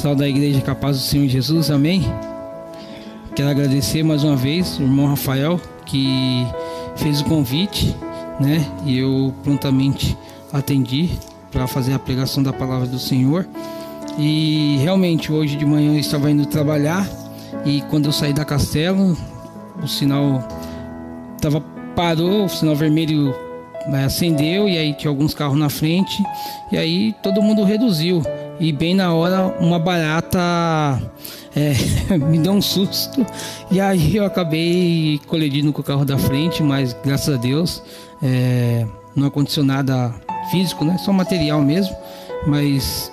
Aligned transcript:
Saúde 0.00 0.20
da 0.20 0.28
igreja 0.30 0.62
capaz 0.62 0.96
do 0.96 1.02
Senhor 1.02 1.28
Jesus, 1.28 1.70
amém? 1.70 2.02
Quero 3.36 3.50
agradecer 3.50 4.02
mais 4.02 4.24
uma 4.24 4.34
vez 4.34 4.78
o 4.78 4.82
irmão 4.82 5.08
Rafael 5.08 5.60
que 5.84 6.46
fez 6.96 7.20
o 7.20 7.24
convite, 7.26 7.94
né? 8.40 8.66
E 8.86 8.98
eu 8.98 9.34
prontamente 9.44 10.16
atendi 10.50 11.10
para 11.52 11.66
fazer 11.66 11.92
a 11.92 11.98
pregação 11.98 12.42
da 12.42 12.50
palavra 12.50 12.86
do 12.86 12.98
Senhor. 12.98 13.46
E 14.18 14.78
realmente 14.80 15.30
hoje 15.30 15.54
de 15.54 15.66
manhã 15.66 15.92
eu 15.92 16.00
estava 16.00 16.30
indo 16.30 16.46
trabalhar 16.46 17.06
e 17.66 17.82
quando 17.90 18.06
eu 18.06 18.12
saí 18.12 18.32
da 18.32 18.42
castelo, 18.42 19.14
o 19.82 19.86
sinal 19.86 20.42
tava 21.42 21.60
parou, 21.94 22.46
o 22.46 22.48
sinal 22.48 22.74
vermelho 22.74 23.34
né, 23.86 24.06
acendeu 24.06 24.66
e 24.66 24.78
aí 24.78 24.94
tinha 24.94 25.10
alguns 25.10 25.34
carros 25.34 25.58
na 25.58 25.68
frente 25.68 26.22
e 26.72 26.78
aí 26.78 27.14
todo 27.22 27.42
mundo 27.42 27.64
reduziu 27.64 28.22
e 28.60 28.72
bem 28.72 28.94
na 28.94 29.12
hora 29.14 29.46
uma 29.58 29.78
barata 29.78 30.38
é, 31.56 31.72
me 32.16 32.38
deu 32.38 32.52
um 32.52 32.62
susto 32.62 33.26
e 33.70 33.80
aí 33.80 34.16
eu 34.16 34.24
acabei 34.24 35.20
colidindo 35.26 35.72
com 35.72 35.80
o 35.80 35.84
carro 35.84 36.04
da 36.04 36.18
frente, 36.18 36.62
mas 36.62 36.94
graças 37.04 37.34
a 37.34 37.38
Deus 37.38 37.82
é, 38.22 38.86
não 39.16 39.26
aconteceu 39.26 39.64
nada 39.64 40.14
físico, 40.50 40.84
né? 40.84 40.98
Só 40.98 41.12
material 41.12 41.60
mesmo, 41.62 41.96
mas 42.46 43.10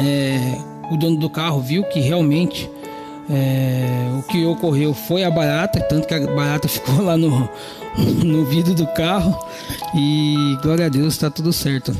é, 0.00 0.58
o 0.90 0.96
dono 0.96 1.18
do 1.18 1.28
carro 1.28 1.60
viu 1.60 1.84
que 1.84 2.00
realmente 2.00 2.70
é, 3.30 3.86
o 4.18 4.22
que 4.22 4.44
ocorreu 4.44 4.92
foi 4.92 5.24
a 5.24 5.30
barata, 5.30 5.80
tanto 5.80 6.06
que 6.06 6.14
a 6.14 6.26
barata 6.26 6.66
ficou 6.68 7.02
lá 7.02 7.16
no, 7.16 7.48
no 8.24 8.44
vidro 8.44 8.74
do 8.74 8.86
carro 8.88 9.36
e 9.94 10.56
glória 10.62 10.86
a 10.86 10.88
Deus 10.88 11.14
está 11.14 11.30
tudo 11.30 11.52
certo. 11.52 11.94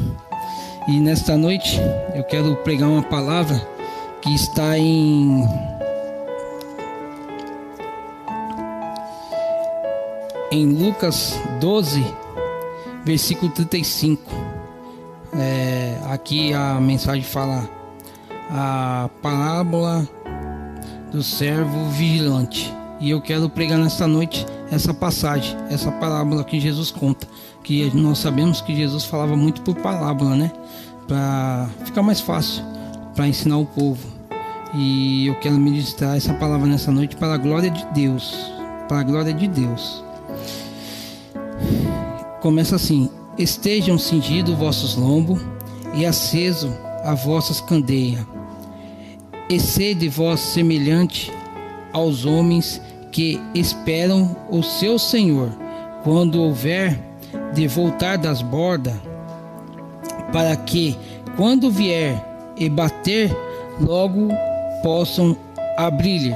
E 0.87 1.01
nesta 1.01 1.35
noite 1.35 1.81
eu 2.15 2.23
quero 2.25 2.57
pregar 2.57 2.91
uma 2.91 3.03
palavra 3.03 3.57
que 4.21 4.35
está 4.35 4.79
em 4.79 5.43
em 10.53 10.67
Lucas 10.67 11.41
12, 11.59 12.05
versículo 13.03 13.51
35. 13.51 14.31
É, 15.33 15.97
aqui 16.11 16.53
a 16.53 16.79
mensagem 16.81 17.25
fala 17.25 17.67
a 18.51 19.09
parábola 19.23 20.07
do 21.11 21.23
servo 21.23 21.89
vigilante. 21.91 22.71
E 23.01 23.11
eu 23.11 23.23
quero 23.23 23.49
pregar 23.49 23.79
nesta 23.79 24.07
noite 24.07 24.47
essa 24.71 24.93
passagem, 24.93 25.57
essa 25.71 25.91
parábola 25.91 26.45
que 26.45 26.61
Jesus 26.61 26.91
conta, 26.91 27.27
que 27.63 27.91
nós 27.95 28.19
sabemos 28.19 28.61
que 28.61 28.77
Jesus 28.77 29.05
falava 29.05 29.35
muito 29.35 29.63
por 29.63 29.75
parábola, 29.77 30.37
né? 30.37 30.53
Para 31.07 31.69
ficar 31.85 32.03
mais 32.03 32.21
fácil 32.21 32.65
para 33.15 33.29
ensinar 33.29 33.59
o 33.59 33.67
povo. 33.67 34.07
E 34.75 35.29
eu 35.29 35.35
quero 35.37 35.55
ministrar 35.55 36.17
essa 36.17 36.35
palavra 36.35 36.67
nessa 36.67 36.91
noite 36.91 37.17
para 37.17 37.35
a 37.35 37.39
glória 37.39 37.71
de 37.71 37.85
Deus, 37.95 38.35
para 38.89 39.01
a 39.01 39.03
glória 39.03 39.33
de 39.33 39.47
Deus. 39.47 40.05
Começa 42.41 42.77
assim: 42.77 43.09
Estejam 43.39 43.97
cingidos 43.97 44.55
vossos 44.57 44.97
lombos 44.97 45.41
e 45.95 46.05
aceso 46.05 46.73
a 47.05 47.15
vossas 47.15 47.61
candeias. 47.61 48.27
E 49.49 49.61
sede 49.61 50.09
vós 50.09 50.41
semelhante 50.41 51.33
aos 51.93 52.25
homens 52.25 52.81
que 53.13 53.41
esperam 53.55 54.37
o 54.51 54.63
seu 54.63 54.99
Senhor, 54.99 55.51
quando 56.03 56.43
houver 56.43 56.99
de 57.53 57.69
voltar 57.69 58.17
das 58.19 58.43
bordas, 58.43 58.97
para 60.35 60.57
que, 60.57 60.99
quando 61.37 61.71
vier 61.71 62.21
e 62.57 62.69
bater, 62.69 63.31
logo 63.81 64.31
possam 64.83 65.37
abrir-lhe. 65.77 66.35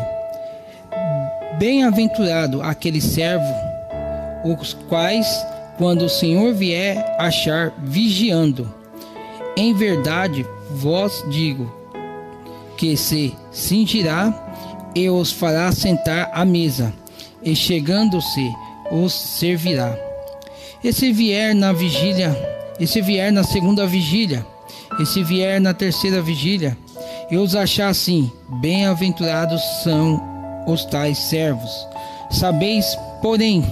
Bem-aventurado 1.59 2.63
aquele 2.63 3.01
servo, 3.01 3.53
os 4.45 4.73
quais, 4.89 5.27
quando 5.79 6.03
o 6.03 6.09
Senhor 6.09 6.55
vier, 6.55 7.05
achar 7.19 7.75
vigiando. 7.77 8.73
Em 9.57 9.75
verdade, 9.75 10.47
vos 10.71 11.25
digo 11.29 11.69
que 12.77 12.97
se 12.97 13.35
cingirá 13.51 14.33
e 14.95 15.11
os 15.11 15.33
fará 15.33 15.73
sentar 15.73 16.31
à 16.33 16.45
mesa, 16.45 16.95
e 17.43 17.57
chegando-se 17.57 18.49
os 18.93 19.13
servirá. 19.13 19.99
E 20.85 20.93
se 20.93 21.13
vier 21.13 21.53
na 21.53 21.73
vigília, 21.73 22.58
e 22.79 22.87
se 22.87 23.01
vier 23.01 23.33
na 23.33 23.43
segunda 23.43 23.87
vigília, 23.87 24.45
e 24.99 25.07
se 25.07 25.23
vier 25.23 25.61
na 25.61 25.75
terceira 25.75 26.21
vigília, 26.23 26.77
e 27.31 27.37
os 27.37 27.55
achar 27.55 27.89
assim, 27.89 28.31
bem-aventurados 28.61 29.63
são 29.83 30.23
os 30.67 30.85
tais 30.85 31.19
servos. 31.19 31.71
Sabeis, 32.31 32.87
porém, 33.23 33.65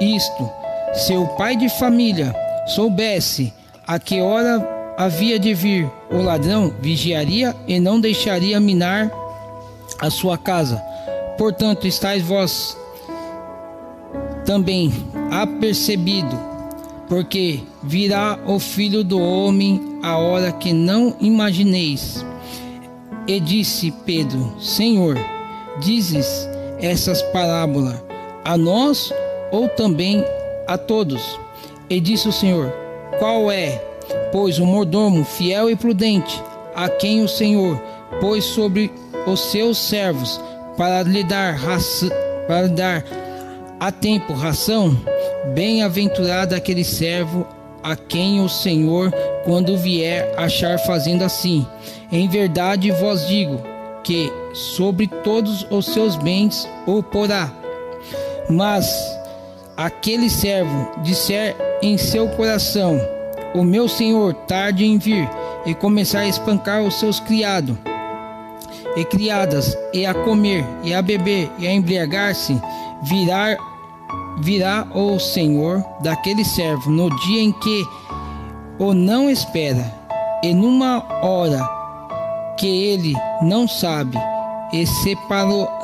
isto: 0.00 0.50
se 0.94 1.14
o 1.14 1.26
pai 1.28 1.56
de 1.56 1.68
família 1.68 2.34
soubesse 2.66 3.52
a 3.86 3.98
que 3.98 4.20
hora 4.20 4.94
havia 4.96 5.38
de 5.38 5.54
vir 5.54 5.90
o 6.10 6.22
ladrão, 6.22 6.72
vigiaria 6.80 7.54
e 7.66 7.78
não 7.78 8.00
deixaria 8.00 8.58
minar 8.58 9.10
a 10.00 10.10
sua 10.10 10.36
casa. 10.38 10.82
Portanto, 11.36 11.86
estáis 11.86 12.22
vós 12.22 12.76
também 14.44 14.92
apercebido, 15.30 16.38
porque 17.08 17.60
virá 17.82 18.38
o 18.46 18.58
filho 18.58 19.04
do 19.04 19.20
homem 19.20 19.80
a 20.02 20.16
hora 20.18 20.52
que 20.52 20.72
não 20.72 21.16
imagineis. 21.20 22.24
E 23.26 23.40
disse 23.40 23.92
Pedro: 24.04 24.54
Senhor, 24.60 25.16
dizes 25.80 26.48
essas 26.80 27.22
parábolas 27.22 28.02
a 28.44 28.56
nós 28.56 29.12
ou 29.50 29.68
também 29.68 30.24
a 30.66 30.76
todos? 30.78 31.38
E 31.88 32.00
disse 32.00 32.28
o 32.28 32.32
Senhor: 32.32 32.72
Qual 33.18 33.50
é, 33.50 33.82
pois, 34.32 34.58
o 34.58 34.66
mordomo 34.66 35.24
fiel 35.24 35.70
e 35.70 35.76
prudente, 35.76 36.42
a 36.74 36.88
quem 36.88 37.22
o 37.22 37.28
Senhor 37.28 37.80
pôs 38.20 38.44
sobre 38.44 38.92
os 39.26 39.40
seus 39.40 39.78
servos 39.78 40.40
para 40.76 41.02
lhe 41.02 41.24
dar 41.24 41.54
raça, 41.54 42.08
para 42.46 42.62
lhe 42.62 42.74
dar 42.74 43.04
a 43.80 43.90
tempo 43.90 44.32
ração? 44.32 44.96
Bem-aventurado 45.54 46.54
aquele 46.54 46.84
servo 46.84 47.46
a 47.82 47.94
quem 47.94 48.40
o 48.40 48.48
Senhor, 48.48 49.12
quando 49.44 49.78
vier, 49.78 50.34
achar 50.36 50.78
fazendo 50.80 51.22
assim. 51.22 51.66
Em 52.10 52.28
verdade 52.28 52.90
vos 52.90 53.26
digo 53.28 53.60
que 54.02 54.32
sobre 54.52 55.06
todos 55.06 55.66
os 55.70 55.86
seus 55.86 56.16
bens 56.16 56.68
o 56.86 57.02
porá. 57.02 57.52
Mas 58.48 58.88
aquele 59.76 60.28
servo 60.28 60.90
disser 61.02 61.56
em 61.82 61.96
seu 61.96 62.28
coração: 62.30 63.00
O 63.54 63.62
meu 63.62 63.88
senhor 63.88 64.34
tarde 64.34 64.84
em 64.84 64.98
vir, 64.98 65.28
e 65.64 65.74
começar 65.74 66.20
a 66.20 66.28
espancar 66.28 66.82
os 66.82 66.98
seus 66.98 67.20
criados 67.20 67.76
e 68.96 69.04
criadas, 69.04 69.76
e 69.92 70.06
a 70.06 70.14
comer, 70.14 70.64
e 70.82 70.94
a 70.94 71.02
beber, 71.02 71.50
e 71.58 71.68
a 71.68 71.72
embriagar-se, 71.72 72.58
virá, 73.02 73.56
virá 74.38 74.86
o 74.94 75.18
Senhor 75.18 75.84
daquele 76.00 76.44
servo 76.44 76.90
no 76.90 77.08
dia 77.20 77.42
em 77.42 77.52
que 77.52 77.86
o 78.78 78.92
não 78.92 79.30
espera, 79.30 79.94
e 80.42 80.52
numa 80.52 81.02
hora 81.22 81.66
que 82.58 82.66
ele 82.66 83.14
não 83.42 83.66
sabe, 83.66 84.18
e 84.72 84.86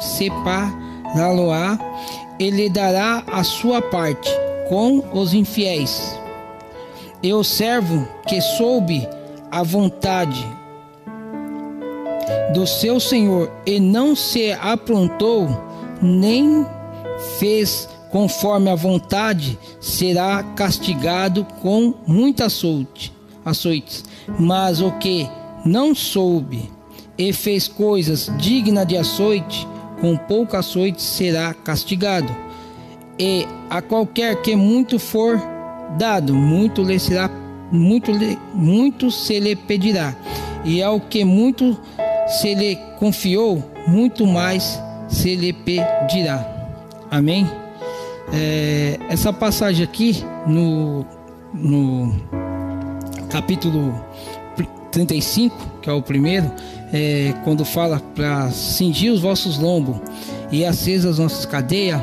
separá-lo-á, 0.00 1.78
ele 2.38 2.68
dará 2.68 3.22
a 3.32 3.42
sua 3.44 3.80
parte 3.80 4.30
com 4.68 5.02
os 5.12 5.32
infiéis. 5.32 6.18
E 7.22 7.32
o 7.32 7.42
servo 7.44 8.06
que 8.26 8.40
soube 8.40 9.08
a 9.50 9.62
vontade 9.62 10.44
do 12.52 12.66
seu 12.66 12.98
senhor 12.98 13.50
e 13.64 13.78
não 13.80 14.14
se 14.16 14.52
aprontou, 14.52 15.48
nem 16.00 16.66
fez 17.38 17.88
conforme 18.12 18.70
a 18.70 18.74
vontade, 18.74 19.58
será 19.80 20.42
castigado 20.54 21.44
com 21.62 21.94
muita 22.06 22.44
açoite, 22.44 23.12
açoites. 23.42 24.04
Mas 24.38 24.82
o 24.82 24.92
que 24.92 25.26
não 25.64 25.94
soube 25.94 26.70
e 27.16 27.32
fez 27.32 27.66
coisas 27.66 28.30
dignas 28.38 28.86
de 28.86 28.98
açoite, 28.98 29.66
com 30.00 30.16
pouco 30.16 30.56
açoite 30.56 31.00
será 31.00 31.54
castigado. 31.54 32.30
E 33.18 33.46
a 33.70 33.80
qualquer 33.80 34.42
que 34.42 34.54
muito 34.54 34.98
for 34.98 35.40
dado, 35.98 36.34
muito 36.34 36.82
lhe 36.82 36.98
será 36.98 37.30
muito, 37.70 38.12
muito 38.54 39.10
se 39.10 39.40
lhe 39.40 39.56
pedirá. 39.56 40.14
E 40.64 40.82
ao 40.82 41.00
que 41.00 41.24
muito 41.24 41.80
se 42.26 42.54
lhe 42.54 42.76
confiou, 42.98 43.62
muito 43.86 44.26
mais 44.26 44.80
se 45.08 45.34
lhe 45.34 45.52
pedirá. 45.52 46.46
Amém? 47.10 47.61
É, 48.32 48.98
essa 49.08 49.32
passagem 49.32 49.84
aqui 49.84 50.24
no, 50.46 51.04
no 51.52 52.14
capítulo 53.28 53.94
35, 54.90 55.56
que 55.82 55.90
é 55.90 55.92
o 55.92 56.00
primeiro, 56.00 56.50
é, 56.92 57.34
quando 57.44 57.64
fala 57.64 58.00
para 58.14 58.50
cingir 58.50 59.12
os 59.12 59.20
vossos 59.20 59.58
lombos 59.58 59.96
e 60.50 60.64
acesas 60.64 61.12
as 61.12 61.18
nossas 61.18 61.46
cadeias, 61.46 62.00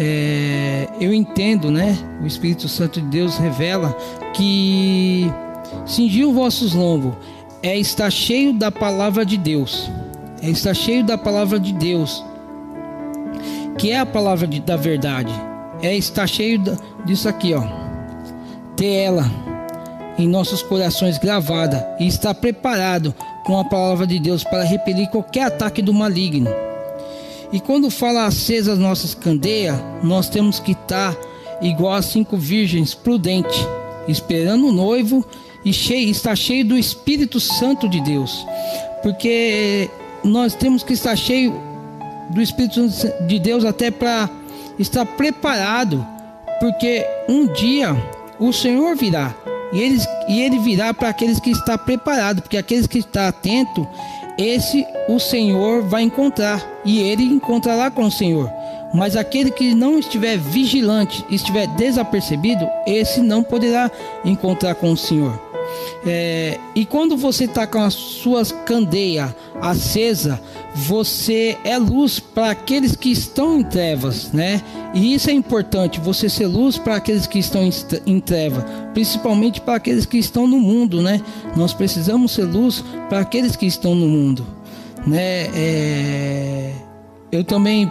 é, 0.00 0.88
eu 1.00 1.12
entendo, 1.12 1.70
né? 1.70 1.98
O 2.22 2.26
Espírito 2.26 2.68
Santo 2.68 3.00
de 3.00 3.06
Deus 3.08 3.36
revela 3.36 3.96
que 4.34 5.30
cingir 5.84 6.26
os 6.26 6.34
vossos 6.34 6.72
lombos 6.72 7.14
é 7.62 7.76
estar 7.76 8.10
cheio 8.10 8.52
da 8.52 8.70
palavra 8.70 9.26
de 9.26 9.36
Deus, 9.36 9.90
é 10.40 10.48
estar 10.48 10.74
cheio 10.74 11.04
da 11.04 11.18
palavra 11.18 11.58
de 11.58 11.72
Deus, 11.72 12.24
que 13.76 13.90
é 13.90 13.98
a 13.98 14.06
palavra 14.06 14.46
de, 14.46 14.60
da 14.60 14.76
verdade, 14.76 15.32
é 15.82 15.96
estar 15.96 16.26
cheio 16.26 16.62
disso 17.04 17.28
aqui, 17.28 17.54
ó, 17.54 17.62
ter 18.76 18.92
ela 18.94 19.24
em 20.18 20.26
nossos 20.26 20.62
corações 20.62 21.18
gravada 21.18 21.88
e 22.00 22.06
estar 22.06 22.34
preparado 22.34 23.14
com 23.44 23.58
a 23.58 23.64
palavra 23.64 24.06
de 24.06 24.18
Deus 24.18 24.42
para 24.42 24.64
repelir 24.64 25.08
qualquer 25.08 25.44
ataque 25.44 25.80
do 25.80 25.94
maligno. 25.94 26.50
E 27.52 27.60
quando 27.60 27.90
fala 27.90 28.26
acesa 28.26 28.72
as 28.72 28.78
nossas 28.78 29.14
candeias, 29.14 29.76
nós 30.02 30.28
temos 30.28 30.60
que 30.60 30.72
estar 30.72 31.16
igual 31.62 31.94
a 31.94 32.02
cinco 32.02 32.36
virgens, 32.36 32.94
prudente, 32.94 33.66
esperando 34.06 34.66
o 34.66 34.72
noivo 34.72 35.24
e 35.64 35.72
cheio, 35.72 36.10
estar 36.10 36.36
cheio 36.36 36.64
do 36.64 36.76
Espírito 36.76 37.40
Santo 37.40 37.88
de 37.88 38.00
Deus. 38.00 38.44
Porque 39.02 39.88
nós 40.22 40.54
temos 40.54 40.82
que 40.82 40.92
estar 40.92 41.16
cheio 41.16 41.54
do 42.30 42.42
Espírito 42.42 42.86
de 43.26 43.38
Deus 43.38 43.64
até 43.64 43.90
para 43.90 44.28
estar 44.78 45.04
preparado, 45.04 46.06
porque 46.60 47.04
um 47.28 47.46
dia 47.46 47.96
o 48.38 48.52
Senhor 48.52 48.96
virá 48.96 49.34
e 49.72 49.80
ele, 49.80 49.98
e 50.28 50.40
ele 50.40 50.58
virá 50.58 50.94
para 50.94 51.08
aqueles 51.08 51.38
que 51.38 51.50
estão 51.50 51.76
preparados, 51.76 52.42
porque 52.42 52.56
aqueles 52.56 52.86
que 52.86 52.98
estão 52.98 53.26
atentos, 53.26 53.86
esse 54.38 54.86
o 55.08 55.18
Senhor 55.18 55.82
vai 55.82 56.02
encontrar 56.02 56.64
e 56.84 57.00
ele 57.00 57.24
encontrará 57.24 57.90
com 57.90 58.04
o 58.04 58.10
Senhor. 58.10 58.50
Mas 58.94 59.16
aquele 59.16 59.50
que 59.50 59.74
não 59.74 59.98
estiver 59.98 60.38
vigilante, 60.38 61.24
estiver 61.28 61.66
desapercebido, 61.66 62.66
esse 62.86 63.20
não 63.20 63.42
poderá 63.42 63.90
encontrar 64.24 64.74
com 64.76 64.90
o 64.92 64.96
Senhor. 64.96 65.47
É, 66.06 66.58
e 66.74 66.84
quando 66.84 67.16
você 67.16 67.44
está 67.44 67.66
com 67.66 67.80
as 67.80 67.94
suas 67.94 68.52
candeias 68.52 69.34
acesa, 69.60 70.40
você 70.74 71.58
é 71.64 71.76
luz 71.76 72.20
para 72.20 72.50
aqueles 72.50 72.94
que 72.94 73.10
estão 73.10 73.58
em 73.58 73.64
trevas, 73.64 74.32
né? 74.32 74.62
E 74.94 75.14
isso 75.14 75.28
é 75.28 75.32
importante, 75.32 76.00
você 76.00 76.28
ser 76.28 76.46
luz 76.46 76.78
para 76.78 76.96
aqueles 76.96 77.26
que 77.26 77.38
estão 77.38 77.62
em, 77.62 77.72
em 78.06 78.20
treva, 78.20 78.60
principalmente 78.94 79.60
para 79.60 79.74
aqueles 79.74 80.06
que 80.06 80.18
estão 80.18 80.46
no 80.46 80.58
mundo, 80.58 81.02
né? 81.02 81.20
Nós 81.56 81.74
precisamos 81.74 82.32
ser 82.32 82.44
luz 82.44 82.84
para 83.08 83.20
aqueles 83.20 83.56
que 83.56 83.66
estão 83.66 83.94
no 83.94 84.06
mundo, 84.06 84.46
né? 85.06 85.48
É, 85.54 86.72
eu 87.32 87.42
também 87.42 87.90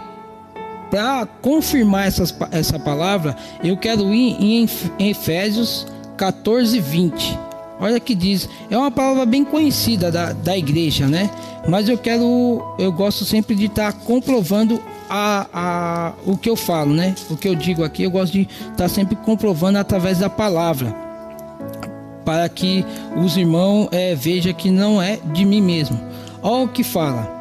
para 0.90 1.26
confirmar 1.42 2.06
essas, 2.06 2.34
essa 2.50 2.78
palavra, 2.78 3.36
eu 3.62 3.76
quero 3.76 4.14
ir 4.14 4.36
em 4.40 4.66
Efésios 4.98 5.86
14, 6.16 6.80
20 6.80 7.47
Olha 7.80 8.00
que 8.00 8.14
diz, 8.14 8.48
é 8.70 8.76
uma 8.76 8.90
palavra 8.90 9.24
bem 9.24 9.44
conhecida 9.44 10.10
da, 10.10 10.32
da 10.32 10.56
igreja, 10.56 11.06
né? 11.06 11.30
Mas 11.68 11.88
eu 11.88 11.96
quero, 11.96 12.74
eu 12.78 12.90
gosto 12.90 13.24
sempre 13.24 13.54
de 13.54 13.66
estar 13.66 13.92
tá 13.92 13.98
comprovando 14.04 14.80
a, 15.08 15.46
a, 15.52 16.12
o 16.26 16.36
que 16.36 16.50
eu 16.50 16.56
falo, 16.56 16.92
né? 16.92 17.14
O 17.30 17.36
que 17.36 17.48
eu 17.48 17.54
digo 17.54 17.84
aqui, 17.84 18.02
eu 18.02 18.10
gosto 18.10 18.32
de 18.32 18.42
estar 18.42 18.74
tá 18.74 18.88
sempre 18.88 19.14
comprovando 19.16 19.78
através 19.78 20.18
da 20.18 20.28
palavra, 20.28 20.94
para 22.24 22.48
que 22.48 22.84
os 23.16 23.36
irmãos 23.36 23.88
é, 23.92 24.14
vejam 24.14 24.52
que 24.52 24.70
não 24.70 25.00
é 25.00 25.18
de 25.32 25.44
mim 25.44 25.62
mesmo. 25.62 25.98
Olha 26.42 26.64
o 26.64 26.68
que 26.68 26.82
fala 26.82 27.38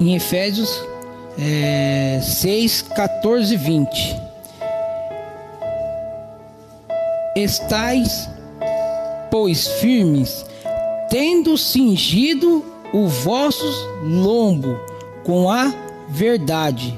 em 0.00 0.14
Efésios 0.14 0.70
é, 1.38 2.20
6, 2.22 2.82
14 2.82 3.54
e 3.54 3.56
20. 3.56 4.16
Estais 7.36 8.33
pois 9.34 9.66
firmes, 9.66 10.46
tendo 11.10 11.58
cingido 11.58 12.64
o 12.92 13.08
vosso 13.08 13.66
lombo 14.04 14.78
com 15.24 15.50
a 15.50 15.74
verdade, 16.08 16.96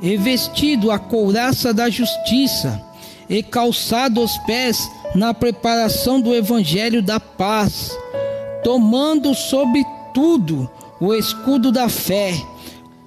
e 0.00 0.16
vestido 0.16 0.90
a 0.90 0.98
couraça 0.98 1.74
da 1.74 1.90
justiça, 1.90 2.80
e 3.28 3.42
calçado 3.42 4.22
os 4.22 4.34
pés 4.46 4.90
na 5.14 5.34
preparação 5.34 6.22
do 6.22 6.34
evangelho 6.34 7.02
da 7.02 7.20
paz, 7.20 7.94
tomando 8.62 9.34
sobre 9.34 9.84
tudo 10.14 10.70
o 10.98 11.12
escudo 11.12 11.70
da 11.70 11.90
fé, 11.90 12.32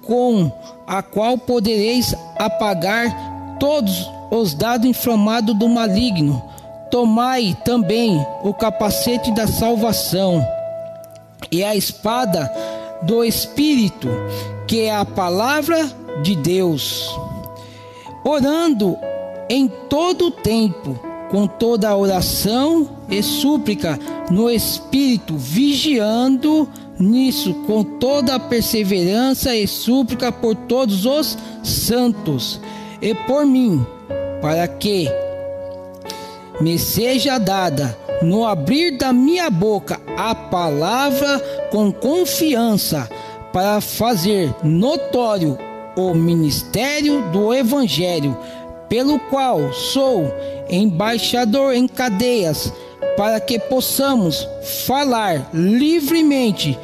com 0.02 0.52
a 0.86 1.02
qual 1.02 1.36
podereis 1.36 2.14
apagar 2.38 3.56
todos 3.58 4.08
os 4.30 4.54
dados 4.54 4.86
inflamados 4.86 5.52
do 5.58 5.68
maligno 5.68 6.40
Tomai 6.90 7.56
também 7.64 8.24
o 8.42 8.54
capacete 8.54 9.30
da 9.32 9.46
salvação 9.46 10.44
e 11.50 11.62
a 11.62 11.74
espada 11.76 12.50
do 13.02 13.24
Espírito, 13.24 14.08
que 14.66 14.80
é 14.80 14.94
a 14.94 15.04
palavra 15.04 15.88
de 16.22 16.34
Deus, 16.36 17.08
orando 18.24 18.96
em 19.48 19.68
todo 19.88 20.26
o 20.26 20.30
tempo, 20.30 20.98
com 21.30 21.46
toda 21.46 21.88
a 21.88 21.96
oração 21.96 22.88
e 23.08 23.22
súplica 23.22 23.98
no 24.30 24.50
Espírito, 24.50 25.36
vigiando 25.36 26.68
nisso 26.98 27.54
com 27.66 27.84
toda 27.84 28.34
a 28.34 28.40
perseverança 28.40 29.54
e 29.54 29.66
súplica 29.66 30.32
por 30.32 30.54
todos 30.54 31.06
os 31.06 31.38
santos 31.62 32.60
e 33.00 33.14
por 33.14 33.46
mim, 33.46 33.86
para 34.40 34.66
que 34.66 35.08
me 36.60 36.78
seja 36.78 37.38
dada 37.38 37.96
no 38.22 38.44
abrir 38.44 38.96
da 38.96 39.12
minha 39.12 39.48
boca 39.48 40.00
a 40.16 40.34
palavra 40.34 41.38
com 41.70 41.92
confiança 41.92 43.08
para 43.52 43.80
fazer 43.80 44.52
notório 44.62 45.58
o 45.96 46.14
ministério 46.14 47.22
do 47.32 47.52
Evangelho, 47.52 48.36
pelo 48.88 49.18
qual 49.18 49.72
sou 49.72 50.32
embaixador 50.68 51.74
em 51.74 51.88
cadeias, 51.88 52.72
para 53.16 53.40
que 53.40 53.58
possamos 53.58 54.48
falar 54.86 55.50
livremente 55.52 56.78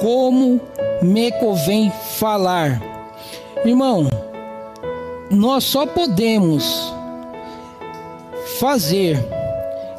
como 0.00 0.60
me 1.02 1.32
convém 1.32 1.92
falar. 2.18 2.80
Irmão, 3.64 4.08
nós 5.30 5.64
só 5.64 5.84
podemos 5.84 6.94
fazer, 8.60 9.18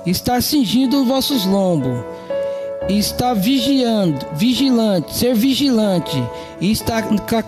estar 0.06 0.42
cingindo 0.44 1.02
os 1.02 1.08
vossos 1.08 1.46
lombos, 1.46 2.06
estar 2.88 3.34
vigiando, 3.34 4.24
vigilante, 4.36 5.16
ser 5.16 5.34
vigilante, 5.34 6.24
e 6.60 6.72
estar 6.72 7.02
com 7.02 7.16
a 7.16 7.44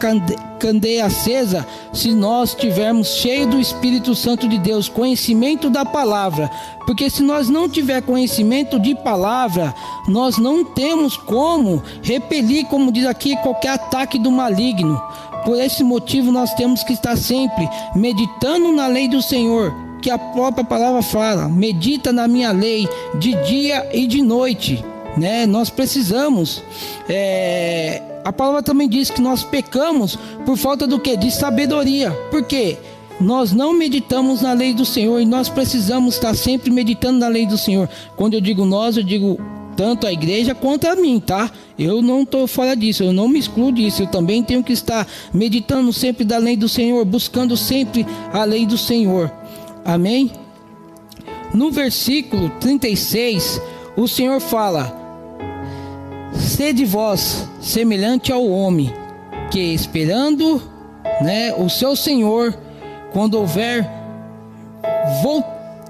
candeia 0.58 1.06
acesa, 1.06 1.68
se 1.94 2.12
nós 2.12 2.56
tivermos 2.56 3.10
cheio 3.10 3.48
do 3.48 3.60
Espírito 3.60 4.16
Santo 4.16 4.48
de 4.50 4.58
Deus, 4.58 4.90
conhecimento 4.90 5.70
da 5.70 5.86
palavra, 5.86 6.50
porque 6.88 7.08
se 7.12 7.22
nós 7.22 7.48
não 7.48 7.70
tiver 7.70 8.02
conhecimento 8.02 8.80
de 8.80 8.96
palavra, 8.96 9.74
nós 10.08 10.40
não 10.40 10.66
temos 10.66 11.16
como 11.16 11.84
repelir, 12.02 12.66
como 12.66 12.92
diz 12.92 13.06
aqui, 13.06 13.38
qualquer 13.38 13.74
ataque 13.74 14.18
do 14.18 14.32
maligno. 14.32 15.00
Por 15.46 15.60
esse 15.60 15.84
motivo, 15.84 16.32
nós 16.32 16.54
temos 16.56 16.84
que 16.84 16.94
estar 16.94 17.16
sempre 17.18 17.70
meditando 17.96 18.72
na 18.72 18.88
lei 18.88 19.08
do 19.08 19.22
Senhor, 19.22 19.83
que 20.04 20.10
a 20.10 20.18
própria 20.18 20.66
palavra 20.66 21.02
fala: 21.02 21.48
medita 21.48 22.12
na 22.12 22.28
minha 22.28 22.52
lei 22.52 22.88
de 23.18 23.34
dia 23.44 23.90
e 23.94 24.06
de 24.06 24.22
noite. 24.22 24.84
Né? 25.18 25.46
Nós 25.48 25.70
precisamos. 25.70 26.62
É... 27.08 28.02
A 28.26 28.32
palavra 28.32 28.62
também 28.62 28.88
diz 28.88 29.10
que 29.10 29.22
nós 29.22 29.44
pecamos 29.44 30.18
por 30.46 30.58
falta 30.58 30.86
do 30.86 31.00
que? 31.00 31.16
De 31.18 31.32
sabedoria. 31.32 32.12
Por 32.30 32.44
quê? 32.44 32.78
Nós 33.20 33.52
não 33.52 33.74
meditamos 33.74 34.42
na 34.42 34.54
lei 34.54 34.74
do 34.74 34.86
Senhor 34.86 35.20
e 35.20 35.26
nós 35.26 35.50
precisamos 35.50 36.16
estar 36.16 36.36
sempre 36.36 36.72
meditando 36.72 37.20
na 37.20 37.28
lei 37.28 37.46
do 37.46 37.58
Senhor. 37.58 37.90
Quando 38.16 38.34
eu 38.34 38.42
digo 38.42 38.66
nós, 38.66 38.98
eu 38.98 39.04
digo 39.04 39.38
tanto 39.76 40.08
a 40.08 40.14
igreja 40.14 40.56
quanto 40.56 40.88
a 40.88 40.96
mim, 40.96 41.20
tá? 41.20 41.52
Eu 41.78 42.02
não 42.02 42.24
estou 42.24 42.48
fora 42.48 42.76
disso, 42.76 43.04
eu 43.04 43.14
não 43.14 43.28
me 43.28 43.40
excluo 43.40 43.72
disso. 43.72 44.04
Eu 44.04 44.08
também 44.08 44.42
tenho 44.42 44.64
que 44.64 44.74
estar 44.74 45.08
meditando 45.34 45.92
sempre 45.92 46.24
da 46.24 46.38
lei 46.38 46.56
do 46.56 46.70
Senhor, 46.70 47.04
buscando 47.06 47.58
sempre 47.58 48.06
a 48.32 48.44
lei 48.44 48.66
do 48.66 48.78
Senhor. 48.78 49.32
Amém? 49.86 50.32
No 51.54 51.72
versículo 51.72 52.50
36, 52.60 53.62
o 53.96 54.08
Senhor 54.08 54.40
fala: 54.40 54.92
Sede 56.34 56.86
vós 56.86 57.48
semelhante 57.62 58.32
ao 58.32 58.48
homem, 58.48 58.92
que 59.52 59.60
esperando, 59.60 60.62
né, 61.22 61.54
o 61.54 61.70
seu 61.70 61.96
Senhor, 61.96 62.58
quando 63.12 63.36
houver 63.36 63.88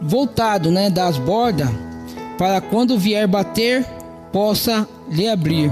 voltado, 0.01 0.69
né, 0.69 0.89
das 0.89 1.17
bordas, 1.17 1.69
para 2.37 2.59
quando 2.59 2.97
vier 2.97 3.27
bater, 3.27 3.85
possa 4.31 4.87
lhe 5.09 5.29
abrir. 5.29 5.71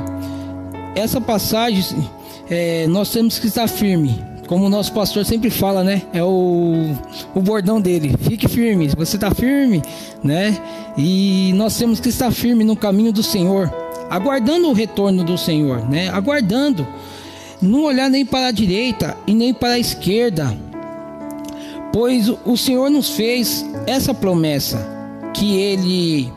Essa 0.96 1.20
passagem 1.20 2.10
é, 2.50 2.86
nós 2.88 3.10
temos 3.10 3.40
que 3.40 3.48
estar 3.48 3.68
firme 3.68 4.31
como 4.52 4.66
o 4.66 4.70
nosso 4.70 4.92
pastor 4.92 5.24
sempre 5.24 5.50
fala, 5.50 5.82
né? 5.82 6.02
É 6.12 6.22
o, 6.22 6.94
o 7.34 7.40
bordão 7.40 7.80
dele. 7.80 8.14
Fique 8.20 8.50
firme. 8.50 8.90
Você 8.98 9.16
está 9.16 9.34
firme, 9.34 9.82
né? 10.22 10.62
E 10.98 11.54
nós 11.56 11.78
temos 11.78 12.02
que 12.02 12.10
estar 12.10 12.30
firme 12.32 12.66
no 12.66 12.76
caminho 12.76 13.14
do 13.14 13.24
Senhor, 13.24 13.74
aguardando 14.10 14.68
o 14.68 14.74
retorno 14.74 15.24
do 15.24 15.38
Senhor, 15.38 15.90
né? 15.90 16.10
Aguardando. 16.10 16.86
Não 17.62 17.84
olhar 17.84 18.10
nem 18.10 18.26
para 18.26 18.48
a 18.48 18.52
direita 18.52 19.16
e 19.26 19.34
nem 19.34 19.54
para 19.54 19.76
a 19.76 19.80
esquerda, 19.80 20.54
pois 21.94 22.28
o 22.28 22.58
Senhor 22.58 22.90
nos 22.90 23.12
fez 23.12 23.66
essa 23.88 24.14
promessa 24.14 24.86
que 25.34 25.56
ele 25.56 26.30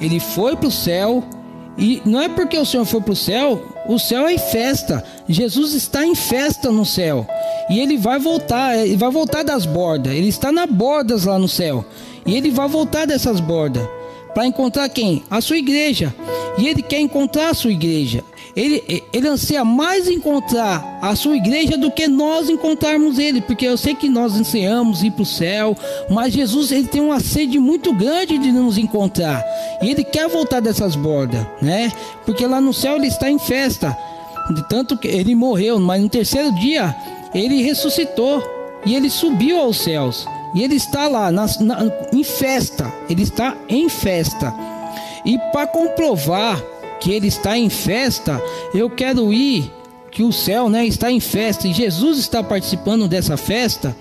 ele 0.00 0.20
foi 0.20 0.54
para 0.54 0.68
o 0.68 0.70
céu 0.70 1.24
e 1.76 2.00
não 2.04 2.20
é 2.22 2.28
porque 2.28 2.56
o 2.56 2.64
Senhor 2.64 2.84
foi 2.84 3.00
para 3.00 3.12
o 3.12 3.16
céu, 3.16 3.62
o 3.86 3.98
céu 3.98 4.26
é 4.26 4.34
em 4.34 4.38
festa. 4.38 5.04
Jesus 5.28 5.74
está 5.74 6.06
em 6.06 6.14
festa 6.14 6.70
no 6.70 6.86
céu. 6.86 7.26
E 7.68 7.80
ele 7.80 7.96
vai 7.96 8.18
voltar, 8.18 8.76
ele 8.76 8.96
vai 8.96 9.10
voltar 9.10 9.42
das 9.42 9.66
bordas. 9.66 10.12
Ele 10.12 10.28
está 10.28 10.52
na 10.52 10.66
bordas 10.66 11.24
lá 11.24 11.38
no 11.38 11.48
céu. 11.48 11.84
E 12.24 12.34
ele 12.34 12.50
vai 12.50 12.68
voltar 12.68 13.06
dessas 13.06 13.40
bordas. 13.40 13.86
Para 14.32 14.46
encontrar 14.46 14.88
quem? 14.88 15.24
A 15.30 15.40
sua 15.40 15.56
igreja. 15.58 16.14
E 16.58 16.68
ele 16.68 16.82
quer 16.82 17.00
encontrar 17.00 17.50
a 17.50 17.54
sua 17.54 17.72
igreja. 17.72 18.22
Ele, 18.54 19.02
ele 19.12 19.28
anseia 19.28 19.64
mais 19.64 20.08
encontrar 20.08 21.00
a 21.02 21.16
sua 21.16 21.36
igreja 21.36 21.76
do 21.76 21.90
que 21.90 22.06
nós 22.06 22.48
encontrarmos 22.48 23.18
ele, 23.18 23.40
porque 23.40 23.66
eu 23.66 23.76
sei 23.76 23.96
que 23.96 24.08
nós 24.08 24.34
ansiamos 24.34 25.02
ir 25.02 25.10
para 25.10 25.22
o 25.22 25.26
céu, 25.26 25.76
mas 26.08 26.32
Jesus 26.32 26.70
ele 26.70 26.86
tem 26.86 27.00
uma 27.00 27.18
sede 27.18 27.58
muito 27.58 27.92
grande 27.92 28.38
de 28.38 28.52
nos 28.52 28.78
encontrar 28.78 29.44
e 29.84 29.90
ele 29.90 30.02
quer 30.02 30.26
voltar 30.28 30.60
dessas 30.60 30.96
bordas, 30.96 31.46
né? 31.60 31.92
Porque 32.24 32.46
lá 32.46 32.58
no 32.58 32.72
céu 32.72 32.96
ele 32.96 33.08
está 33.08 33.30
em 33.30 33.38
festa, 33.38 33.94
de 34.54 34.66
tanto 34.66 34.96
que 34.96 35.06
ele 35.06 35.34
morreu, 35.34 35.78
mas 35.78 36.00
no 36.00 36.08
terceiro 36.08 36.50
dia 36.54 36.96
ele 37.34 37.62
ressuscitou 37.62 38.42
e 38.86 38.94
ele 38.94 39.10
subiu 39.10 39.60
aos 39.60 39.76
céus 39.76 40.26
e 40.54 40.62
ele 40.62 40.76
está 40.76 41.06
lá 41.06 41.30
na, 41.30 41.46
na, 41.60 41.92
em 42.14 42.24
festa, 42.24 42.90
ele 43.10 43.24
está 43.24 43.54
em 43.68 43.86
festa. 43.90 44.54
E 45.22 45.38
para 45.52 45.66
comprovar 45.66 46.62
que 46.98 47.12
ele 47.12 47.26
está 47.26 47.58
em 47.58 47.68
festa, 47.68 48.42
eu 48.72 48.88
quero 48.88 49.34
ir, 49.34 49.70
que 50.10 50.22
o 50.22 50.32
céu 50.32 50.70
né, 50.70 50.86
está 50.86 51.12
em 51.12 51.20
festa 51.20 51.68
e 51.68 51.74
Jesus 51.74 52.18
está 52.18 52.42
participando 52.42 53.06
dessa 53.06 53.36
festa. 53.36 53.94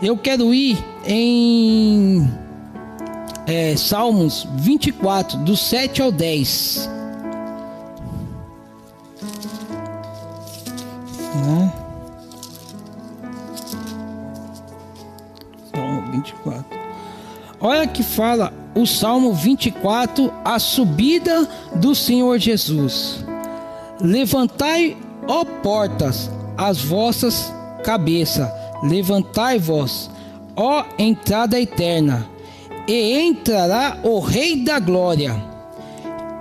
Eu 0.00 0.16
quero 0.16 0.54
ir 0.54 0.78
em 1.04 2.45
é, 3.46 3.76
Salmos 3.76 4.46
24, 4.56 5.38
do 5.38 5.56
7 5.56 6.02
ao 6.02 6.10
10. 6.10 6.90
Né? 11.46 11.72
Salmo 15.72 16.12
24. 16.12 16.64
Olha 17.60 17.86
que 17.86 18.02
fala 18.02 18.52
o 18.74 18.84
Salmo 18.84 19.32
24, 19.32 20.32
a 20.44 20.58
subida 20.58 21.48
do 21.76 21.94
Senhor 21.94 22.38
Jesus. 22.38 23.24
Levantai, 24.00 24.96
ó 25.26 25.44
portas, 25.44 26.30
as 26.58 26.82
vossas 26.82 27.52
cabeças, 27.84 28.50
levantai 28.82 29.58
vós, 29.58 30.10
ó 30.54 30.84
entrada 30.98 31.58
eterna, 31.58 32.26
e 32.86 33.18
entrará 33.20 33.98
o 34.02 34.20
Rei 34.20 34.56
da 34.56 34.78
Glória. 34.78 35.34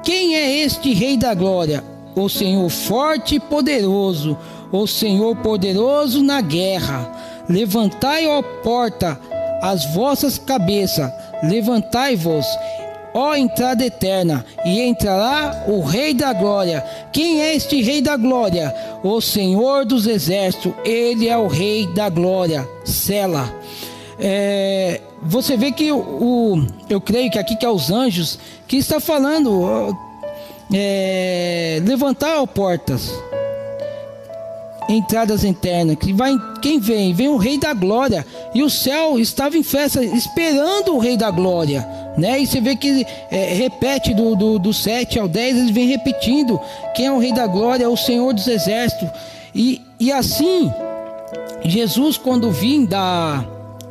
Quem 0.04 0.36
é 0.36 0.60
este 0.60 0.94
Rei 0.94 1.18
da 1.18 1.34
Glória? 1.34 1.84
O 2.16 2.30
Senhor 2.30 2.70
forte 2.70 3.36
e 3.36 3.40
poderoso, 3.40 4.38
o 4.72 4.86
Senhor 4.86 5.36
poderoso 5.38 6.24
na 6.24 6.42
guerra. 6.42 7.12
Levantai, 7.50 8.28
ó 8.28 8.42
porta, 8.42 9.20
as 9.62 9.86
vossas 9.94 10.38
cabeças, 10.38 11.12
levantai-vos, 11.44 12.46
ó 13.14 13.36
entrada 13.36 13.86
eterna, 13.86 14.46
e 14.64 14.82
entrará 14.82 15.66
o 15.68 15.82
Rei 15.82 16.14
da 16.14 16.34
Glória. 16.34 16.86
Quem 17.12 17.42
é 17.42 17.56
este 17.56 17.82
Rei 17.82 18.02
da 18.02 18.16
Glória? 18.16 18.74
O 19.04 19.20
Senhor 19.22 19.86
dos 19.86 20.06
Exércitos, 20.06 20.74
ele 20.84 21.28
é 21.28 21.38
o 21.38 21.48
Rei 21.48 21.88
da 21.94 22.10
Glória. 22.10 22.68
Sela. 22.84 23.52
É, 24.20 25.02
você 25.25 25.58
vê 25.58 25.72
que 25.72 25.91
o, 25.91 25.98
o, 25.98 26.67
eu 26.89 27.01
creio 27.01 27.32
que 27.32 27.39
aqui 27.39 27.55
que 27.55 27.65
é 27.65 27.70
os 27.70 27.89
anjos 27.89 28.39
que 28.67 28.77
está 28.77 29.00
falando 29.00 29.96
é, 30.74 31.82
levantar 31.84 32.41
as 32.41 32.50
portas 32.50 33.12
entradas 34.88 35.44
internas. 35.44 35.98
Que 35.98 36.13
vai, 36.13 36.36
quem 36.62 36.79
vem? 36.79 37.13
Vem 37.13 37.27
o 37.27 37.38
Rei 37.38 37.58
da 37.58 37.74
Glória. 37.74 38.25
E 38.53 38.63
o 38.63 38.70
céu 38.70 39.20
estava 39.20 39.58
em 39.58 39.63
festa, 39.63 40.03
esperando 40.03 40.94
o 40.94 41.00
Rei 41.00 41.17
da 41.17 41.32
Glória. 41.32 41.88
Né? 42.17 42.39
E 42.39 42.48
você 42.48 42.62
vê 42.62 42.75
que 42.75 43.05
é, 43.29 43.53
repete 43.53 44.13
do, 44.13 44.36
do, 44.36 44.60
do 44.60 44.74
7 44.74 45.20
ao 45.20 45.27
10, 45.27 45.58
eles 45.58 45.72
vêm 45.72 45.88
repetindo: 45.88 46.60
quem 46.94 47.08
é 47.08 47.12
o 47.12 47.20
Rei 47.20 47.34
da 47.34 47.48
Glória? 47.48 47.86
É 47.86 47.88
o 47.88 47.98
Senhor 47.98 48.34
dos 48.34 48.48
Exércitos. 48.48 49.10
E, 49.53 49.82
e 50.00 50.12
assim, 50.12 50.72
Jesus, 51.63 52.17
quando 52.17 52.51
vim 52.51 52.86
da, 52.86 53.44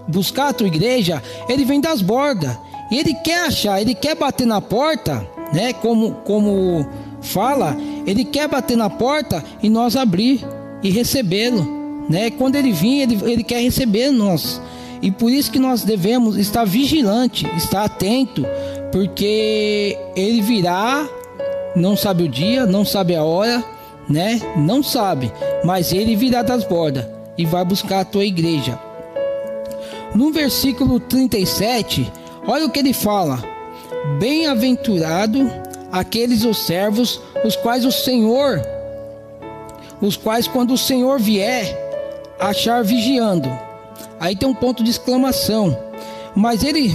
buscar 0.08 0.48
a 0.48 0.52
tua 0.52 0.66
igreja, 0.66 1.22
ele 1.48 1.64
vem 1.64 1.80
das 1.80 2.00
bordas. 2.00 2.56
E 2.90 2.98
ele 2.98 3.14
quer 3.14 3.46
achar, 3.46 3.80
ele 3.80 3.94
quer 3.94 4.14
bater 4.14 4.46
na 4.46 4.60
porta, 4.60 5.26
né? 5.52 5.72
Como, 5.72 6.12
como 6.24 6.86
fala, 7.20 7.76
ele 8.06 8.24
quer 8.24 8.46
bater 8.48 8.76
na 8.76 8.90
porta 8.90 9.42
e 9.62 9.68
nós 9.68 9.96
abrir 9.96 10.44
e 10.82 10.90
recebê-lo, 10.90 11.66
né? 12.08 12.30
Quando 12.30 12.56
ele 12.56 12.72
vir, 12.72 13.02
ele, 13.02 13.18
ele 13.24 13.42
quer 13.42 13.60
receber 13.60 14.10
nós. 14.10 14.60
E 15.00 15.10
por 15.10 15.30
isso 15.30 15.50
que 15.50 15.58
nós 15.58 15.82
devemos 15.82 16.36
estar 16.36 16.64
vigilante, 16.64 17.46
estar 17.56 17.84
atento, 17.84 18.46
porque 18.92 19.98
ele 20.14 20.40
virá, 20.40 21.08
não 21.74 21.96
sabe 21.96 22.24
o 22.24 22.28
dia, 22.28 22.64
não 22.64 22.84
sabe 22.84 23.14
a 23.14 23.24
hora, 23.24 23.64
né? 24.08 24.40
Não 24.56 24.82
sabe, 24.82 25.32
mas 25.64 25.92
ele 25.92 26.14
virá 26.14 26.42
das 26.42 26.64
bordas 26.64 27.06
e 27.36 27.44
vai 27.44 27.64
buscar 27.64 28.00
a 28.00 28.04
tua 28.04 28.24
igreja. 28.24 28.78
No 30.14 30.30
versículo 30.30 31.00
37, 31.00 32.10
olha 32.46 32.66
o 32.66 32.70
que 32.70 32.78
ele 32.78 32.92
fala: 32.92 33.42
Bem-aventurado 34.18 35.50
aqueles 35.90 36.44
os 36.44 36.58
servos, 36.58 37.20
os 37.44 37.56
quais 37.56 37.84
o 37.84 37.92
Senhor 37.92 38.60
os 40.00 40.16
quais, 40.16 40.46
quando 40.46 40.72
o 40.74 40.78
Senhor 40.78 41.18
vier, 41.18 41.76
achar 42.38 42.82
vigiando. 42.84 43.50
Aí 44.20 44.36
tem 44.36 44.48
um 44.48 44.54
ponto 44.54 44.82
de 44.82 44.90
exclamação. 44.90 45.76
Mas 46.34 46.62
ele, 46.62 46.92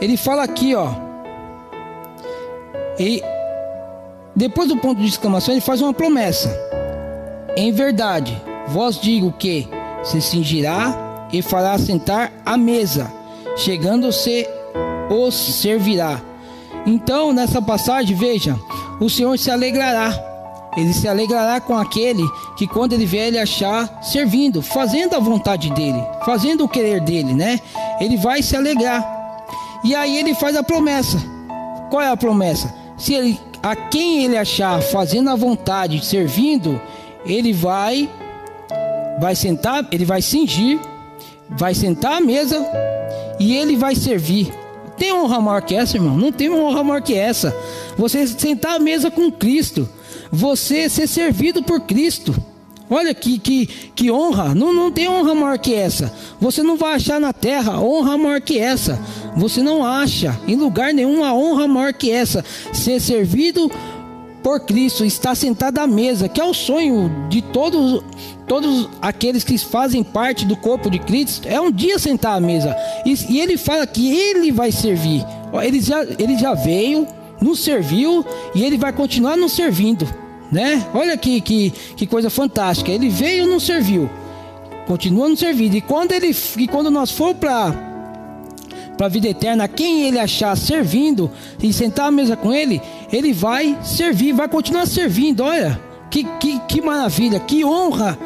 ele 0.00 0.16
fala 0.16 0.42
aqui, 0.42 0.74
ó. 0.74 0.90
E 2.98 3.22
depois 4.34 4.68
do 4.68 4.76
ponto 4.76 5.00
de 5.00 5.08
exclamação, 5.08 5.54
ele 5.54 5.60
faz 5.60 5.80
uma 5.80 5.94
promessa. 5.94 6.54
Em 7.56 7.72
verdade, 7.72 8.40
vós 8.68 9.00
digo 9.00 9.32
que 9.32 9.68
se 10.02 10.20
cingirá 10.20 10.94
e 11.32 11.42
fará 11.42 11.78
sentar 11.78 12.32
à 12.44 12.56
mesa, 12.56 13.12
chegando-se 13.56 14.46
os 15.10 15.34
servirá. 15.34 16.20
Então, 16.86 17.32
nessa 17.32 17.60
passagem, 17.60 18.16
veja, 18.16 18.58
o 19.00 19.08
Senhor 19.08 19.36
se 19.38 19.50
alegrará 19.50 20.36
ele 20.76 20.92
se 20.92 21.08
alegrará 21.08 21.58
com 21.58 21.74
aquele 21.74 22.22
que, 22.56 22.66
quando 22.66 22.92
ele 22.92 23.06
vier, 23.06 23.28
ele 23.28 23.38
achar 23.38 24.02
servindo, 24.02 24.60
fazendo 24.60 25.14
a 25.14 25.18
vontade 25.18 25.70
dele, 25.70 26.04
fazendo 26.24 26.64
o 26.64 26.68
querer 26.68 27.00
dele, 27.00 27.32
né? 27.32 27.58
Ele 27.98 28.16
vai 28.18 28.42
se 28.42 28.54
alegrar. 28.54 29.02
E 29.82 29.94
aí 29.94 30.18
ele 30.18 30.34
faz 30.34 30.54
a 30.54 30.62
promessa. 30.62 31.18
Qual 31.88 32.02
é 32.02 32.10
a 32.10 32.16
promessa? 32.16 32.72
Se 32.98 33.14
ele, 33.14 33.40
a 33.62 33.74
quem 33.74 34.24
ele 34.24 34.36
achar 34.36 34.82
fazendo 34.82 35.30
a 35.30 35.34
vontade, 35.34 36.04
servindo, 36.04 36.80
ele 37.24 37.52
vai 37.54 38.08
vai 39.18 39.34
sentar, 39.34 39.86
ele 39.90 40.04
vai 40.04 40.20
cingir, 40.20 40.78
vai 41.50 41.74
sentar 41.74 42.18
à 42.18 42.20
mesa 42.20 42.64
e 43.38 43.54
ele 43.56 43.76
vai 43.76 43.94
servir. 43.94 44.52
Tem 44.96 45.12
honra 45.12 45.40
maior 45.40 45.62
que 45.62 45.74
essa, 45.74 45.96
irmão? 45.96 46.16
Não 46.16 46.32
tem 46.32 46.50
honra 46.50 46.82
maior 46.82 47.02
que 47.02 47.14
essa. 47.14 47.54
Você 47.98 48.26
sentar 48.26 48.76
à 48.76 48.78
mesa 48.78 49.10
com 49.10 49.30
Cristo 49.30 49.88
você 50.30 50.88
ser 50.88 51.06
servido 51.06 51.62
por 51.62 51.80
Cristo. 51.80 52.34
Olha 52.88 53.12
que, 53.12 53.38
que, 53.38 53.66
que 53.96 54.10
honra, 54.12 54.54
não, 54.54 54.72
não 54.72 54.92
tem 54.92 55.08
honra 55.08 55.34
maior 55.34 55.58
que 55.58 55.74
essa. 55.74 56.12
Você 56.40 56.62
não 56.62 56.76
vai 56.76 56.94
achar 56.94 57.20
na 57.20 57.32
terra 57.32 57.80
honra 57.80 58.16
maior 58.16 58.40
que 58.40 58.58
essa. 58.58 59.00
Você 59.36 59.60
não 59.60 59.84
acha 59.84 60.38
em 60.46 60.54
lugar 60.54 60.94
nenhum 60.94 61.24
a 61.24 61.34
honra 61.34 61.66
maior 61.66 61.92
que 61.92 62.10
essa. 62.12 62.44
Ser 62.72 63.00
servido 63.00 63.70
por 64.40 64.60
Cristo, 64.60 65.04
estar 65.04 65.34
sentado 65.34 65.78
à 65.78 65.86
mesa, 65.86 66.28
que 66.28 66.40
é 66.40 66.44
o 66.44 66.54
sonho 66.54 67.10
de 67.28 67.42
todos, 67.42 68.04
todos 68.46 68.88
aqueles 69.02 69.44
que 69.44 69.58
fazem 69.58 70.02
parte 70.02 70.44
do 70.44 70.56
corpo 70.56 70.90
de 70.90 70.98
Cristo, 70.98 71.48
é 71.48 71.60
um 71.60 71.70
dia 71.70 71.98
sentar 71.98 72.36
à 72.36 72.40
mesa. 72.40 72.76
E, 73.04 73.14
e 73.30 73.40
ele 73.40 73.56
fala 73.56 73.86
que 73.86 74.12
ele 74.12 74.52
vai 74.52 74.70
servir. 74.70 75.24
Ele 75.62 75.80
já, 75.80 76.02
ele 76.04 76.38
já 76.38 76.54
veio, 76.54 77.06
nos 77.40 77.60
serviu 77.60 78.24
e 78.54 78.64
ele 78.64 78.76
vai 78.76 78.92
continuar 78.92 79.36
nos 79.36 79.52
servindo, 79.52 80.06
né? 80.50 80.86
Olha 80.94 81.16
que, 81.16 81.40
que, 81.40 81.70
que 81.96 82.06
coisa 82.06 82.30
fantástica. 82.30 82.90
Ele 82.90 83.08
veio 83.08 83.44
e 83.44 83.48
nos 83.48 83.64
serviu, 83.64 84.08
continua 84.86 85.28
nos 85.28 85.38
servindo. 85.38 85.74
E 85.74 85.80
quando 85.80 86.12
ele 86.12 86.34
e 86.56 86.68
quando 86.68 86.90
nós 86.90 87.10
for 87.10 87.34
para 87.34 87.74
para 88.96 89.06
a 89.06 89.10
vida 89.10 89.28
eterna, 89.28 89.68
quem 89.68 90.04
ele 90.04 90.18
achar 90.18 90.56
servindo 90.56 91.30
e 91.62 91.70
sentar 91.70 92.06
à 92.06 92.10
mesa 92.10 92.34
com 92.34 92.50
ele, 92.50 92.80
ele 93.12 93.30
vai 93.30 93.76
servir, 93.82 94.32
vai 94.32 94.48
continuar 94.48 94.86
servindo. 94.86 95.42
Olha, 95.42 95.78
que, 96.10 96.24
que, 96.40 96.58
que 96.60 96.80
maravilha, 96.80 97.38
que 97.38 97.62
honra. 97.62 98.18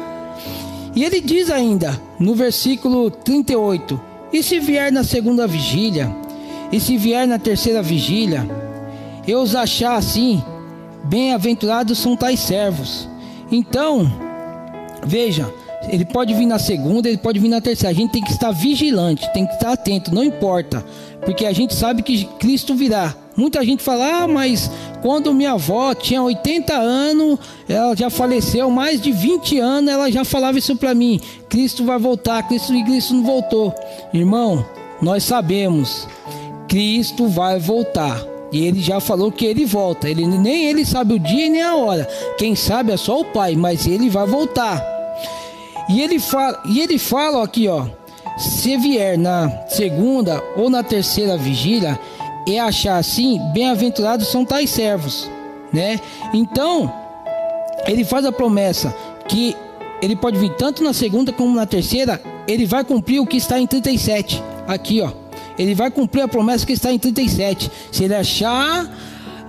E 0.95 1.03
ele 1.03 1.21
diz 1.21 1.49
ainda, 1.49 1.99
no 2.19 2.35
versículo 2.35 3.09
38: 3.09 3.99
E 4.33 4.43
se 4.43 4.59
vier 4.59 4.91
na 4.91 5.03
segunda 5.03 5.47
vigília, 5.47 6.13
e 6.71 6.79
se 6.79 6.97
vier 6.97 7.27
na 7.27 7.39
terceira 7.39 7.81
vigília, 7.81 8.47
eu 9.27 9.41
os 9.41 9.55
achar 9.55 9.95
assim, 9.95 10.43
bem-aventurados 11.03 11.97
são 11.97 12.15
tais 12.15 12.39
servos. 12.39 13.07
Então, 13.51 14.11
veja, 15.03 15.53
ele 15.89 16.05
pode 16.05 16.33
vir 16.33 16.45
na 16.45 16.59
segunda, 16.59 17.07
ele 17.07 17.17
pode 17.17 17.39
vir 17.39 17.49
na 17.49 17.61
terceira. 17.61 17.91
A 17.91 17.97
gente 17.97 18.11
tem 18.11 18.23
que 18.23 18.31
estar 18.31 18.51
vigilante, 18.51 19.31
tem 19.33 19.45
que 19.45 19.53
estar 19.53 19.73
atento, 19.73 20.13
não 20.13 20.23
importa, 20.23 20.85
porque 21.21 21.45
a 21.45 21.53
gente 21.53 21.73
sabe 21.73 22.03
que 22.03 22.25
Cristo 22.39 22.75
virá. 22.75 23.15
Muita 23.35 23.63
gente 23.63 23.81
fala, 23.81 24.23
ah, 24.23 24.27
mas 24.27 24.69
quando 25.01 25.33
minha 25.33 25.53
avó 25.53 25.93
tinha 25.93 26.21
80 26.21 26.73
anos, 26.73 27.39
ela 27.67 27.95
já 27.95 28.09
faleceu, 28.09 28.69
mais 28.69 28.99
de 29.01 29.11
20 29.11 29.57
anos, 29.59 29.91
ela 29.91 30.11
já 30.11 30.25
falava 30.25 30.57
isso 30.57 30.75
para 30.75 30.93
mim: 30.93 31.19
Cristo 31.49 31.85
vai 31.85 31.97
voltar, 31.97 32.47
Cristo 32.47 32.73
e 32.73 32.83
Cristo 32.83 33.13
não 33.13 33.23
voltou. 33.23 33.73
Irmão, 34.13 34.65
nós 35.01 35.23
sabemos, 35.23 36.07
Cristo 36.67 37.27
vai 37.27 37.59
voltar. 37.59 38.31
E 38.51 38.65
ele 38.65 38.81
já 38.81 38.99
falou 38.99 39.31
que 39.31 39.45
ele 39.45 39.65
volta. 39.65 40.09
Ele 40.09 40.27
nem 40.27 40.65
ele 40.65 40.85
sabe 40.85 41.13
o 41.13 41.19
dia 41.19 41.49
nem 41.49 41.61
a 41.61 41.73
hora. 41.75 42.05
Quem 42.37 42.53
sabe 42.53 42.91
é 42.91 42.97
só 42.97 43.21
o 43.21 43.25
Pai, 43.25 43.55
mas 43.55 43.87
ele 43.87 44.09
vai 44.09 44.27
voltar. 44.27 45.00
E 45.91 46.01
ele 46.01 46.19
fala, 46.19 46.61
e 46.65 46.79
ele 46.79 46.97
fala 46.97 47.43
aqui, 47.43 47.67
ó, 47.67 47.85
se 48.37 48.77
vier 48.77 49.17
na 49.17 49.49
segunda 49.67 50.41
ou 50.55 50.69
na 50.69 50.81
terceira 50.81 51.37
vigília, 51.37 51.99
e 52.47 52.57
achar 52.57 52.97
assim, 52.97 53.39
bem-aventurados 53.53 54.29
são 54.29 54.45
tais 54.45 54.69
servos, 54.69 55.29
né? 55.71 55.99
Então, 56.33 56.91
ele 57.85 58.05
faz 58.05 58.25
a 58.25 58.31
promessa 58.31 58.95
que 59.27 59.55
ele 60.01 60.15
pode 60.15 60.39
vir 60.39 60.51
tanto 60.55 60.81
na 60.81 60.93
segunda 60.93 61.31
como 61.33 61.55
na 61.55 61.65
terceira, 61.65 62.21
ele 62.47 62.65
vai 62.65 62.83
cumprir 62.83 63.19
o 63.19 63.27
que 63.27 63.37
está 63.37 63.59
em 63.59 63.67
37. 63.67 64.41
Aqui, 64.67 65.01
ó. 65.01 65.11
Ele 65.59 65.75
vai 65.75 65.91
cumprir 65.91 66.21
a 66.21 66.27
promessa 66.27 66.65
que 66.65 66.73
está 66.73 66.91
em 66.91 66.97
37. 66.97 67.69
Se 67.91 68.05
ele 68.05 68.15
achar 68.15 68.89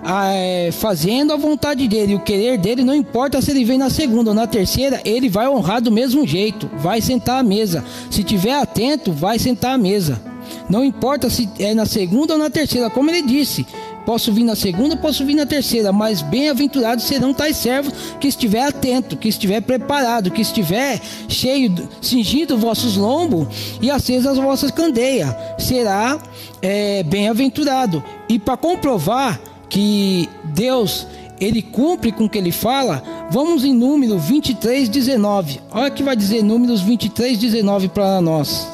é, 0.04 0.71
fazendo 0.73 1.32
a 1.32 1.37
vontade 1.37 1.87
dele, 1.87 2.14
o 2.14 2.21
querer 2.21 2.59
dele, 2.59 2.82
não 2.82 2.94
importa 2.94 3.40
se 3.40 3.50
ele 3.50 3.64
vem 3.64 3.78
na 3.78 3.88
segunda 3.88 4.30
ou 4.30 4.35
na 4.35 4.47
terceira, 4.47 5.00
ele 5.04 5.28
vai 5.28 5.49
honrar 5.49 5.80
do 5.80 5.92
mesmo 5.92 6.26
jeito, 6.26 6.68
vai 6.78 7.00
sentar 7.00 7.40
à 7.40 7.42
mesa. 7.42 7.85
Se 8.11 8.25
tiver 8.25 8.54
atento, 8.54 9.12
vai 9.12 9.38
sentar 9.38 9.75
à 9.75 9.78
mesa. 9.78 10.21
Não 10.68 10.85
importa 10.85 11.30
se 11.30 11.49
é 11.59 11.75
na 11.75 11.87
segunda 11.87 12.35
ou 12.35 12.38
na 12.38 12.50
terceira, 12.50 12.90
como 12.90 13.11
ele 13.11 13.23
disse. 13.23 13.64
Posso 14.04 14.32
vir 14.32 14.42
na 14.42 14.56
segunda, 14.56 14.97
posso 14.97 15.25
vir 15.25 15.35
na 15.35 15.47
terceira, 15.47 15.92
mas 15.92 16.23
bem-aventurados 16.23 17.04
serão 17.04 17.32
tais 17.32 17.56
servos 17.56 17.92
que 18.18 18.26
estiver 18.26 18.64
atento, 18.64 19.16
que 19.16 19.28
estiver 19.28 19.61
preparado, 19.61 20.32
que 20.32 20.42
estiver 20.42 21.00
cheio, 21.28 21.88
cingido 22.00 22.59
vossos 22.59 22.97
lombos 22.97 23.47
e 23.80 23.92
acesas 23.92 24.32
as 24.32 24.38
vossas 24.38 24.73
candeias. 24.73 25.32
Será 25.56 26.18
é, 26.61 27.04
bem-aventurado. 27.04 28.02
E 28.28 28.40
para 28.40 28.56
comprovar 28.56 29.40
que 29.73 30.29
Deus 30.45 31.07
ele 31.41 31.62
cumpre 31.62 32.12
com 32.12 32.26
o 32.26 32.29
que 32.29 32.37
ele 32.37 32.52
fala, 32.52 33.02
vamos 33.31 33.64
em 33.64 33.73
número 33.73 34.19
23, 34.19 34.87
19. 34.87 35.62
Olha 35.71 35.91
que 35.91 36.02
vai 36.02 36.14
dizer 36.14 36.43
números 36.43 36.83
23, 36.83 37.39
19 37.39 37.89
para 37.89 38.21
nós 38.21 38.69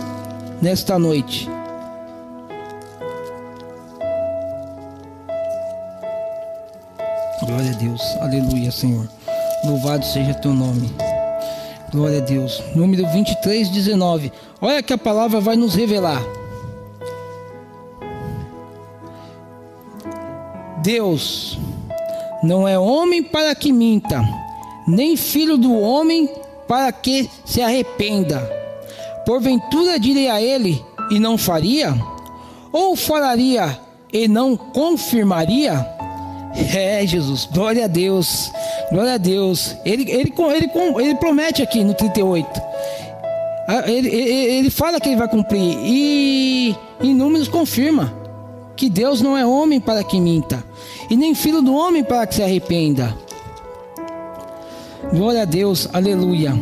nesta 0.61 0.99
noite. 0.99 1.49
Glória 7.47 7.71
a 7.71 7.75
Deus, 7.75 8.03
aleluia, 8.21 8.73
Senhor. 8.73 9.09
Louvado 9.65 10.05
seja 10.05 10.35
teu 10.35 10.53
nome. 10.53 10.93
Glória 11.93 12.19
a 12.19 12.23
Deus. 12.23 12.61
Número 12.75 13.09
23, 13.13 13.71
19. 13.71 14.33
Olha 14.61 14.83
que 14.83 14.93
a 14.93 14.99
palavra 14.99 15.41
vai 15.41 15.55
nos 15.55 15.77
revelar. 15.77 16.21
Deus 20.89 21.59
não 22.43 22.67
é 22.67 22.79
homem 22.79 23.23
para 23.23 23.55
que 23.55 23.71
minta, 23.71 24.27
nem 24.87 25.19
filho 25.19 25.59
do 25.59 25.79
homem 25.79 26.27
para 26.67 26.91
que 26.91 27.29
se 27.45 27.61
arrependa. 27.61 28.39
Porventura 29.27 30.01
direi 30.01 30.31
a 30.31 30.41
ele 30.41 30.83
e 31.11 31.21
não 31.21 31.37
faria? 31.37 31.95
Ou 32.73 32.97
falaria 32.97 33.79
e 34.11 34.27
não 34.27 34.57
confirmaria? 34.57 35.87
É, 36.75 37.07
Jesus, 37.07 37.47
glória 37.53 37.85
a 37.85 37.89
Deus, 37.89 38.51
glória 38.91 39.13
a 39.13 39.19
Deus. 39.19 39.77
Ele, 39.85 40.11
ele, 40.11 40.33
ele, 40.55 40.71
ele 41.03 41.15
promete 41.17 41.61
aqui 41.61 41.85
no 41.85 41.93
38. 41.93 42.63
Ah, 43.69 43.85
ele, 43.87 44.09
ele, 44.09 44.31
ele 44.31 44.71
fala 44.71 44.99
que 44.99 45.11
ele 45.11 45.19
vai 45.19 45.29
cumprir 45.29 45.61
e 45.85 46.75
em 47.03 47.15
números 47.15 47.47
confirma 47.47 48.27
que 48.79 48.89
Deus 48.89 49.21
não 49.21 49.37
é 49.37 49.45
homem 49.45 49.81
para 49.81 50.05
que 50.05 50.21
minta, 50.21 50.65
e 51.11 51.17
nem 51.17 51.35
filho 51.35 51.61
do 51.61 51.75
homem 51.75 52.05
para 52.05 52.25
que 52.29 52.37
se 52.37 52.43
arrependa. 52.45 53.13
Glória 55.13 55.43
a 55.43 55.45
Deus, 55.45 55.89
aleluia. 55.93 56.55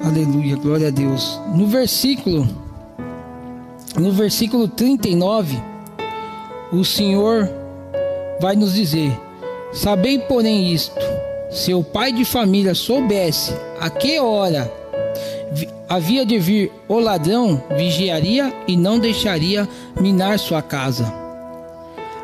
Aleluia, 0.00 0.56
glória 0.56 0.88
a 0.88 0.90
Deus. 0.90 1.38
No 1.54 1.66
versículo 1.66 2.48
no 4.00 4.10
versículo 4.10 4.66
39, 4.66 5.62
o 6.72 6.82
Senhor 6.82 7.50
vai 8.40 8.56
nos 8.56 8.72
dizer: 8.72 9.12
Sabei, 9.74 10.18
porém, 10.18 10.72
isto: 10.72 10.98
se 11.50 11.74
o 11.74 11.84
pai 11.84 12.10
de 12.10 12.24
família 12.24 12.74
soubesse 12.74 13.52
a 13.78 13.90
que 13.90 14.18
hora 14.18 14.81
havia 15.92 16.24
de 16.24 16.38
vir 16.38 16.72
o 16.88 16.98
ladrão, 16.98 17.62
vigiaria 17.76 18.50
e 18.66 18.78
não 18.78 18.98
deixaria 18.98 19.68
minar 20.00 20.38
sua 20.38 20.62
casa. 20.62 21.12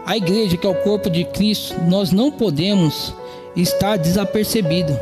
A 0.07 0.17
igreja, 0.17 0.57
que 0.57 0.67
é 0.67 0.71
o 0.71 0.75
corpo 0.75 1.11
de 1.11 1.23
Cristo, 1.25 1.75
nós 1.87 2.11
não 2.11 2.33
podemos 2.33 3.15
estar 3.55 3.99
desapercebido, 3.99 4.99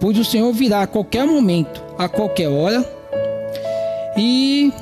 pois 0.00 0.18
o 0.18 0.24
Senhor 0.24 0.52
virá 0.52 0.82
a 0.82 0.86
qualquer 0.88 1.24
momento, 1.24 1.80
a 1.96 2.08
qualquer 2.08 2.48
hora, 2.48 2.84
e 4.16 4.72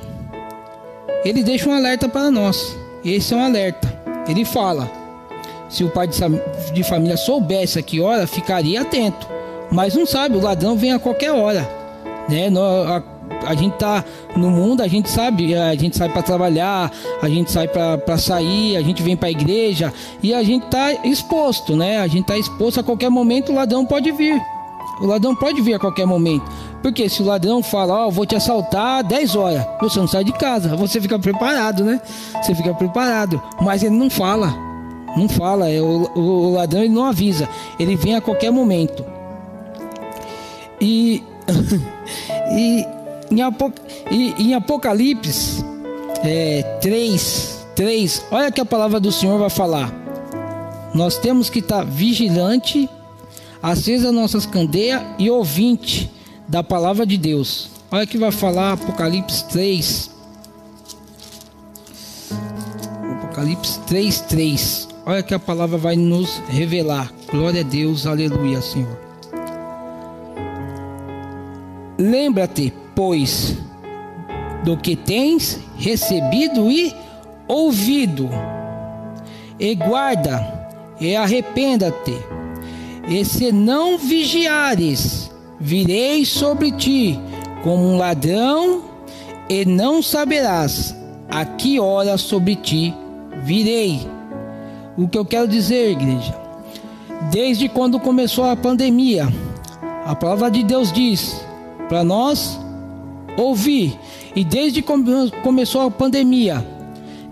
ele 1.23 1.43
deixa 1.43 1.69
um 1.69 1.75
alerta 1.75 2.09
para 2.09 2.31
nós. 2.31 2.75
Esse 3.05 3.35
é 3.35 3.37
um 3.37 3.45
alerta. 3.45 3.95
Ele 4.27 4.47
fala: 4.47 4.91
se 5.69 5.85
o 5.85 5.91
pai 5.91 6.09
de 6.73 6.83
família 6.83 7.19
soubesse 7.19 7.79
a 7.79 7.83
que 7.83 8.01
hora, 8.01 8.27
ficaria 8.27 8.81
atento. 8.81 9.29
Mas 9.71 9.95
não 9.95 10.07
sabe, 10.07 10.38
o 10.38 10.41
ladrão 10.41 10.79
vem 10.79 10.93
a 10.93 10.99
qualquer 10.99 11.33
hora. 11.33 11.69
Né? 12.27 12.49
A 13.44 13.55
gente 13.55 13.74
tá 13.74 14.05
no 14.37 14.51
mundo, 14.51 14.83
a 14.83 14.88
gente 14.88 15.09
sabe, 15.11 15.55
a 15.55 15.74
gente 15.74 15.96
sai 15.96 16.09
para 16.09 16.22
trabalhar, 16.22 16.90
a 17.22 17.29
gente 17.29 17.51
sai 17.51 17.68
para 17.68 18.18
sair, 18.18 18.77
a 18.77 18.83
gente 18.83 19.03
vem 19.03 19.16
para 19.16 19.29
a 19.29 19.31
igreja 19.31 19.92
e 20.22 20.35
a 20.35 20.42
gente 20.42 20.66
tá 20.66 20.92
exposto, 21.05 21.77
né? 21.77 21.98
A 21.98 22.07
gente 22.07 22.27
tá 22.27 22.37
exposto 22.37 22.81
a 22.81 22.83
qualquer 22.83 23.11
momento, 23.11 23.53
o 23.53 23.55
ladrão 23.55 23.85
pode 23.85 24.11
vir. 24.12 24.40
O 25.01 25.07
ladrão 25.07 25.35
pode 25.35 25.61
vir 25.61 25.74
a 25.74 25.79
qualquer 25.79 26.07
momento. 26.07 26.44
Porque 26.83 27.09
se 27.09 27.22
o 27.22 27.27
ladrão 27.27 27.62
fala, 27.62 28.05
ó, 28.05 28.09
oh, 28.09 28.11
vou 28.11 28.27
te 28.27 28.37
assaltar 28.37 29.05
10 29.05 29.37
horas, 29.37 29.66
você 29.81 29.98
não 29.98 30.09
sai 30.09 30.24
de 30.24 30.33
casa, 30.33 30.77
você 30.77 31.01
fica 31.01 31.18
preparado, 31.18 31.85
né? 31.85 32.01
Você 32.42 32.55
fica 32.55 32.74
preparado, 32.74 33.40
mas 33.61 33.83
ele 33.83 33.96
não 33.96 34.11
fala. 34.11 34.55
Não 35.16 35.29
fala, 35.29 35.68
é, 35.68 35.81
o, 35.81 36.11
o, 36.14 36.20
o 36.20 36.53
ladrão 36.53 36.83
ele 36.83 36.94
não 36.94 37.05
avisa, 37.05 37.48
ele 37.79 37.96
vem 37.96 38.14
a 38.14 38.20
qualquer 38.20 38.51
momento. 38.51 39.05
E 40.81 41.22
e 42.53 42.87
em, 43.31 43.43
Apoc... 43.43 43.75
em 44.11 44.55
Apocalipse 44.55 45.64
é, 46.23 46.62
3, 46.81 47.67
3, 47.75 48.25
olha 48.31 48.51
que 48.51 48.61
a 48.61 48.64
palavra 48.64 48.99
do 48.99 49.12
Senhor 49.12 49.38
vai 49.38 49.51
falar. 49.51 49.93
Nós 50.95 51.19
temos 51.19 51.51
que 51.51 51.59
estar 51.61 51.85
vigilante, 51.85 52.88
acesa 53.62 54.11
nossas 54.11 54.47
candeias 54.47 55.03
e 55.19 55.31
ouvinte 55.31 56.11
da 56.49 56.62
palavra 56.62 57.07
de 57.07 57.17
Deus. 57.17 57.71
Olha 57.91 58.07
que 58.07 58.19
vai 58.19 58.31
falar 58.31 58.73
Apocalipse 58.73 59.45
3. 59.49 60.11
Apocalipse 63.19 63.79
3, 63.87 64.21
3. 64.23 64.88
Olha 65.07 65.23
que 65.23 65.35
a 65.35 65.38
palavra 65.38 65.79
vai 65.79 65.97
nos 65.97 66.43
revelar. 66.49 67.12
Glória 67.31 67.61
a 67.61 67.64
Deus, 67.64 68.07
aleluia, 68.07 68.61
Senhor. 68.61 68.99
Lembra-te, 71.99 72.73
pois, 72.99 73.57
do 74.65 74.77
que 74.77 74.97
tens 74.97 75.61
recebido 75.77 76.69
e 76.69 76.93
ouvido, 77.47 78.29
e 79.57 79.73
guarda, 79.77 80.69
e 81.01 81.15
arrependa-te. 81.15 82.17
E 83.09 83.25
se 83.25 83.53
não 83.53 83.97
vigiares, 83.99 85.31
virei 85.61 86.25
sobre 86.25 86.73
ti 86.73 87.21
como 87.63 87.85
um 87.85 87.99
ladrão, 87.99 88.83
e 89.49 89.65
não 89.65 90.03
saberás 90.03 90.93
a 91.31 91.45
que 91.45 91.79
hora 91.79 92.19
sobre 92.19 92.57
ti 92.57 92.93
virei. 93.45 94.09
O 94.97 95.07
que 95.07 95.17
eu 95.17 95.25
quero 95.25 95.47
dizer, 95.47 95.93
igreja, 95.93 96.35
desde 97.31 97.69
quando 97.69 98.01
começou 98.01 98.47
a 98.47 98.57
pandemia, 98.57 99.29
a 100.05 100.17
palavra 100.17 100.51
de 100.51 100.65
Deus 100.65 100.91
diz 100.93 101.41
para 101.89 102.03
nós 102.03 102.59
ouvir, 103.38 103.98
e 104.35 104.44
desde 104.44 104.83
que 104.83 104.92
começou 105.42 105.83
a 105.83 105.90
pandemia, 105.90 106.66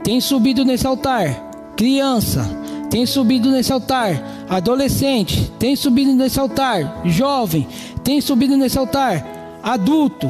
tem 0.02 0.20
subido 0.20 0.64
nesse 0.64 0.86
altar 0.86 1.46
criança, 1.76 2.48
tem 2.90 3.04
subido 3.04 3.50
nesse 3.50 3.72
altar, 3.72 4.46
adolescente, 4.48 5.52
tem 5.58 5.76
subido 5.76 6.14
nesse 6.14 6.40
altar, 6.40 7.02
jovem, 7.04 7.68
tem 8.02 8.20
subido 8.20 8.56
nesse 8.56 8.78
altar, 8.78 9.60
adulto, 9.62 10.28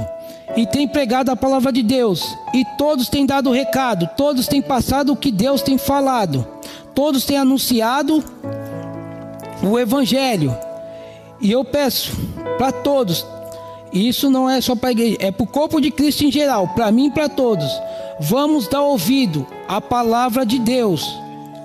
e 0.56 0.66
tem 0.66 0.88
pregado 0.88 1.30
a 1.30 1.36
palavra 1.36 1.72
de 1.72 1.82
Deus, 1.82 2.36
e 2.52 2.64
todos 2.76 3.08
têm 3.08 3.24
dado 3.24 3.50
o 3.50 3.52
recado, 3.52 4.08
todos 4.16 4.48
têm 4.48 4.60
passado 4.60 5.12
o 5.12 5.16
que 5.16 5.30
Deus 5.30 5.62
tem 5.62 5.78
falado, 5.78 6.46
todos 6.94 7.24
têm 7.24 7.36
anunciado 7.36 8.24
o 9.62 9.78
Evangelho, 9.78 10.56
e 11.40 11.52
eu 11.52 11.64
peço 11.64 12.12
para 12.58 12.72
todos, 12.72 13.24
isso 13.96 14.30
não 14.30 14.48
é 14.48 14.61
só 14.61 14.74
para 14.74 14.90
a 14.90 14.92
igreja, 14.92 15.16
é 15.20 15.30
para 15.30 15.44
o 15.44 15.46
corpo 15.46 15.80
de 15.80 15.90
Cristo 15.90 16.24
em 16.24 16.30
geral, 16.30 16.68
para 16.68 16.90
mim 16.90 17.06
e 17.06 17.11
para 17.11 17.28
todos. 17.28 17.66
Vamos 18.20 18.68
dar 18.68 18.82
ouvido 18.82 19.46
à 19.68 19.80
palavra 19.80 20.44
de 20.44 20.59
Deus. 20.59 21.18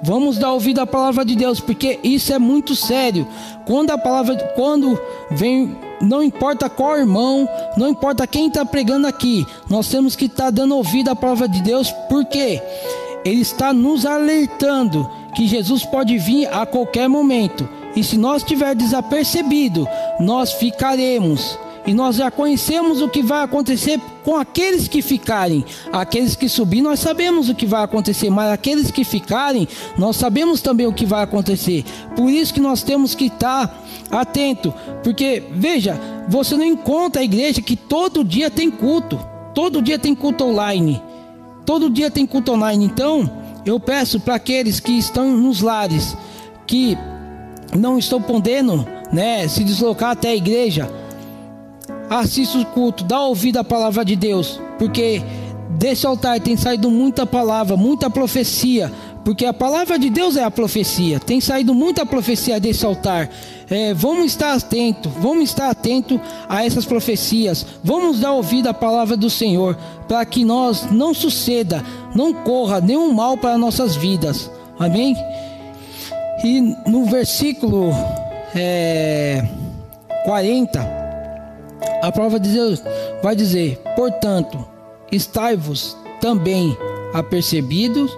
Vamos 0.04 0.38
dar 0.38 0.52
ouvido 0.52 0.80
à 0.80 0.88
palavra 0.88 1.24
de 1.24 1.36
Deus, 1.36 1.60
porque 1.60 2.00
isso 2.04 2.34
é 2.34 2.40
muito 2.40 2.76
sério. 2.76 3.28
Quando 3.66 3.92
a 3.92 3.98
palavra, 3.98 4.36
quando 4.56 5.00
vem, 5.30 5.76
não 6.02 6.24
importa 6.24 6.68
qual 6.70 6.98
irmão, 6.98 7.48
não 7.78 7.88
importa 7.88 8.26
quem 8.26 8.48
está 8.48 8.66
pregando 8.66 9.06
aqui, 9.06 9.46
nós 9.70 9.88
temos 9.90 10.16
que 10.16 10.26
estar 10.26 10.46
tá 10.46 10.50
dando 10.50 10.76
ouvido 10.76 11.10
à 11.10 11.16
palavra 11.16 11.48
de 11.48 11.62
Deus, 11.62 11.92
porque 12.10 12.62
Ele 13.24 13.42
está 13.42 13.72
nos 13.72 14.06
alertando 14.06 15.08
que 15.36 15.48
Jesus 15.48 15.86
pode 15.86 16.18
vir 16.18 16.48
a 16.52 16.66
qualquer 16.66 17.08
momento. 17.08 17.70
E 17.96 18.04
se 18.04 18.18
nós 18.18 18.42
estiver 18.42 18.74
desapercebido, 18.74 19.88
nós 20.20 20.54
ficaremos. 20.54 21.60
E 21.86 21.94
nós 21.94 22.16
já 22.16 22.30
conhecemos 22.30 23.02
o 23.02 23.10
que 23.10 23.24
vai 23.24 23.44
acontecer 23.44 24.00
com 24.24 24.36
aqueles 24.36 24.88
que 24.88 25.02
ficarem. 25.02 25.66
Aqueles 25.92 26.36
que 26.36 26.48
subir, 26.48 26.82
nós 26.82 27.00
sabemos 27.00 27.50
o 27.50 27.56
que 27.56 27.66
vai 27.66 27.84
acontecer, 27.84 28.30
mas 28.30 28.52
aqueles 28.52 28.92
que 28.92 29.04
ficarem, 29.04 29.68
nós 29.98 30.16
sabemos 30.16 30.62
também 30.62 30.86
o 30.86 30.94
que 30.94 31.06
vai 31.06 31.24
acontecer. 31.24 31.84
Por 32.16 32.30
isso 32.30 32.54
que 32.54 32.60
nós 32.60 32.84
temos 32.84 33.16
que 33.16 33.26
estar 33.26 33.84
atento, 34.12 34.74
porque 35.04 35.44
veja, 35.52 36.00
você 36.28 36.56
não 36.56 36.66
encontra 36.66 37.22
a 37.22 37.26
igreja 37.26 37.62
que 37.62 37.76
todo 37.76 38.24
dia 38.24 38.50
tem 38.50 38.70
culto. 38.70 39.20
Todo 39.54 39.82
dia 39.82 39.98
tem 39.98 40.14
culto 40.14 40.46
online. 40.46 41.02
Todo 41.66 41.90
dia 41.90 42.12
tem 42.12 42.26
culto 42.26 42.54
online. 42.54 42.86
Então, 42.86 43.30
eu 43.66 43.80
peço 43.80 44.20
para 44.20 44.36
aqueles 44.36 44.80
que 44.80 44.92
estão 44.94 45.36
nos 45.36 45.62
lares, 45.62 46.16
que 46.66 46.98
não 47.76 47.98
estão 47.98 48.22
podendo, 48.22 48.88
né, 49.12 49.48
se 49.48 49.64
deslocar 49.64 50.12
até 50.12 50.30
a 50.30 50.36
igreja, 50.36 50.90
assista 52.20 52.58
o 52.58 52.66
culto, 52.66 53.06
dá 53.06 53.22
ouvido 53.22 53.58
à 53.58 53.64
palavra 53.64 54.04
de 54.04 54.18
Deus, 54.18 54.60
porque 54.78 55.22
desse 55.70 56.06
altar 56.06 56.40
tem 56.42 56.58
saído 56.58 56.92
muita 56.92 57.26
palavra, 57.26 57.78
muita 57.78 58.10
profecia, 58.10 58.92
porque 59.24 59.46
a 59.46 59.54
palavra 59.54 59.98
de 59.98 60.10
Deus 60.10 60.36
é 60.36 60.44
a 60.44 60.52
profecia. 60.52 61.20
Tem 61.20 61.40
saído 61.40 61.74
muita 61.74 62.06
profecia 62.06 62.60
desse 62.60 62.86
altar. 62.86 63.30
É, 63.70 63.94
vamos 63.94 64.26
estar 64.26 64.54
atentos, 64.54 65.12
vamos 65.20 65.44
estar 65.46 65.70
atentos 65.70 66.20
a 66.50 66.66
essas 66.66 66.86
profecias. 66.86 67.66
Vamos 67.84 68.20
dar 68.20 68.34
ouvido 68.34 68.68
à 68.68 68.74
palavra 68.74 69.16
do 69.16 69.30
Senhor, 69.30 69.78
para 70.08 70.26
que 70.26 70.44
nós 70.44 70.92
não 70.92 71.14
suceda, 71.14 71.84
não 72.14 72.34
corra 72.34 72.82
nenhum 72.82 73.14
mal 73.14 73.38
para 73.38 73.58
nossas 73.58 73.96
vidas. 73.96 74.52
Amém? 74.78 75.16
E 76.44 76.60
no 76.88 77.06
versículo 77.06 77.92
é, 78.56 79.48
40 80.26 81.01
a 82.02 82.12
prova 82.12 82.40
de 82.40 82.50
Deus 82.50 82.82
vai 83.22 83.36
dizer: 83.36 83.82
portanto, 83.96 84.66
estai-vos 85.12 85.96
também 86.20 86.76
apercebidos, 87.14 88.12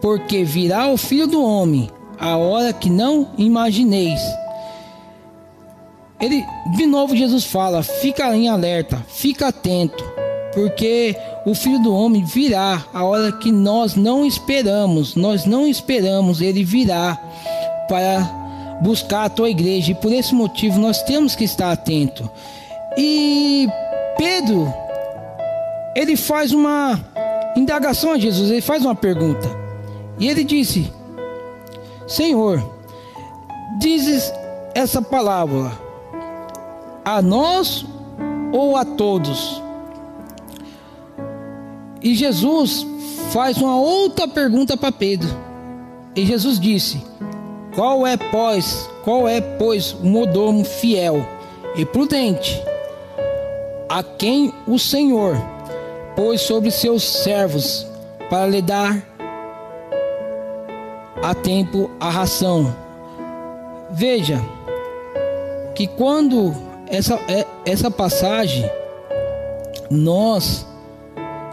porque 0.00 0.44
virá 0.44 0.88
o 0.88 0.96
filho 0.96 1.26
do 1.26 1.42
homem 1.42 1.88
a 2.18 2.36
hora 2.36 2.72
que 2.72 2.90
não 2.90 3.30
imagineis. 3.36 4.20
Ele, 6.20 6.44
de 6.76 6.86
novo, 6.86 7.16
Jesus 7.16 7.44
fala: 7.44 7.82
fica 7.82 8.34
em 8.34 8.48
alerta, 8.48 9.04
fica 9.08 9.48
atento, 9.48 10.04
porque 10.54 11.16
o 11.44 11.54
filho 11.54 11.78
do 11.80 11.94
homem 11.94 12.24
virá 12.24 12.84
a 12.94 13.04
hora 13.04 13.32
que 13.32 13.50
nós 13.50 13.94
não 13.94 14.24
esperamos, 14.24 15.14
nós 15.14 15.44
não 15.44 15.66
esperamos, 15.66 16.40
ele 16.40 16.64
virá 16.64 17.16
para 17.88 18.20
buscar 18.80 19.24
a 19.24 19.28
tua 19.28 19.50
igreja, 19.50 19.92
e 19.92 19.94
por 19.94 20.12
esse 20.12 20.34
motivo 20.34 20.78
nós 20.78 21.02
temos 21.02 21.34
que 21.34 21.44
estar 21.44 21.70
atento. 21.70 22.30
E 22.96 23.68
Pedro, 24.16 24.72
ele 25.94 26.16
faz 26.16 26.52
uma 26.52 27.00
indagação 27.56 28.12
a 28.12 28.18
Jesus, 28.18 28.50
ele 28.50 28.60
faz 28.60 28.84
uma 28.84 28.94
pergunta. 28.94 29.48
E 30.18 30.28
ele 30.28 30.44
disse: 30.44 30.92
Senhor, 32.06 32.62
dizes 33.78 34.32
essa 34.74 35.02
palavra 35.02 35.72
a 37.04 37.20
nós 37.20 37.84
ou 38.52 38.76
a 38.76 38.84
todos? 38.84 39.62
E 42.02 42.14
Jesus 42.14 42.86
faz 43.30 43.56
uma 43.56 43.76
outra 43.76 44.28
pergunta 44.28 44.76
para 44.76 44.92
Pedro. 44.92 45.28
E 46.14 46.24
Jesus 46.24 46.60
disse: 46.60 47.02
Qual 47.74 48.06
é, 48.06 48.16
pois, 48.16 48.88
qual 49.02 49.26
é, 49.26 49.40
pois, 49.40 49.92
o 49.92 50.06
mordomo 50.06 50.64
fiel 50.64 51.26
e 51.74 51.84
prudente? 51.84 52.62
A 53.94 54.02
quem 54.02 54.52
o 54.66 54.76
Senhor 54.76 55.36
pôs 56.16 56.40
sobre 56.40 56.68
seus 56.72 57.04
servos 57.04 57.86
para 58.28 58.44
lhe 58.48 58.60
dar 58.60 59.00
a 61.22 61.32
tempo 61.32 61.88
a 62.00 62.10
ração. 62.10 62.74
Veja 63.92 64.42
que 65.76 65.86
quando 65.86 66.52
essa, 66.88 67.14
é, 67.28 67.46
essa 67.64 67.88
passagem 67.88 68.68
nós 69.88 70.66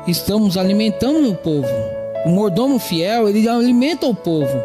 estamos 0.08 0.58
alimentando 0.58 1.30
o 1.30 1.36
povo. 1.36 1.69
O 2.25 2.30
mordomo 2.30 2.80
fiel, 2.80 3.30
ele 3.30 3.47
alimenta 3.47 4.08
o 4.08 4.15
povo, 4.15 4.63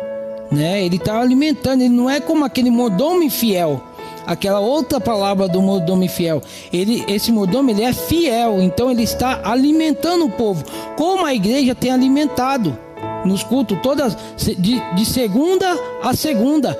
né? 0.50 0.82
Ele 0.82 0.96
está 0.96 1.20
alimentando, 1.20 1.82
ele 1.82 1.94
não 1.94 2.08
é 2.08 2.20
como 2.20 2.42
aquele 2.42 2.70
mordomo 2.70 3.22
infiel 3.22 3.82
aquela 4.26 4.60
outra 4.60 5.00
palavra 5.00 5.48
do 5.48 5.62
mordomo 5.62 6.08
fiel. 6.08 6.42
Ele, 6.72 7.04
esse 7.08 7.30
mordomo 7.30 7.70
ele 7.70 7.82
é 7.82 7.92
fiel, 7.92 8.60
então 8.60 8.90
ele 8.90 9.02
está 9.02 9.40
alimentando 9.44 10.24
o 10.24 10.30
povo, 10.30 10.64
como 10.96 11.24
a 11.24 11.34
igreja 11.34 11.74
tem 11.74 11.90
alimentado 11.90 12.76
nos 13.24 13.42
cultos 13.42 13.78
todas 13.82 14.16
de, 14.36 14.80
de 14.94 15.04
segunda 15.04 15.66
a 16.02 16.14
segunda. 16.14 16.78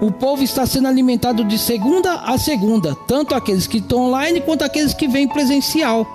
O 0.00 0.12
povo 0.12 0.44
está 0.44 0.64
sendo 0.64 0.86
alimentado 0.86 1.44
de 1.44 1.58
segunda 1.58 2.14
a 2.14 2.38
segunda, 2.38 2.96
tanto 3.06 3.34
aqueles 3.34 3.66
que 3.66 3.78
estão 3.78 4.06
online 4.06 4.40
quanto 4.40 4.62
aqueles 4.62 4.94
que 4.94 5.08
vêm 5.08 5.26
presencial, 5.26 6.06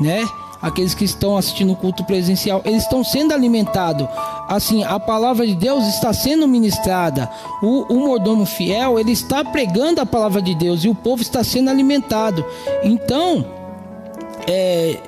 né? 0.00 0.26
Aqueles 0.66 0.94
que 0.94 1.04
estão 1.04 1.36
assistindo 1.36 1.72
o 1.72 1.76
culto 1.76 2.04
presencial, 2.04 2.60
eles 2.64 2.82
estão 2.82 3.04
sendo 3.04 3.32
alimentados. 3.32 4.08
Assim, 4.48 4.82
a 4.84 4.98
palavra 4.98 5.46
de 5.46 5.54
Deus 5.54 5.86
está 5.86 6.12
sendo 6.12 6.48
ministrada. 6.48 7.30
O, 7.62 7.94
o 7.94 8.00
mordomo 8.00 8.44
fiel, 8.44 8.98
ele 8.98 9.12
está 9.12 9.44
pregando 9.44 10.00
a 10.00 10.06
palavra 10.06 10.42
de 10.42 10.54
Deus 10.54 10.84
e 10.84 10.88
o 10.88 10.94
povo 10.94 11.22
está 11.22 11.44
sendo 11.44 11.70
alimentado. 11.70 12.44
Então, 12.82 13.46
é, 14.48 14.98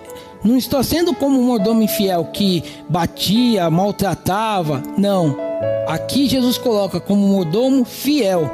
não 0.45 0.57
está 0.57 0.83
sendo 0.83 1.13
como 1.13 1.41
o 1.41 1.43
mordomo 1.43 1.83
infiel 1.83 2.27
que 2.27 2.63
batia, 2.89 3.69
maltratava. 3.69 4.83
Não. 4.97 5.37
Aqui 5.89 6.29
Jesus 6.29 6.57
coloca 6.57 7.01
como 7.01 7.27
mordomo 7.27 7.85
fiel 7.85 8.49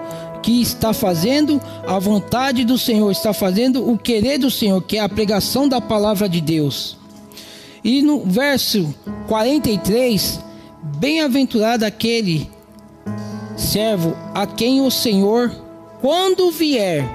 que 0.45 0.61
está 0.61 0.93
fazendo 0.93 1.59
a 1.87 1.99
vontade 1.99 2.67
do 2.67 2.77
Senhor, 2.77 3.11
está 3.11 3.33
fazendo 3.33 3.91
o 3.91 3.97
querer 3.97 4.37
do 4.37 4.51
Senhor, 4.51 4.79
que 4.83 4.99
é 4.99 5.01
a 5.01 5.09
pregação 5.09 5.67
da 5.67 5.81
palavra 5.81 6.29
de 6.29 6.39
Deus. 6.39 6.99
E 7.83 8.03
no 8.03 8.21
verso 8.27 8.95
43, 9.27 10.39
bem-aventurado 10.99 11.87
aquele 11.87 12.51
servo 13.57 14.15
a 14.35 14.47
quem 14.47 14.83
o 14.83 14.91
Senhor, 14.91 15.51
quando 16.03 16.51
vier, 16.51 17.09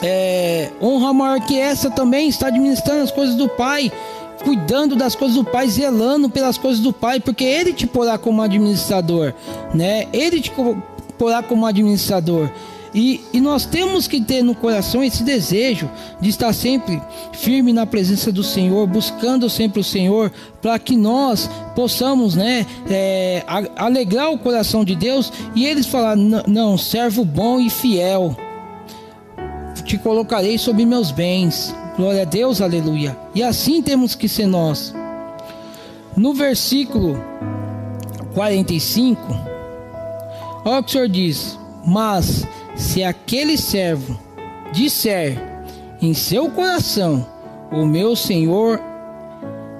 é, 0.03 0.69
honra 0.79 1.13
maior 1.13 1.41
que 1.41 1.59
essa 1.59 1.89
também 1.89 2.29
está 2.29 2.47
administrando 2.47 3.03
as 3.03 3.11
coisas 3.11 3.35
do 3.35 3.47
Pai, 3.49 3.91
cuidando 4.45 4.95
das 4.95 5.15
coisas 5.15 5.35
do 5.35 5.43
Pai, 5.43 5.67
zelando 5.67 6.29
pelas 6.29 6.57
coisas 6.57 6.79
do 6.79 6.93
Pai, 6.93 7.19
porque 7.19 7.43
Ele 7.43 7.73
te 7.73 7.85
porá 7.87 8.17
como 8.17 8.41
administrador, 8.41 9.33
né? 9.73 10.07
Ele 10.13 10.39
te 10.39 10.51
porá 11.17 11.43
como 11.43 11.65
administrador. 11.65 12.49
E, 12.93 13.19
e, 13.33 13.41
nós 13.41 13.65
temos 13.65 14.07
que 14.07 14.21
ter 14.21 14.41
no 14.41 14.55
coração 14.55 15.03
esse 15.03 15.21
desejo 15.21 15.89
de 16.21 16.29
estar 16.29 16.53
sempre 16.53 17.01
firme 17.33 17.73
na 17.73 17.85
presença 17.85 18.31
do 18.31 18.41
Senhor, 18.41 18.87
buscando 18.87 19.49
sempre 19.49 19.81
o 19.81 19.83
Senhor, 19.83 20.31
para 20.61 20.79
que 20.79 20.95
nós 20.95 21.49
possamos, 21.75 22.35
né, 22.35 22.65
é, 22.89 23.43
alegrar 23.75 24.31
o 24.31 24.39
coração 24.39 24.85
de 24.85 24.95
Deus 24.95 25.33
e 25.53 25.65
eles 25.65 25.85
falar: 25.85 26.15
não, 26.15 26.77
servo 26.77 27.25
bom 27.25 27.59
e 27.59 27.69
fiel 27.69 28.33
te 29.85 29.97
colocarei 29.99 30.57
sobre 30.57 30.85
meus 30.85 31.11
bens. 31.11 31.73
Glória 31.97 32.23
a 32.23 32.25
Deus, 32.25 32.61
aleluia. 32.61 33.17
E 33.33 33.41
assim 33.41 33.81
temos 33.81 34.15
que 34.15 34.27
ser 34.27 34.47
nós. 34.47 34.93
No 36.15 36.33
versículo 36.33 37.17
45, 38.33 39.21
olha 40.65 40.79
o 40.79 40.83
que 40.83 40.89
o 40.89 40.91
Senhor 40.91 41.07
diz: 41.07 41.57
Mas 41.85 42.45
se 42.75 43.03
aquele 43.03 43.57
servo 43.57 44.19
disser 44.73 45.37
em 46.01 46.13
seu 46.13 46.49
coração, 46.49 47.25
o 47.71 47.85
meu 47.85 48.15
Senhor 48.15 48.79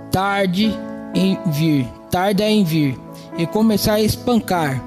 tarde 0.09 0.73
em 1.13 1.37
vir, 1.47 1.85
tarda 2.09 2.43
em 2.43 2.63
vir, 2.63 2.97
e 3.37 3.45
começar 3.45 3.95
a 3.95 4.01
espancar 4.01 4.81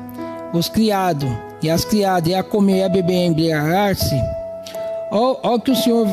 os 0.55 0.69
criados 0.69 1.29
e 1.63 1.69
as 1.69 1.85
criadas, 1.85 2.31
e 2.31 2.35
a 2.35 2.43
comer 2.43 2.79
e 2.79 2.83
a 2.85 2.89
beber 2.89 3.13
e 3.13 3.27
embriagar-se, 3.27 4.15
Olha 5.11 5.55
o 5.55 5.61
que 5.61 5.71
o 5.71 5.77
Senhor, 5.77 6.07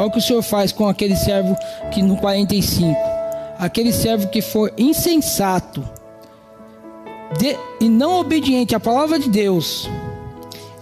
olha 0.00 0.08
o 0.08 0.10
que 0.10 0.18
o 0.18 0.22
Senhor 0.22 0.42
faz 0.42 0.72
com 0.72 0.88
aquele 0.88 1.14
servo 1.14 1.56
que 1.92 2.02
no 2.02 2.16
45, 2.16 2.96
aquele 3.58 3.92
servo 3.92 4.28
que 4.28 4.40
for 4.40 4.72
insensato 4.78 5.86
de, 7.38 7.56
e 7.80 7.88
não 7.88 8.20
obediente 8.20 8.74
à 8.74 8.80
palavra 8.80 9.18
de 9.18 9.28
Deus 9.28 9.88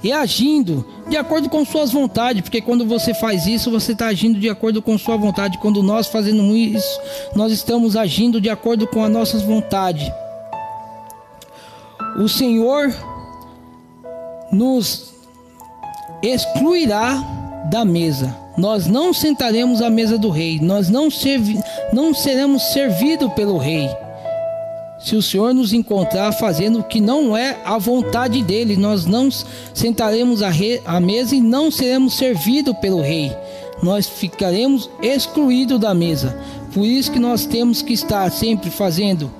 e 0.02 0.12
agindo 0.12 0.86
de 1.08 1.16
acordo 1.16 1.48
com 1.48 1.64
suas 1.64 1.90
vontades, 1.90 2.42
porque 2.42 2.60
quando 2.60 2.86
você 2.86 3.12
faz 3.12 3.46
isso, 3.46 3.70
você 3.70 3.92
está 3.92 4.06
agindo 4.06 4.38
de 4.38 4.48
acordo 4.48 4.80
com 4.80 4.96
sua 4.96 5.16
vontade. 5.16 5.58
Quando 5.58 5.82
nós 5.82 6.06
fazemos 6.06 6.56
isso, 6.56 7.00
nós 7.34 7.50
estamos 7.50 7.96
agindo 7.96 8.40
de 8.40 8.48
acordo 8.48 8.86
com 8.86 9.02
as 9.02 9.10
nossas 9.10 9.42
vontades. 9.42 10.08
O 12.16 12.28
Senhor 12.28 12.94
nos 14.52 15.14
excluirá 16.22 17.16
da 17.70 17.84
mesa. 17.84 18.47
Nós 18.58 18.88
não 18.88 19.14
sentaremos 19.14 19.80
à 19.80 19.88
mesa 19.88 20.18
do 20.18 20.30
rei, 20.30 20.58
nós 20.60 20.90
não, 20.90 21.08
servi 21.08 21.56
não 21.92 22.12
seremos 22.12 22.60
servidos 22.72 23.32
pelo 23.34 23.56
rei. 23.56 23.88
Se 24.98 25.14
o 25.14 25.22
Senhor 25.22 25.54
nos 25.54 25.72
encontrar 25.72 26.32
fazendo 26.32 26.80
o 26.80 26.82
que 26.82 27.00
não 27.00 27.36
é 27.36 27.56
a 27.64 27.78
vontade 27.78 28.42
dele, 28.42 28.76
nós 28.76 29.06
não 29.06 29.28
sentaremos 29.72 30.42
à, 30.42 30.50
à 30.84 30.98
mesa 30.98 31.36
e 31.36 31.40
não 31.40 31.70
seremos 31.70 32.16
servidos 32.16 32.76
pelo 32.78 33.00
rei. 33.00 33.32
Nós 33.80 34.08
ficaremos 34.08 34.90
excluídos 35.00 35.78
da 35.78 35.94
mesa. 35.94 36.36
Por 36.74 36.84
isso 36.84 37.12
que 37.12 37.20
nós 37.20 37.46
temos 37.46 37.80
que 37.80 37.92
estar 37.92 38.28
sempre 38.32 38.70
fazendo 38.70 39.30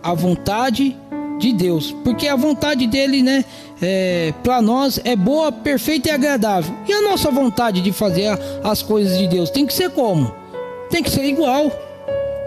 a 0.00 0.14
vontade 0.14 0.96
de 1.42 1.52
Deus, 1.52 1.90
porque 2.04 2.28
a 2.28 2.36
vontade 2.36 2.86
dele, 2.86 3.20
né, 3.20 3.44
é, 3.80 4.32
para 4.44 4.62
nós 4.62 5.00
é 5.02 5.16
boa, 5.16 5.50
perfeita 5.50 6.08
e 6.08 6.12
agradável. 6.12 6.72
E 6.88 6.92
a 6.92 7.02
nossa 7.02 7.32
vontade 7.32 7.80
de 7.80 7.90
fazer 7.92 8.38
as 8.62 8.80
coisas 8.80 9.18
de 9.18 9.26
Deus 9.26 9.50
tem 9.50 9.66
que 9.66 9.74
ser 9.74 9.90
como? 9.90 10.32
Tem 10.88 11.02
que 11.02 11.10
ser 11.10 11.24
igual. 11.24 11.72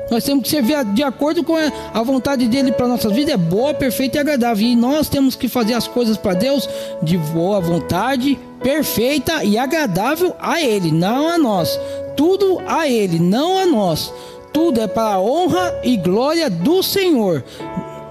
Nós 0.10 0.23
temos 0.23 0.43
que 0.43 0.49
servir 0.49 0.81
de 0.93 1.03
acordo 1.03 1.43
com 1.43 1.55
a 1.58 2.03
vontade 2.03 2.47
dele 2.47 2.71
para 2.71 2.88
nossa 2.88 3.10
vida 3.10 3.34
é 3.34 3.38
boa, 3.38 3.73
perfeita 3.73 4.17
e 4.17 4.21
agradável. 4.21 4.65
E 4.65 4.75
nós 4.75 5.10
temos 5.10 5.36
que 5.36 5.49
fazer 5.49 5.73
as 5.73 5.88
coisas 5.88 6.15
para 6.15 6.34
Deus 6.34 6.69
de 7.01 7.17
boa 7.17 7.60
vontade, 7.60 8.39
perfeita 8.62 9.43
e 9.43 9.58
agradável 9.58 10.34
a 10.39 10.62
ele, 10.62 10.91
não 10.91 11.27
a 11.27 11.38
nós. 11.38 11.77
Tudo 12.15 12.62
a 12.65 12.88
ele, 12.88 13.19
não 13.19 13.58
a 13.58 13.65
nós. 13.65 14.13
Tudo 14.53 14.79
é 14.79 14.88
para 14.88 15.15
a 15.15 15.19
honra 15.19 15.81
e 15.84 15.97
glória 15.97 16.49
do 16.49 16.81
Senhor. 16.81 17.43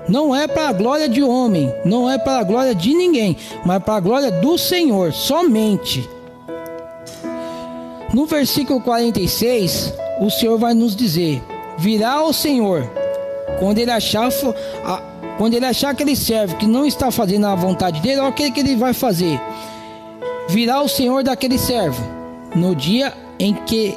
Não 0.08 0.34
é 0.34 0.46
para 0.46 0.68
a 0.68 0.72
glória 0.72 1.08
de 1.08 1.22
homem, 1.22 1.72
não 1.84 2.10
é 2.10 2.18
para 2.18 2.38
a 2.38 2.44
glória 2.44 2.74
de 2.74 2.94
ninguém, 2.94 3.36
mas 3.64 3.82
para 3.82 3.94
a 3.94 4.00
glória 4.00 4.30
do 4.30 4.58
Senhor, 4.58 5.12
somente. 5.12 6.08
No 8.12 8.26
versículo 8.26 8.80
46, 8.80 9.94
o 10.20 10.30
Senhor 10.30 10.58
vai 10.58 10.74
nos 10.74 10.94
dizer: 10.94 11.42
Virá 11.78 12.22
o 12.22 12.32
Senhor, 12.32 12.88
quando 13.58 13.78
ele 13.78 13.90
achar, 13.90 14.28
quando 15.38 15.54
ele 15.54 15.66
achar 15.66 15.90
aquele 15.90 16.14
servo 16.14 16.56
que 16.56 16.66
não 16.66 16.84
está 16.84 17.10
fazendo 17.10 17.46
a 17.46 17.54
vontade 17.54 18.00
dele, 18.00 18.20
olha 18.20 18.30
o 18.30 18.32
que 18.32 18.60
ele 18.60 18.76
vai 18.76 18.92
fazer. 18.92 19.40
Virá 20.48 20.82
o 20.82 20.88
Senhor 20.88 21.24
daquele 21.24 21.58
servo, 21.58 22.02
no 22.54 22.76
dia 22.76 23.12
em 23.38 23.54
que 23.54 23.96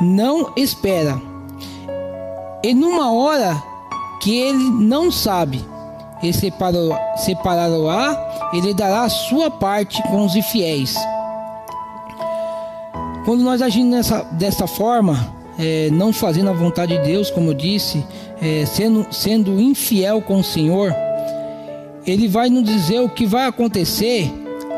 não 0.00 0.52
espera, 0.54 1.20
e 2.62 2.74
numa 2.74 3.12
hora 3.12 3.60
que 4.20 4.38
ele 4.38 4.70
não 4.70 5.10
sabe. 5.10 5.64
Ele 6.22 6.32
separará, 6.32 6.98
ele 8.52 8.74
dará 8.74 9.02
a 9.02 9.08
sua 9.08 9.50
parte 9.50 10.02
com 10.04 10.24
os 10.24 10.34
infiéis. 10.34 10.96
Quando 13.24 13.42
nós 13.42 13.62
agimos 13.62 13.90
nessa, 13.90 14.22
dessa 14.32 14.66
forma, 14.66 15.34
é, 15.58 15.90
não 15.90 16.12
fazendo 16.12 16.50
a 16.50 16.52
vontade 16.52 16.96
de 16.96 17.04
Deus, 17.04 17.30
como 17.30 17.50
eu 17.50 17.54
disse, 17.54 18.04
é, 18.40 18.64
sendo, 18.64 19.06
sendo 19.12 19.60
infiel 19.60 20.22
com 20.22 20.38
o 20.38 20.44
Senhor, 20.44 20.94
ele 22.06 22.26
vai 22.26 22.48
nos 22.48 22.64
dizer 22.64 23.00
o 23.00 23.08
que 23.08 23.26
vai 23.26 23.46
acontecer 23.46 24.32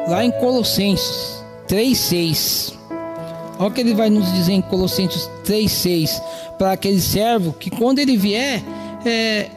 lá 0.08 0.24
em 0.24 0.32
Colossenses 0.32 1.42
3,6. 1.68 2.74
Olha 3.58 3.68
o 3.68 3.70
que 3.70 3.80
ele 3.80 3.94
vai 3.94 4.10
nos 4.10 4.30
dizer 4.32 4.54
em 4.54 4.62
Colossenses 4.62 5.30
3,6 5.44 6.20
para 6.58 6.72
aquele 6.72 7.00
servo 7.00 7.52
que 7.52 7.70
quando 7.70 7.98
ele 7.98 8.16
vier, 8.16 8.62
é, 9.04 9.50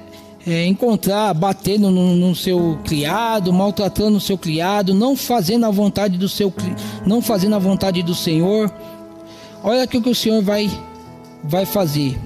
é, 0.46 0.66
encontrar 0.66 1.34
batendo 1.34 1.90
no, 1.90 2.16
no, 2.16 2.36
seu 2.36 2.80
criado, 2.84 3.52
maltratando 3.54 4.18
o 4.18 4.22
seu 4.22 4.38
criado, 4.38 4.94
não 4.94 5.16
fazendo 5.16 5.66
a 5.66 5.72
vontade 5.72 6.18
do 6.18 6.30
seu, 6.30 6.54
não 7.06 7.22
fazendo 7.22 7.56
a 7.56 7.60
vontade 7.60 8.04
do 8.04 8.16
Senhor. 8.16 8.72
Olha 9.64 9.86
o 9.86 9.88
que 9.88 9.98
o 9.98 10.16
Senhor 10.16 10.42
vai, 10.42 10.70
vai 11.44 11.66
fazer. 11.66 12.18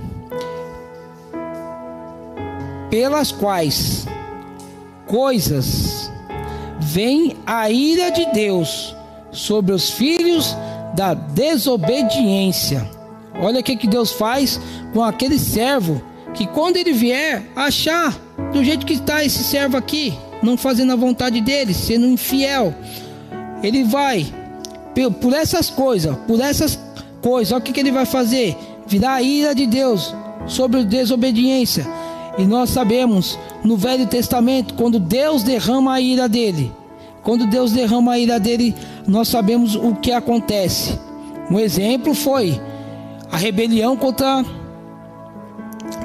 pelas 2.89 3.31
quais 3.31 4.07
coisas 5.05 6.11
vem 6.79 7.37
a 7.45 7.69
ira 7.69 8.09
de 8.09 8.25
Deus 8.31 8.95
sobre 9.31 9.73
os 9.73 9.91
filhos 9.91 10.55
da 10.95 11.13
desobediência. 11.13 12.89
Olha 13.39 13.59
o 13.59 13.63
que, 13.63 13.75
que 13.75 13.87
Deus 13.87 14.11
faz 14.11 14.59
com 14.93 15.03
aquele 15.03 15.37
servo 15.37 16.01
que 16.37 16.45
quando 16.45 16.77
ele 16.77 16.93
vier 16.93 17.43
achar 17.55 18.15
do 18.53 18.63
jeito 18.63 18.85
que 18.85 18.93
está 18.93 19.25
esse 19.25 19.43
servo 19.43 19.75
aqui, 19.75 20.13
não 20.43 20.55
fazendo 20.55 20.93
a 20.93 20.95
vontade 20.95 21.41
dele, 21.41 21.73
sendo 21.73 22.05
infiel, 22.05 22.73
ele 23.63 23.83
vai 23.83 24.25
por 25.19 25.33
essas 25.33 25.69
coisas, 25.69 26.15
por 26.27 26.39
essas 26.39 26.79
coisas, 27.21 27.51
olha 27.51 27.59
o 27.59 27.63
que, 27.63 27.71
que 27.71 27.79
ele 27.79 27.91
vai 27.91 28.05
fazer? 28.05 28.55
Virar 28.85 29.15
a 29.15 29.21
ira 29.21 29.53
de 29.53 29.65
Deus 29.65 30.13
sobre 30.45 30.81
a 30.81 30.83
desobediência. 30.83 31.85
E 32.37 32.45
nós 32.45 32.69
sabemos 32.69 33.37
no 33.63 33.75
Velho 33.75 34.05
Testamento, 34.05 34.75
quando 34.75 34.99
Deus 34.99 35.41
derrama 35.41 35.93
a 35.93 36.01
ira 36.01 36.29
dele, 36.29 36.71
quando 37.23 37.47
Deus 37.47 37.71
derrama 37.71 38.13
a 38.13 38.19
ira 38.19 38.39
dele, 38.39 38.75
nós 39.07 39.27
sabemos 39.27 39.75
o 39.75 39.95
que 39.95 40.11
acontece. 40.11 40.97
Um 41.49 41.59
exemplo 41.59 42.13
foi 42.13 42.59
a 43.31 43.37
rebelião 43.37 43.97
contra 43.97 44.45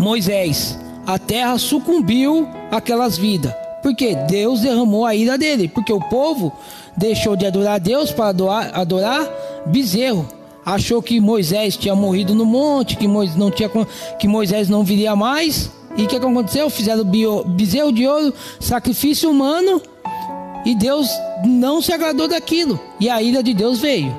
Moisés. 0.01 0.79
A 1.07 1.19
terra 1.19 1.59
sucumbiu 1.59 2.49
àquelas 2.71 3.17
vidas. 3.17 3.53
Porque 3.83 4.15
Deus 4.15 4.61
derramou 4.61 5.05
a 5.05 5.15
ira 5.15 5.37
dele. 5.37 5.69
Porque 5.69 5.93
o 5.93 6.01
povo 6.01 6.53
deixou 6.97 7.37
de 7.37 7.47
adorar 7.47 7.81
Deus 7.81 8.13
para 8.13 8.29
adorar, 8.73 9.29
bezerro. 9.67 10.27
Achou 10.65 11.03
que 11.03 11.21
Moisés 11.21 11.77
tinha 11.77 11.95
morrido 11.95 12.35
no 12.35 12.47
monte, 12.47 12.97
que 12.97 13.09
Moisés 13.09 13.37
não, 13.37 13.51
tinha, 13.51 13.69
que 14.19 14.29
Moisés 14.29 14.69
não 14.69 14.85
viria 14.85 15.17
mais. 15.17 15.73
E 15.97 16.05
o 16.05 16.07
que, 16.07 16.17
aconteceu? 16.17 16.71
Fizeram 16.71 17.05
bezerro 17.45 17.93
de 17.93 18.07
ouro, 18.07 18.33
sacrifício 18.61 19.29
humano. 19.29 19.83
E 20.65 20.77
Deus 20.77 21.09
não 21.45 21.83
se 21.83 21.93
agradou 21.93 22.29
daquilo. 22.29 22.79
E 23.01 23.11
a 23.11 23.21
ira 23.21 23.43
de 23.43 23.53
Deus 23.53 23.81
veio. 23.81 24.15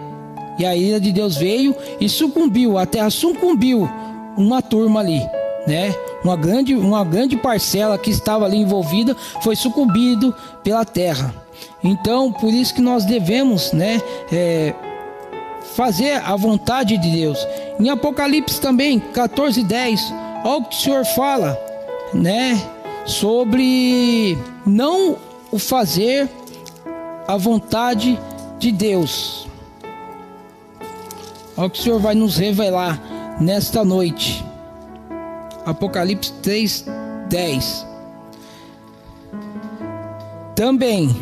E 0.60 0.66
a 0.66 0.76
ira 0.76 1.00
de 1.00 1.14
Deus 1.14 1.38
veio 1.38 1.74
e 2.02 2.10
sucumbiu. 2.10 2.78
A 2.78 2.86
terra 2.86 3.10
sucumbiu 3.10 3.90
uma 4.36 4.62
turma 4.62 5.00
ali 5.00 5.22
né? 5.68 5.94
Uma 6.24 6.36
grande, 6.36 6.76
uma 6.76 7.04
grande 7.04 7.38
parcela 7.38 7.98
que 7.98 8.10
estava 8.10 8.46
ali 8.46 8.58
envolvida 8.58 9.16
foi 9.42 9.56
sucumbido 9.56 10.34
pela 10.64 10.86
terra. 10.86 11.34
Então, 11.84 12.32
por 12.32 12.54
isso 12.54 12.74
que 12.74 12.82
nós 12.82 13.06
devemos, 13.06 13.72
né? 13.74 14.02
É, 14.32 14.74
fazer 15.76 16.22
a 16.24 16.36
vontade 16.36 16.98
de 16.98 17.12
Deus. 17.12 17.48
Em 17.80 17.90
Apocalipse 17.90 18.60
também, 18.62 19.00
14, 19.00 19.64
10, 19.64 20.14
olha 20.44 20.58
o 20.58 20.66
que 20.66 20.76
o 20.76 20.80
Senhor 20.80 21.06
fala, 21.06 21.60
né? 22.14 22.62
Sobre 23.06 24.38
não 24.66 25.18
o 25.52 25.60
fazer 25.60 26.30
a 27.28 27.36
vontade 27.38 28.20
de 28.60 28.72
Deus. 28.72 29.48
Olha 31.58 31.68
o 31.68 31.70
que 31.70 31.80
o 31.80 31.84
Senhor 31.84 32.00
vai 32.00 32.16
nos 32.16 32.38
revelar 32.38 33.38
nesta 33.40 33.84
noite. 33.84 34.44
Apocalipse 35.66 36.32
3, 36.42 36.86
10. 37.30 37.86
Também 40.56 41.16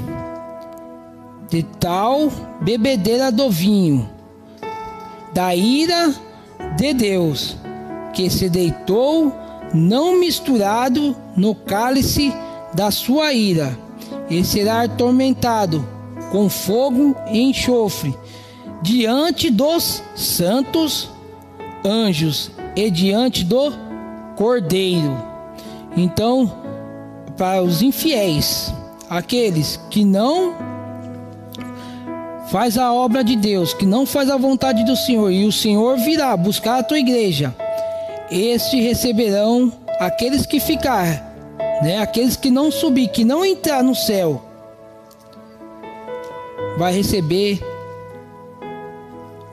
de 1.50 1.64
tal 1.64 2.32
bebedeira 2.62 3.32
do 3.32 3.50
vinho, 3.50 4.10
da 5.34 5.54
ira 5.54 6.14
de 6.78 6.94
Deus, 6.94 7.58
que 8.14 8.30
se 8.30 8.50
deitou 8.50 9.34
não 9.74 10.20
misturado 10.20 11.16
no 11.36 11.54
cálice 11.54 12.34
da 12.74 12.90
sua 12.90 13.34
ira, 13.34 13.78
e 14.30 14.44
será 14.44 14.84
atormentado 14.84 15.86
com 16.32 16.50
fogo 16.50 17.16
e 17.30 17.42
enxofre 17.42 18.18
diante 18.82 19.50
dos 19.50 20.02
santos 20.16 21.10
anjos 21.84 22.50
e 22.76 22.90
diante 22.90 23.44
do 23.44 23.91
Cordeiro. 24.36 25.18
Então, 25.96 26.52
para 27.38 27.62
os 27.62 27.82
infiéis, 27.82 28.74
aqueles 29.10 29.80
que 29.90 30.06
não 30.06 30.56
faz 32.50 32.78
a 32.78 32.94
obra 32.94 33.24
de 33.24 33.36
Deus, 33.36 33.74
que 33.74 33.86
não 33.86 34.06
faz 34.06 34.30
a 34.30 34.38
vontade 34.38 34.84
do 34.86 34.96
Senhor, 34.96 35.32
e 35.32 35.46
o 35.46 35.52
Senhor 35.52 35.98
virá 35.98 36.36
buscar 36.36 36.80
a 36.80 36.84
tua 36.84 37.00
igreja, 37.00 37.56
estes 38.30 38.84
receberão 38.84 39.72
aqueles 40.00 40.46
que 40.46 40.60
ficar, 40.60 41.34
né? 41.82 42.00
Aqueles 42.00 42.36
que 42.36 42.50
não 42.50 42.72
subir, 42.72 43.08
que 43.10 43.24
não 43.24 43.46
entrar 43.46 43.84
no 43.84 43.96
céu, 43.96 44.42
vai 46.78 46.94
receber 46.94 47.62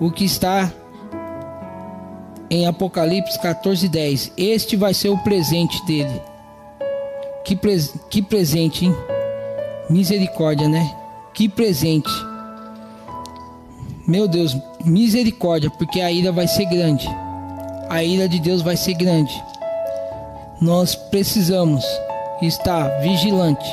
o 0.00 0.10
que 0.10 0.24
está 0.24 0.72
em 2.50 2.66
Apocalipse 2.66 3.38
14, 3.38 3.88
10. 3.88 4.32
Este 4.36 4.76
vai 4.76 4.94
ser 4.94 5.10
o 5.10 5.18
presente 5.18 5.84
dele. 5.86 6.20
Que, 7.44 7.56
pres 7.56 7.94
que 8.10 8.22
presente, 8.22 8.86
hein? 8.86 8.94
Misericórdia, 9.88 10.68
né? 10.68 10.94
Que 11.34 11.48
presente. 11.48 12.10
Meu 14.06 14.26
Deus, 14.26 14.56
misericórdia, 14.84 15.70
porque 15.70 16.00
a 16.00 16.10
ira 16.10 16.32
vai 16.32 16.48
ser 16.48 16.64
grande. 16.66 17.08
A 17.88 18.02
ira 18.02 18.28
de 18.28 18.38
Deus 18.40 18.62
vai 18.62 18.76
ser 18.76 18.94
grande. 18.94 19.42
Nós 20.60 20.94
precisamos 20.94 21.84
estar 22.42 22.88
vigilante 23.00 23.68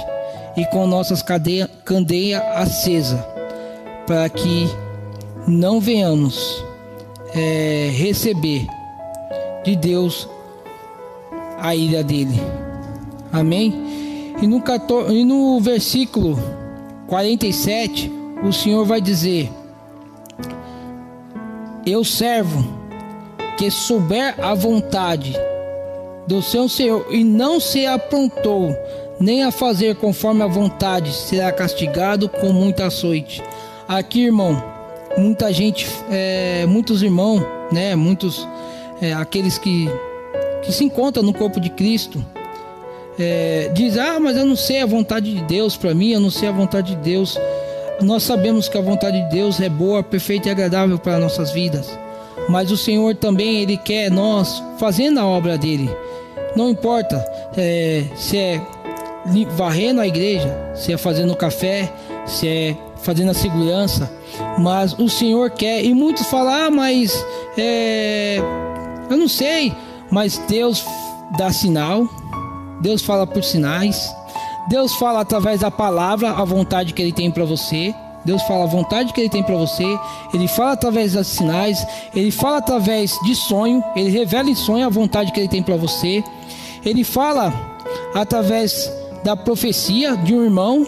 e 0.56 0.66
com 0.68 0.88
nossas 0.88 1.22
cadeia, 1.22 1.68
candeia 1.84 2.40
acesa 2.54 3.18
para 4.08 4.30
que 4.30 4.70
não 5.48 5.80
venhamos 5.80 6.64
é, 7.36 7.90
receber 7.92 8.66
de 9.64 9.76
Deus 9.76 10.28
a 11.60 11.76
ira 11.76 12.04
dele. 12.04 12.40
Amém? 13.32 14.34
E 14.42 14.48
no, 14.48 14.62
14, 14.62 15.14
e 15.14 15.24
no 15.26 15.60
versículo 15.60 16.38
47, 17.08 18.12
o 18.44 18.54
Senhor 18.54 18.86
vai 18.86 19.02
dizer: 19.02 19.52
Eu 21.86 22.04
servo 22.04 22.66
que 23.58 23.70
souber 23.70 24.36
a 24.44 24.54
vontade 24.54 25.36
do 26.28 26.42
seu 26.42 26.68
Senhor 26.68 27.06
e 27.10 27.24
não 27.24 27.60
se 27.60 27.86
aprontou 27.86 28.76
nem 29.20 29.44
a 29.44 29.52
fazer 29.52 29.96
conforme 29.96 30.44
a 30.44 30.48
vontade, 30.48 31.14
será 31.14 31.52
castigado 31.52 32.28
com 32.28 32.52
muita 32.52 32.88
açoite. 32.88 33.42
Aqui, 33.88 34.26
irmão, 34.26 34.62
muita 35.18 35.52
gente, 35.52 35.88
é, 36.10 36.66
muitos 36.68 37.02
irmãos, 37.02 37.42
né, 37.72 37.96
muitos 37.96 38.48
é, 39.02 39.14
aqueles 39.14 39.58
que, 39.58 39.90
que 40.64 40.72
se 40.72 40.84
encontram 40.84 41.24
no 41.24 41.34
corpo 41.34 41.60
de 41.60 41.70
Cristo, 41.70 42.24
é, 43.20 43.72
diz: 43.74 43.98
Ah, 43.98 44.20
mas 44.20 44.38
eu 44.38 44.46
não 44.46 44.56
sei 44.56 44.82
a 44.82 44.86
vontade 44.86 45.34
de 45.34 45.42
Deus 45.44 45.76
para 45.76 45.94
mim, 45.94 46.12
eu 46.12 46.20
não 46.20 46.30
sei 46.30 46.50
a 46.50 46.52
vontade 46.52 46.96
de 46.96 47.02
Deus. 47.02 47.40
Nós 48.02 48.24
sabemos 48.24 48.68
que 48.68 48.78
a 48.78 48.82
vontade 48.82 49.22
de 49.24 49.30
Deus 49.30 49.60
é 49.62 49.70
boa, 49.70 50.04
perfeita 50.04 50.50
e 50.50 50.52
agradável 50.52 51.00
para 51.00 51.18
nossas 51.18 51.52
vidas. 51.52 51.98
Mas 52.50 52.70
o 52.70 52.78
Senhor 52.78 53.16
também 53.16 53.62
Ele 53.62 53.78
quer 53.78 54.12
nós 54.12 54.62
fazendo 54.78 55.20
a 55.20 55.26
obra 55.26 55.58
dele. 55.58 55.90
Não 56.56 56.70
importa 56.70 57.26
é, 57.58 58.04
se 58.16 58.38
é 58.38 58.62
varrendo 59.52 60.02
a 60.02 60.08
igreja, 60.08 60.54
se 60.76 60.92
é 60.92 60.98
fazendo 60.98 61.36
café, 61.36 61.92
se 62.26 62.48
é 62.48 62.76
fazendo 63.06 63.30
a 63.30 63.34
segurança, 63.34 64.12
mas 64.58 64.94
o 64.98 65.08
Senhor 65.08 65.52
quer. 65.52 65.84
E 65.86 65.94
muitos 65.94 66.26
falam, 66.28 66.54
ah, 66.54 66.72
mas 66.72 67.26
é, 67.58 68.38
eu 69.10 69.16
não 69.16 69.28
sei, 69.28 69.72
mas 70.10 70.42
Deus 70.50 70.84
dá 71.38 71.54
sinal, 71.54 72.10
Deus 72.82 73.04
fala 73.04 73.28
por 73.28 73.44
sinais, 73.44 74.14
Deus 74.68 74.96
fala 74.96 75.22
através 75.22 75.60
da 75.60 75.70
palavra 75.70 76.32
a 76.32 76.44
vontade 76.44 76.94
que 76.94 77.02
Ele 77.02 77.14
tem 77.14 77.30
para 77.30 77.46
você. 77.46 77.94
Deus 78.26 78.42
fala 78.42 78.64
a 78.64 78.68
vontade 78.68 79.14
que 79.14 79.22
Ele 79.22 79.30
tem 79.30 79.44
para 79.44 79.56
você. 79.56 79.86
Ele 80.34 80.48
fala 80.48 80.72
através 80.72 81.14
dos 81.14 81.28
sinais. 81.28 81.86
Ele 82.16 82.32
fala 82.32 82.58
através 82.58 83.16
de 83.24 83.36
sonho. 83.36 83.84
Ele 83.96 84.10
revela 84.10 84.50
em 84.50 84.56
sonho 84.56 84.84
a 84.84 84.90
vontade 84.90 85.32
que 85.32 85.40
Ele 85.40 85.48
tem 85.48 85.62
para 85.62 85.78
você. 85.78 86.24
Ele 86.84 87.04
fala 87.04 87.54
através 88.16 88.92
da 89.24 89.36
profecia 89.38 90.18
de 90.18 90.34
um 90.34 90.44
irmão 90.44 90.88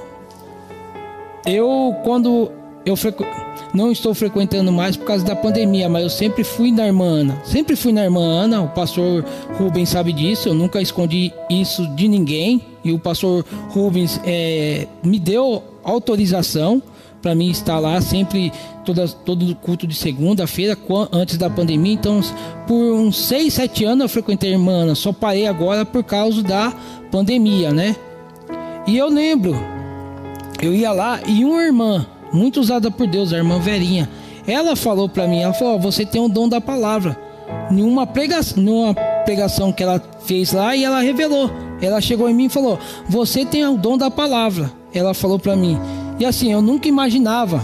eu, 1.48 1.96
quando 2.04 2.52
eu 2.86 2.96
frequ... 2.96 3.26
não 3.74 3.92
estou 3.92 4.14
frequentando 4.14 4.72
mais 4.72 4.96
por 4.98 5.06
causa 5.06 5.24
da 5.26 5.36
pandemia, 5.36 5.88
mas 5.88 6.04
eu 6.04 6.10
sempre 6.10 6.44
fui 6.44 6.72
na 6.72 6.86
irmã 6.86 7.06
Ana. 7.06 7.42
Sempre 7.46 7.76
fui 7.76 7.92
na 7.92 8.04
irmã 8.04 8.22
Ana, 8.22 8.62
o 8.62 8.70
pastor 8.70 9.26
Rubens 9.58 9.90
sabe 9.90 10.12
disso, 10.12 10.50
eu 10.50 10.54
nunca 10.54 10.82
escondi 10.82 11.34
isso 11.50 11.88
de 11.96 12.08
ninguém. 12.08 12.62
E 12.84 12.92
o 12.92 13.00
pastor 13.00 13.46
Rubens 13.70 14.20
é, 14.26 14.88
me 15.04 15.20
deu 15.20 15.64
autorização 15.84 16.82
para 17.22 17.34
mim 17.34 17.50
estar 17.50 17.80
lá 17.80 18.00
sempre 18.00 18.52
toda, 18.86 19.08
todo 19.08 19.56
culto 19.56 19.88
de 19.88 19.96
segunda-feira 19.96 20.78
antes 21.12 21.38
da 21.38 21.50
pandemia. 21.50 21.94
Então, 21.94 22.22
por 22.68 22.94
uns 22.94 23.18
6, 23.26 23.54
7 23.54 23.86
anos 23.86 24.04
eu 24.04 24.10
frequentei 24.10 24.52
a 24.52 24.54
irmã 24.54 24.84
Ana, 24.84 24.96
só 24.96 25.12
parei 25.12 25.48
agora 25.48 25.86
por 25.86 26.04
causa 26.04 26.44
da 26.44 26.74
pandemia, 27.12 27.74
né? 27.74 27.96
E 28.86 28.98
eu 28.98 29.10
lembro, 29.10 29.58
eu 30.62 30.74
ia 30.74 30.92
lá 30.92 31.20
e 31.26 31.46
uma 31.46 31.64
irmã, 31.64 32.06
muito 32.32 32.60
usada 32.60 32.90
por 32.90 33.08
Deus, 33.08 33.32
a 33.34 33.38
irmã 33.38 33.60
Verinha, 33.60 34.10
ela 34.48 34.76
falou 34.76 35.08
para 35.08 35.28
mim, 35.28 35.42
ela 35.42 35.54
falou: 35.54 35.80
"Você 35.80 36.06
tem 36.06 36.22
o 36.22 36.30
dom 36.30 36.48
da 36.48 36.62
palavra". 36.62 37.18
Nenhuma 37.72 38.06
pregação, 38.06 38.62
numa 38.62 38.94
pregação 39.26 39.72
que 39.72 39.84
ela 39.84 40.02
fez 40.26 40.52
lá 40.52 40.76
e 40.76 40.84
ela 40.84 41.02
revelou. 41.02 41.50
Ela 41.82 42.02
chegou 42.02 42.30
em 42.30 42.34
mim 42.34 42.46
e 42.46 42.50
falou: 42.50 42.80
"Você 43.10 43.46
tem 43.46 43.66
o 43.66 43.78
dom 43.78 43.98
da 43.98 44.10
palavra". 44.10 44.72
Ela 44.94 45.14
falou 45.14 45.38
para 45.38 45.56
mim. 45.56 45.78
E 46.20 46.26
assim, 46.26 46.52
eu 46.52 46.62
nunca 46.62 46.88
imaginava, 46.88 47.62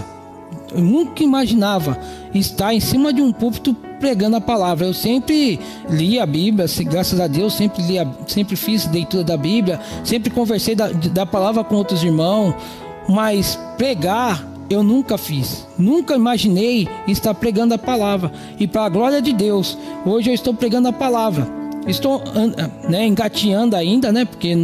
eu 0.72 0.80
nunca 0.80 1.22
imaginava 1.22 1.98
estar 2.34 2.74
em 2.74 2.80
cima 2.80 3.12
de 3.12 3.20
um 3.20 3.32
púlpito 3.32 3.74
pregando 3.98 4.36
a 4.36 4.40
palavra. 4.40 4.86
Eu 4.86 4.94
sempre 4.94 5.58
li 5.88 6.18
a 6.18 6.26
Bíblia, 6.26 6.66
graças 6.84 7.18
a 7.18 7.26
Deus, 7.26 7.54
sempre 7.54 7.82
li, 7.82 7.96
sempre 8.26 8.54
fiz 8.54 8.90
leitura 8.90 9.24
da 9.24 9.36
Bíblia, 9.36 9.80
sempre 10.04 10.30
conversei 10.30 10.74
da, 10.74 10.88
da 10.88 11.24
palavra 11.26 11.64
com 11.64 11.74
outros 11.76 12.02
irmãos, 12.04 12.54
mas 13.08 13.58
pregar 13.76 14.54
eu 14.70 14.82
nunca 14.82 15.18
fiz, 15.18 15.66
nunca 15.78 16.14
imaginei 16.14 16.88
estar 17.06 17.34
pregando 17.34 17.74
a 17.74 17.78
palavra. 17.78 18.32
E 18.58 18.66
para 18.66 18.84
a 18.84 18.88
glória 18.88 19.20
de 19.20 19.32
Deus, 19.32 19.76
hoje 20.06 20.30
eu 20.30 20.34
estou 20.34 20.54
pregando 20.54 20.88
a 20.88 20.92
palavra. 20.92 21.46
Estou 21.86 22.22
né, 22.88 23.06
engateando 23.06 23.76
ainda, 23.76 24.10
né? 24.10 24.24
Porque 24.24 24.56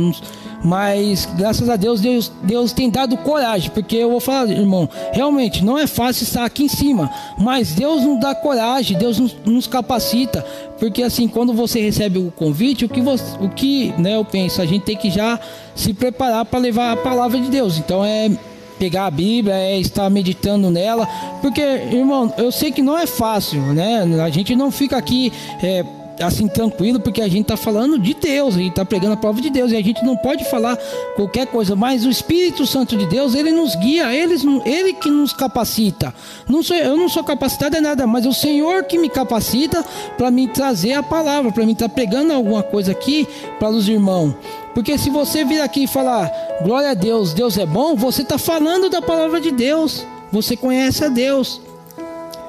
mas 0.62 1.28
graças 1.36 1.68
a 1.68 1.76
Deus, 1.76 2.00
Deus, 2.00 2.30
Deus 2.42 2.72
tem 2.72 2.90
dado 2.90 3.16
coragem, 3.16 3.70
porque 3.70 3.96
eu 3.96 4.10
vou 4.10 4.20
falar, 4.20 4.50
irmão, 4.50 4.88
realmente 5.12 5.64
não 5.64 5.78
é 5.78 5.86
fácil 5.86 6.24
estar 6.24 6.44
aqui 6.44 6.64
em 6.64 6.68
cima, 6.68 7.10
mas 7.38 7.72
Deus 7.72 8.02
nos 8.04 8.20
dá 8.20 8.34
coragem, 8.34 8.98
Deus 8.98 9.18
nos, 9.18 9.36
nos 9.44 9.66
capacita, 9.66 10.44
porque 10.78 11.02
assim, 11.02 11.28
quando 11.28 11.52
você 11.52 11.80
recebe 11.80 12.18
o 12.18 12.30
convite, 12.30 12.84
o 12.84 12.88
que 12.88 13.00
você, 13.00 13.24
o 13.40 13.48
que, 13.48 13.92
né, 13.98 14.16
eu 14.16 14.24
penso, 14.24 14.60
a 14.60 14.66
gente 14.66 14.84
tem 14.84 14.96
que 14.96 15.10
já 15.10 15.38
se 15.74 15.94
preparar 15.94 16.44
para 16.44 16.58
levar 16.58 16.92
a 16.92 16.96
palavra 16.96 17.38
de 17.40 17.48
Deus. 17.48 17.78
Então 17.78 18.04
é 18.04 18.30
pegar 18.78 19.06
a 19.06 19.10
Bíblia, 19.10 19.54
é 19.54 19.78
estar 19.78 20.08
meditando 20.08 20.70
nela, 20.70 21.06
porque, 21.42 21.60
irmão, 21.60 22.32
eu 22.38 22.50
sei 22.50 22.72
que 22.72 22.80
não 22.80 22.96
é 22.96 23.06
fácil, 23.06 23.60
né? 23.74 24.02
A 24.24 24.30
gente 24.30 24.56
não 24.56 24.70
fica 24.70 24.96
aqui 24.96 25.30
é, 25.62 25.84
assim 26.20 26.48
tranquilo, 26.48 27.00
porque 27.00 27.20
a 27.20 27.28
gente 27.28 27.42
está 27.42 27.56
falando 27.56 27.98
de 27.98 28.14
Deus, 28.14 28.54
a 28.54 28.58
gente 28.58 28.70
está 28.70 28.84
pregando 28.84 29.14
a 29.14 29.16
prova 29.16 29.40
de 29.40 29.50
Deus 29.50 29.72
e 29.72 29.76
a 29.76 29.82
gente 29.82 30.04
não 30.04 30.16
pode 30.16 30.44
falar 30.44 30.76
qualquer 31.16 31.46
coisa, 31.46 31.74
mas 31.74 32.04
o 32.04 32.10
Espírito 32.10 32.66
Santo 32.66 32.96
de 32.96 33.06
Deus, 33.06 33.34
ele 33.34 33.50
nos 33.50 33.74
guia, 33.76 34.14
ele, 34.14 34.34
ele 34.64 34.92
que 34.92 35.10
nos 35.10 35.32
capacita. 35.32 36.14
Não 36.48 36.62
sou, 36.62 36.76
eu 36.76 36.96
não 36.96 37.08
sou 37.08 37.24
capacitado 37.24 37.76
é 37.76 37.80
nada, 37.80 38.06
mas 38.06 38.26
é 38.26 38.28
o 38.28 38.34
Senhor 38.34 38.84
que 38.84 38.98
me 38.98 39.08
capacita 39.08 39.84
para 40.16 40.30
me 40.30 40.48
trazer 40.48 40.94
a 40.94 41.02
palavra, 41.02 41.52
para 41.52 41.64
mim 41.64 41.72
estar 41.72 41.88
tá 41.88 41.94
pregando 41.94 42.32
alguma 42.32 42.62
coisa 42.62 42.92
aqui 42.92 43.26
para 43.58 43.70
os 43.70 43.88
irmãos. 43.88 44.34
Porque 44.74 44.96
se 44.96 45.10
você 45.10 45.44
vir 45.44 45.60
aqui 45.60 45.84
e 45.84 45.86
falar 45.86 46.30
glória 46.62 46.90
a 46.90 46.94
Deus, 46.94 47.32
Deus 47.32 47.58
é 47.58 47.66
bom, 47.66 47.96
você 47.96 48.22
está 48.22 48.38
falando 48.38 48.88
da 48.88 49.02
palavra 49.02 49.40
de 49.40 49.50
Deus. 49.50 50.06
Você 50.32 50.56
conhece 50.56 51.04
a 51.04 51.08
Deus. 51.08 51.60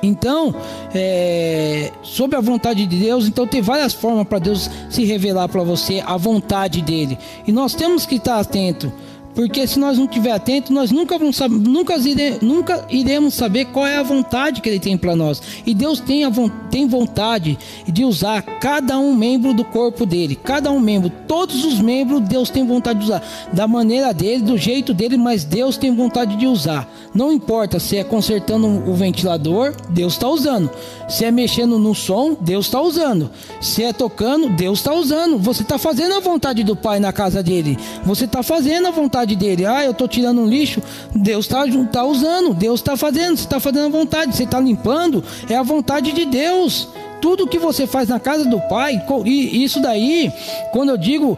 Então, 0.03 0.53
é, 0.93 1.91
sobre 2.01 2.35
a 2.35 2.41
vontade 2.41 2.85
de 2.85 2.97
Deus, 2.97 3.27
então 3.27 3.45
tem 3.45 3.61
várias 3.61 3.93
formas 3.93 4.27
para 4.27 4.39
Deus 4.39 4.69
se 4.89 5.05
revelar 5.05 5.47
para 5.47 5.63
você 5.63 6.01
a 6.05 6.17
vontade 6.17 6.81
dele. 6.81 7.17
E 7.45 7.51
nós 7.51 7.75
temos 7.75 8.05
que 8.05 8.15
estar 8.15 8.39
atento 8.39 8.91
porque 9.33 9.65
se 9.65 9.79
nós 9.79 9.97
não 9.97 10.05
estiver 10.05 10.31
atento, 10.31 10.73
nós 10.73 10.91
nunca 10.91 11.17
vamos 11.17 11.39
nunca, 11.49 11.97
ire, 11.97 12.37
nunca 12.41 12.85
iremos 12.89 13.33
saber 13.33 13.65
qual 13.65 13.85
é 13.85 13.97
a 13.97 14.03
vontade 14.03 14.61
que 14.61 14.69
Ele 14.69 14.79
tem 14.79 14.97
para 14.97 15.15
nós. 15.15 15.41
E 15.65 15.73
Deus 15.73 15.99
tem, 15.99 16.23
a, 16.23 16.31
tem 16.69 16.87
vontade 16.87 17.57
de 17.87 18.03
usar 18.03 18.41
cada 18.41 18.97
um 18.97 19.15
membro 19.15 19.53
do 19.53 19.63
corpo 19.63 20.05
dele, 20.05 20.35
cada 20.35 20.71
um 20.71 20.79
membro, 20.79 21.11
todos 21.27 21.63
os 21.63 21.79
membros, 21.79 22.21
Deus 22.21 22.49
tem 22.49 22.65
vontade 22.65 22.99
de 22.99 23.05
usar 23.05 23.23
da 23.53 23.67
maneira 23.67 24.13
dele, 24.13 24.43
do 24.43 24.57
jeito 24.57 24.93
dele, 24.93 25.17
mas 25.17 25.43
Deus 25.43 25.77
tem 25.77 25.93
vontade 25.95 26.35
de 26.35 26.47
usar. 26.47 26.89
Não 27.13 27.31
importa 27.31 27.79
se 27.79 27.97
é 27.97 28.03
consertando 28.03 28.67
o 28.67 28.93
ventilador, 28.93 29.73
Deus 29.89 30.13
está 30.13 30.27
usando. 30.27 30.69
Se 31.07 31.25
é 31.25 31.31
mexendo 31.31 31.77
no 31.77 31.93
som, 31.93 32.35
Deus 32.39 32.65
está 32.65 32.81
usando. 32.81 33.29
Se 33.59 33.83
é 33.83 33.91
tocando, 33.91 34.49
Deus 34.49 34.79
está 34.79 34.93
usando. 34.93 35.37
Você 35.37 35.61
está 35.61 35.77
fazendo 35.77 36.15
a 36.15 36.19
vontade 36.19 36.63
do 36.63 36.75
Pai 36.75 36.99
na 36.99 37.11
casa 37.11 37.43
dele. 37.43 37.77
Você 38.05 38.25
está 38.25 38.41
fazendo 38.41 38.87
a 38.87 38.91
vontade 38.91 39.20
vontade 39.21 39.35
dele. 39.35 39.65
Ah, 39.65 39.83
eu 39.83 39.91
estou 39.91 40.07
tirando 40.07 40.41
um 40.41 40.47
lixo. 40.47 40.81
Deus 41.13 41.45
está 41.45 41.63
tá 41.91 42.03
usando, 42.03 42.53
Deus 42.53 42.79
está 42.79 42.97
fazendo, 42.97 43.37
você 43.37 43.43
está 43.43 43.59
fazendo 43.59 43.85
a 43.85 43.99
vontade, 43.99 44.35
você 44.35 44.43
está 44.43 44.59
limpando, 44.59 45.23
é 45.49 45.55
a 45.55 45.63
vontade 45.63 46.11
de 46.11 46.25
Deus. 46.25 46.87
Tudo 47.21 47.47
que 47.47 47.59
você 47.59 47.85
faz 47.85 48.09
na 48.09 48.19
casa 48.19 48.45
do 48.45 48.59
Pai, 48.61 48.99
e 49.25 49.63
isso 49.63 49.79
daí, 49.79 50.31
quando 50.71 50.89
eu 50.89 50.97
digo 50.97 51.37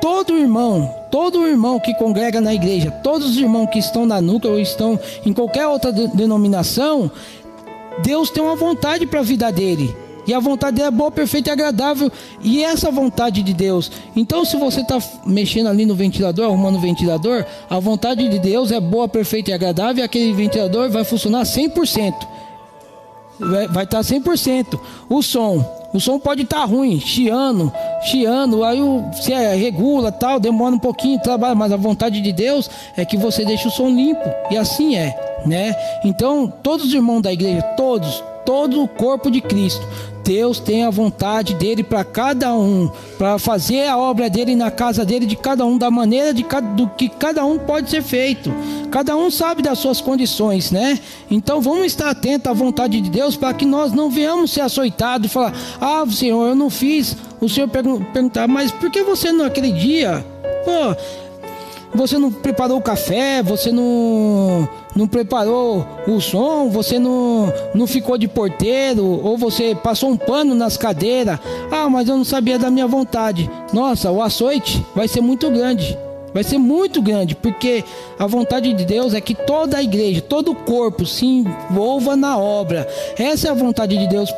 todo 0.00 0.36
irmão, 0.38 0.94
todo 1.10 1.46
irmão 1.46 1.78
que 1.78 1.94
congrega 1.94 2.40
na 2.40 2.54
igreja, 2.54 2.90
todos 2.90 3.30
os 3.30 3.36
irmãos 3.36 3.68
que 3.68 3.78
estão 3.78 4.06
na 4.06 4.20
nuca 4.20 4.48
ou 4.48 4.58
estão 4.58 4.98
em 5.26 5.32
qualquer 5.34 5.66
outra 5.66 5.92
denominação, 5.92 7.10
Deus 8.02 8.30
tem 8.30 8.42
uma 8.42 8.56
vontade 8.56 9.06
para 9.06 9.20
a 9.20 9.22
vida 9.22 9.52
dele. 9.52 9.94
E 10.30 10.34
a 10.34 10.38
vontade 10.38 10.76
dele 10.76 10.86
é 10.86 10.90
boa, 10.92 11.10
perfeita 11.10 11.50
e 11.50 11.52
agradável. 11.52 12.08
E 12.40 12.62
essa 12.62 12.88
vontade 12.88 13.42
de 13.42 13.52
Deus. 13.52 13.90
Então, 14.14 14.44
se 14.44 14.56
você 14.56 14.80
está 14.80 14.96
mexendo 15.26 15.66
ali 15.66 15.84
no 15.84 15.96
ventilador, 15.96 16.44
arrumando 16.44 16.76
o 16.76 16.80
ventilador, 16.80 17.44
a 17.68 17.80
vontade 17.80 18.28
de 18.28 18.38
Deus 18.38 18.70
é 18.70 18.78
boa, 18.78 19.08
perfeita 19.08 19.50
e 19.50 19.54
agradável. 19.54 20.00
E 20.00 20.04
aquele 20.04 20.32
ventilador 20.32 20.88
vai 20.88 21.02
funcionar 21.02 21.42
100%. 21.42 22.14
Vai 23.40 23.64
estar 23.64 23.86
tá 23.86 24.00
100%. 24.02 24.78
O 25.08 25.20
som. 25.20 25.64
O 25.92 25.98
som 25.98 26.16
pode 26.20 26.42
estar 26.42 26.58
tá 26.58 26.64
ruim, 26.64 27.00
chiando, 27.00 27.72
chiando, 28.04 28.62
aí 28.62 28.78
você 29.12 29.32
é, 29.32 29.56
regula, 29.56 30.12
tal, 30.12 30.38
demora 30.38 30.76
um 30.76 30.78
pouquinho, 30.78 31.18
trabalha, 31.18 31.56
mas 31.56 31.72
a 31.72 31.76
vontade 31.76 32.20
de 32.20 32.32
Deus 32.32 32.70
é 32.96 33.04
que 33.04 33.16
você 33.16 33.44
deixe 33.44 33.66
o 33.66 33.70
som 33.72 33.88
limpo. 33.88 34.30
E 34.52 34.56
assim 34.56 34.94
é, 34.94 35.40
né? 35.44 35.74
Então, 36.04 36.46
todos 36.62 36.86
os 36.86 36.94
irmãos 36.94 37.22
da 37.22 37.32
igreja, 37.32 37.60
todos, 37.76 38.22
todo 38.46 38.82
o 38.82 38.88
corpo 38.88 39.30
de 39.30 39.40
Cristo. 39.40 39.86
Deus 40.24 40.60
tem 40.60 40.84
a 40.84 40.90
vontade 40.90 41.54
dele 41.54 41.82
para 41.82 42.04
cada 42.04 42.54
um, 42.54 42.90
para 43.18 43.38
fazer 43.38 43.86
a 43.86 43.96
obra 43.96 44.30
dele 44.30 44.54
na 44.54 44.70
casa 44.70 45.04
dele 45.04 45.26
de 45.26 45.36
cada 45.36 45.64
um, 45.64 45.76
da 45.76 45.90
maneira 45.90 46.32
de 46.32 46.42
cada, 46.42 46.66
do 46.68 46.88
que 46.88 47.08
cada 47.08 47.44
um 47.44 47.58
pode 47.58 47.90
ser 47.90 48.02
feito. 48.02 48.52
Cada 48.90 49.16
um 49.16 49.30
sabe 49.30 49.62
das 49.62 49.78
suas 49.78 50.00
condições, 50.00 50.70
né? 50.70 50.98
Então 51.30 51.60
vamos 51.60 51.86
estar 51.86 52.10
atentos 52.10 52.50
à 52.50 52.52
vontade 52.52 53.00
de 53.00 53.10
Deus 53.10 53.36
para 53.36 53.54
que 53.54 53.64
nós 53.64 53.92
não 53.92 54.10
venhamos 54.10 54.50
ser 54.50 54.62
açoitados 54.62 55.30
e 55.30 55.32
falar: 55.32 55.54
Ah, 55.80 56.04
Senhor, 56.10 56.48
eu 56.48 56.54
não 56.54 56.70
fiz. 56.70 57.16
O 57.40 57.48
Senhor 57.48 57.68
perguntar, 57.68 58.46
mas 58.46 58.70
por 58.70 58.90
que 58.90 59.02
você 59.02 59.32
não 59.32 59.46
aquele 59.46 59.72
dia? 59.72 60.24
Pô, 60.64 60.94
você 61.94 62.18
não 62.18 62.30
preparou 62.30 62.78
o 62.78 62.82
café, 62.82 63.42
você 63.42 63.72
não, 63.72 64.68
não 64.94 65.06
preparou 65.06 65.86
o 66.06 66.20
som, 66.20 66.68
você 66.68 66.98
não, 66.98 67.52
não 67.74 67.86
ficou 67.86 68.16
de 68.16 68.28
porteiro, 68.28 69.04
ou 69.04 69.36
você 69.36 69.74
passou 69.74 70.10
um 70.10 70.16
pano 70.16 70.54
nas 70.54 70.76
cadeiras. 70.76 71.38
Ah, 71.70 71.88
mas 71.88 72.08
eu 72.08 72.16
não 72.16 72.24
sabia 72.24 72.58
da 72.58 72.70
minha 72.70 72.86
vontade. 72.86 73.50
Nossa, 73.72 74.10
o 74.10 74.22
açoite 74.22 74.84
vai 74.94 75.08
ser 75.08 75.20
muito 75.20 75.50
grande. 75.50 75.98
Vai 76.32 76.44
ser 76.44 76.58
muito 76.58 77.02
grande, 77.02 77.34
porque 77.34 77.82
a 78.16 78.24
vontade 78.24 78.72
de 78.72 78.84
Deus 78.84 79.14
é 79.14 79.20
que 79.20 79.34
toda 79.34 79.78
a 79.78 79.82
igreja, 79.82 80.20
todo 80.20 80.52
o 80.52 80.54
corpo 80.54 81.04
se 81.04 81.26
envolva 81.26 82.14
na 82.14 82.38
obra. 82.38 82.86
Essa 83.18 83.48
é 83.48 83.50
a 83.50 83.54
vontade 83.54 83.98
de 83.98 84.06
Deus 84.06 84.32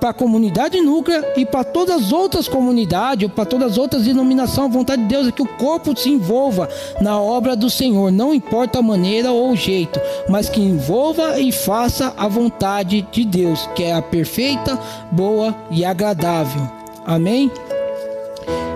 para 0.00 0.10
a 0.10 0.14
comunidade 0.14 0.80
núclea 0.80 1.34
e 1.36 1.44
para 1.44 1.62
todas 1.62 2.06
as 2.06 2.12
outras 2.12 2.48
comunidades, 2.48 3.28
ou 3.28 3.30
para 3.30 3.44
todas 3.44 3.72
as 3.72 3.78
outras 3.78 4.04
denominações. 4.04 4.70
A 4.70 4.72
vontade 4.72 5.02
de 5.02 5.08
Deus 5.08 5.28
é 5.28 5.32
que 5.32 5.42
o 5.42 5.46
corpo 5.46 5.96
se 5.96 6.08
envolva 6.08 6.68
na 7.00 7.20
obra 7.20 7.54
do 7.54 7.68
Senhor, 7.68 8.10
não 8.10 8.34
importa 8.34 8.78
a 8.78 8.82
maneira 8.82 9.30
ou 9.30 9.52
o 9.52 9.56
jeito, 9.56 10.00
mas 10.28 10.48
que 10.48 10.60
envolva 10.60 11.38
e 11.38 11.52
faça 11.52 12.14
a 12.16 12.26
vontade 12.26 13.06
de 13.12 13.24
Deus, 13.24 13.68
que 13.74 13.84
é 13.84 13.92
a 13.92 14.00
perfeita, 14.00 14.78
boa 15.12 15.54
e 15.70 15.84
agradável. 15.84 16.62
Amém? 17.04 17.50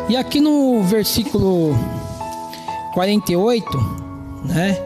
E 0.09 0.17
aqui 0.17 0.39
no 0.39 0.83
versículo 0.83 1.75
48, 2.93 3.67
né? 4.45 4.79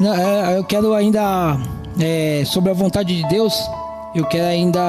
É, 0.00 0.56
eu 0.56 0.64
quero 0.64 0.94
ainda 0.94 1.58
é, 2.00 2.42
sobre 2.46 2.70
a 2.70 2.74
vontade 2.74 3.14
de 3.14 3.28
Deus 3.28 3.54
eu 4.14 4.24
quero 4.26 4.46
ainda 4.46 4.80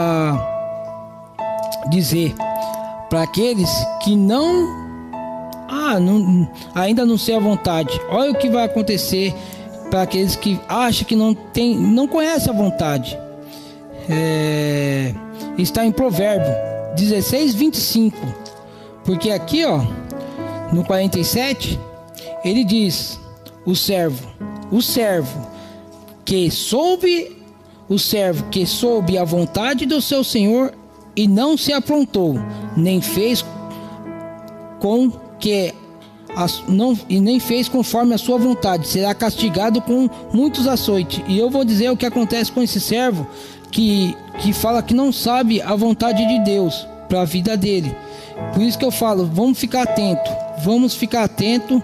dizer 1.90 2.34
para 3.10 3.24
aqueles 3.24 3.70
que 4.04 4.16
não, 4.16 4.68
ah, 5.68 6.00
não, 6.00 6.50
ainda 6.74 7.06
não 7.06 7.18
sei 7.18 7.36
a 7.36 7.40
vontade. 7.40 8.00
Olha 8.10 8.32
o 8.32 8.36
que 8.36 8.50
vai 8.50 8.66
acontecer 8.66 9.34
para 9.90 10.04
aqueles 10.04 10.36
que 10.36 10.60
acham 10.68 11.06
que 11.06 11.16
não 11.16 11.34
tem, 11.34 11.78
não 11.78 12.08
conhece 12.08 12.50
a 12.50 12.54
vontade. 12.54 13.18
É, 14.10 15.14
está 15.58 15.86
em 15.86 15.92
Provérbio 15.92 16.54
16, 16.96 17.54
25. 17.54 18.18
Porque 19.04 19.32
aqui, 19.32 19.66
ó, 19.66 19.82
no 20.72 20.84
47, 20.86 21.80
ele 22.44 22.64
diz: 22.64 23.20
o 23.66 23.76
servo 23.76 24.32
o 24.72 24.82
servo 24.82 25.46
que 26.24 26.50
soube 26.50 27.41
o 27.92 28.00
servo 28.00 28.46
que 28.50 28.66
soube 28.66 29.18
a 29.18 29.26
vontade 29.26 29.86
do 29.86 30.02
seu 30.02 30.24
senhor 30.24 30.74
e 31.14 31.28
não 31.28 31.58
se 31.58 31.74
aprontou, 31.74 32.40
nem 32.78 33.02
fez 33.02 33.44
com 34.80 35.12
que 35.38 35.74
não, 36.70 36.98
e 37.10 37.20
nem 37.20 37.38
fez 37.38 37.68
conforme 37.68 38.14
a 38.14 38.18
sua 38.18 38.38
vontade, 38.38 38.88
será 38.88 39.14
castigado 39.14 39.82
com 39.82 40.10
muitos 40.34 40.68
açoites. 40.68 41.22
E 41.28 41.38
eu 41.38 41.50
vou 41.50 41.66
dizer 41.66 41.90
o 41.90 41.98
que 41.98 42.06
acontece 42.06 42.50
com 42.50 42.62
esse 42.62 42.80
servo 42.80 43.28
que, 43.70 44.16
que 44.40 44.54
fala 44.54 44.82
que 44.82 44.94
não 44.94 45.12
sabe 45.12 45.62
a 45.62 45.76
vontade 45.76 46.26
de 46.26 46.46
Deus 46.46 46.88
para 47.10 47.24
a 47.24 47.26
vida 47.26 47.58
dele. 47.58 47.94
Por 48.54 48.64
isso 48.64 48.80
que 48.80 48.86
eu 48.86 48.92
falo, 48.92 49.26
vamos 49.26 49.60
ficar 49.60 49.82
atento, 49.82 50.32
vamos 50.64 50.96
ficar 50.96 51.26
atento. 51.26 51.84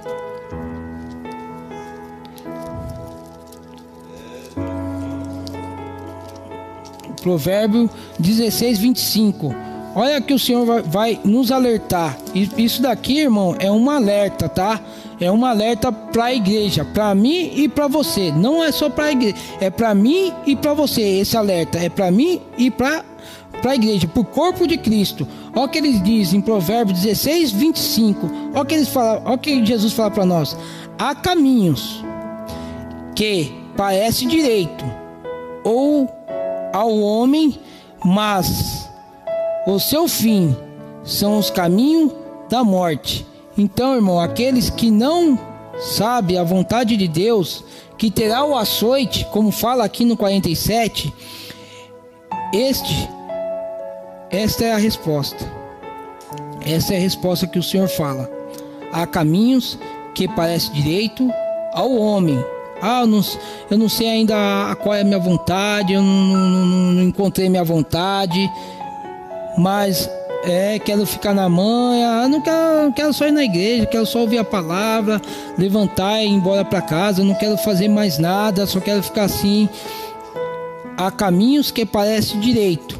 Provérbio 7.27 7.89
16, 8.17 8.79
25. 8.79 9.53
Olha 9.93 10.21
que 10.21 10.33
o 10.33 10.39
Senhor 10.39 10.65
vai, 10.65 10.81
vai 10.81 11.19
nos 11.25 11.51
alertar. 11.51 12.17
Isso 12.57 12.81
daqui, 12.81 13.19
irmão, 13.19 13.53
é 13.59 13.69
um 13.69 13.89
alerta, 13.89 14.47
tá? 14.47 14.79
É 15.19 15.29
um 15.29 15.45
alerta 15.45 15.91
para 15.91 16.25
a 16.25 16.33
igreja, 16.33 16.85
para 16.85 17.13
mim 17.13 17.51
e 17.53 17.67
para 17.67 17.89
você. 17.89 18.31
Não 18.31 18.63
é 18.63 18.71
só 18.71 18.89
para 18.89 19.05
a 19.05 19.11
igreja, 19.11 19.35
é 19.59 19.69
para 19.69 19.93
mim 19.93 20.31
e 20.45 20.55
para 20.55 20.73
você. 20.73 21.01
Esse 21.01 21.35
alerta 21.35 21.77
é 21.77 21.89
para 21.89 22.09
mim 22.09 22.41
e 22.57 22.71
para 22.71 23.03
para 23.61 23.71
a 23.71 23.75
igreja, 23.75 24.07
para 24.07 24.21
o 24.21 24.25
corpo 24.25 24.65
de 24.65 24.77
Cristo. 24.77 25.27
Olha 25.53 25.65
o 25.65 25.67
que 25.67 25.79
eles 25.79 26.01
dizem 26.03 26.39
em 26.39 26.41
Provérbios 26.41 27.01
16, 27.01 27.51
25. 27.51 28.29
Olha 28.53 28.61
o 28.61 28.65
que 28.65 28.75
eles 28.75 28.87
falam, 28.87 29.21
olha 29.25 29.35
o 29.35 29.37
que 29.37 29.65
Jesus 29.65 29.91
fala 29.91 30.11
para 30.11 30.25
nós. 30.25 30.55
Há 30.97 31.15
caminhos 31.15 32.05
que 33.15 33.51
parece 33.75 34.27
direito 34.27 34.85
ou 35.63 36.16
ao 36.77 36.95
homem, 36.99 37.59
mas 38.05 38.87
o 39.65 39.79
seu 39.79 40.07
fim 40.07 40.55
são 41.03 41.39
os 41.39 41.49
caminhos 41.49 42.11
da 42.49 42.63
morte. 42.63 43.25
Então, 43.57 43.95
irmão, 43.95 44.19
aqueles 44.19 44.69
que 44.69 44.91
não 44.91 45.39
sabem 45.79 46.37
a 46.37 46.43
vontade 46.43 46.95
de 46.95 47.07
Deus, 47.07 47.63
que 47.97 48.11
terá 48.11 48.45
o 48.45 48.55
açoite, 48.55 49.25
como 49.31 49.51
fala 49.51 49.83
aqui 49.83 50.05
no 50.05 50.15
47, 50.15 51.11
este, 52.53 53.09
esta 54.29 54.65
é 54.65 54.73
a 54.73 54.77
resposta. 54.77 55.51
Essa 56.63 56.93
é 56.93 56.97
a 56.97 57.01
resposta 57.01 57.47
que 57.47 57.57
o 57.57 57.63
Senhor 57.63 57.87
fala. 57.87 58.29
Há 58.91 59.07
caminhos 59.07 59.79
que 60.13 60.27
parece 60.27 60.71
direito 60.71 61.27
ao 61.73 61.91
homem. 61.95 62.37
Ah, 62.81 63.01
eu 63.01 63.07
não, 63.07 63.21
eu 63.71 63.77
não 63.77 63.89
sei 63.89 64.07
ainda 64.07 64.35
qual 64.83 64.95
é 64.95 65.01
a 65.01 65.03
minha 65.03 65.19
vontade, 65.19 65.93
eu 65.93 66.01
não, 66.01 66.25
não, 66.25 66.65
não 66.93 67.03
encontrei 67.03 67.49
minha 67.49 67.63
vontade 67.63 68.49
mas 69.57 70.09
é, 70.43 70.77
quero 70.77 71.05
ficar 71.05 71.33
na 71.33 71.49
manhã, 71.49 72.29
não 72.29 72.39
quero, 72.39 72.83
não 72.83 72.91
quero 72.91 73.11
só 73.11 73.27
ir 73.27 73.31
na 73.31 73.43
igreja, 73.43 73.87
quero 73.87 74.05
só 74.05 74.19
ouvir 74.19 74.37
a 74.37 74.43
palavra, 74.43 75.19
levantar 75.57 76.21
e 76.21 76.27
ir 76.27 76.29
embora 76.29 76.63
para 76.63 76.79
casa, 76.79 77.23
não 77.23 77.33
quero 77.33 77.57
fazer 77.57 77.87
mais 77.87 78.19
nada, 78.19 78.67
só 78.67 78.79
quero 78.79 79.01
ficar 79.01 79.23
assim. 79.23 79.67
Há 80.95 81.09
caminhos 81.09 81.71
que 81.71 81.85
parece 81.85 82.37
direito. 82.37 82.97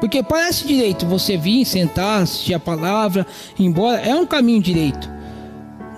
Porque 0.00 0.22
parece 0.22 0.66
direito 0.66 1.06
você 1.06 1.36
vir, 1.36 1.64
sentar, 1.64 2.22
assistir 2.22 2.54
a 2.54 2.60
palavra, 2.60 3.26
ir 3.58 3.64
embora, 3.64 3.98
é 4.00 4.14
um 4.14 4.26
caminho 4.26 4.62
direito. 4.62 5.10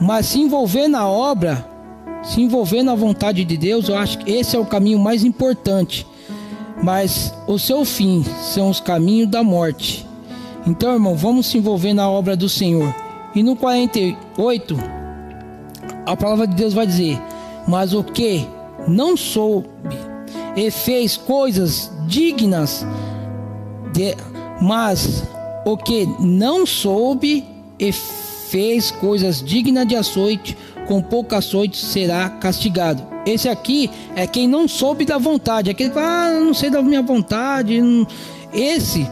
Mas 0.00 0.26
se 0.26 0.40
envolver 0.40 0.88
na 0.88 1.06
obra, 1.06 1.66
se 2.22 2.40
envolver 2.40 2.82
na 2.82 2.94
vontade 2.94 3.44
de 3.44 3.56
Deus, 3.56 3.88
eu 3.88 3.96
acho 3.96 4.18
que 4.18 4.30
esse 4.30 4.56
é 4.56 4.58
o 4.58 4.66
caminho 4.66 4.98
mais 4.98 5.24
importante 5.24 6.06
mas 6.82 7.34
o 7.46 7.58
seu 7.58 7.84
fim 7.84 8.24
são 8.42 8.70
os 8.70 8.80
caminhos 8.80 9.28
da 9.28 9.42
morte. 9.42 10.06
Então, 10.66 10.92
irmão, 10.92 11.16
vamos 11.16 11.46
se 11.46 11.58
envolver 11.58 11.92
na 11.92 12.08
obra 12.08 12.36
do 12.36 12.48
Senhor. 12.48 12.94
E 13.34 13.42
no 13.42 13.56
48, 13.56 14.76
a 16.06 16.16
palavra 16.16 16.46
de 16.46 16.54
Deus 16.54 16.74
vai 16.74 16.86
dizer: 16.86 17.20
Mas 17.66 17.92
o 17.94 18.02
que 18.02 18.46
não 18.86 19.16
soube 19.16 19.68
e 20.56 20.70
fez 20.70 21.16
coisas 21.16 21.90
dignas 22.06 22.86
de, 23.92 24.14
mas 24.60 25.24
o 25.64 25.76
que 25.76 26.06
não 26.18 26.66
soube 26.66 27.44
e 27.78 27.92
fez 27.92 28.90
coisas 28.90 29.42
dignas 29.42 29.86
de 29.86 29.94
açoite, 29.94 30.56
com 30.88 31.02
pouco 31.02 31.34
açoite 31.34 31.76
será 31.76 32.30
castigado. 32.30 33.06
Esse 33.26 33.48
aqui 33.48 33.90
é 34.16 34.26
quem 34.26 34.48
não 34.48 34.66
soube 34.66 35.04
da 35.04 35.18
vontade, 35.18 35.68
aquele 35.68 35.90
que 35.90 35.94
fala, 35.94 36.38
ah, 36.38 36.40
não 36.40 36.54
sei 36.54 36.70
da 36.70 36.82
minha 36.82 37.02
vontade. 37.02 37.78
Esse 38.52 39.06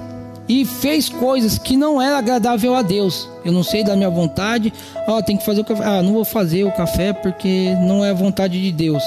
e 0.48 0.64
fez 0.64 1.08
coisas 1.08 1.58
que 1.58 1.76
não 1.76 2.00
era 2.00 2.16
agradável 2.16 2.74
a 2.74 2.80
Deus. 2.80 3.28
Eu 3.44 3.52
não 3.52 3.62
sei 3.62 3.84
da 3.84 3.94
minha 3.94 4.08
vontade. 4.08 4.72
Ó, 5.06 5.18
oh, 5.18 5.22
tem 5.22 5.36
que 5.36 5.44
fazer 5.44 5.60
o 5.60 5.64
café. 5.64 5.84
Ah, 5.84 6.02
não 6.02 6.14
vou 6.14 6.24
fazer 6.24 6.64
o 6.64 6.72
café 6.72 7.12
porque 7.12 7.74
não 7.82 8.04
é 8.04 8.14
vontade 8.14 8.60
de 8.60 8.72
Deus. 8.72 9.02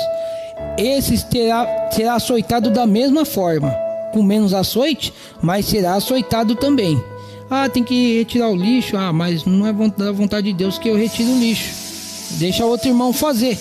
Esse 0.78 1.26
terá, 1.26 1.90
será 1.92 2.16
açoitado 2.16 2.70
da 2.70 2.86
mesma 2.86 3.26
forma, 3.26 3.72
com 4.14 4.22
menos 4.22 4.54
açoite, 4.54 5.14
mas 5.42 5.66
será 5.66 5.96
açoitado 5.96 6.56
também. 6.56 7.02
Ah, 7.50 7.68
tem 7.68 7.84
que 7.84 8.20
retirar 8.20 8.50
o 8.50 8.56
lixo. 8.56 8.96
Ah, 8.96 9.12
mas 9.12 9.46
não 9.46 9.66
é 9.66 9.74
da 9.98 10.12
vontade 10.12 10.48
de 10.48 10.54
Deus 10.54 10.78
que 10.78 10.90
eu 10.90 10.96
retire 10.96 11.32
o 11.32 11.40
lixo. 11.40 11.89
Deixa 12.32 12.66
outro 12.66 12.88
irmão 12.88 13.12
fazer 13.12 13.58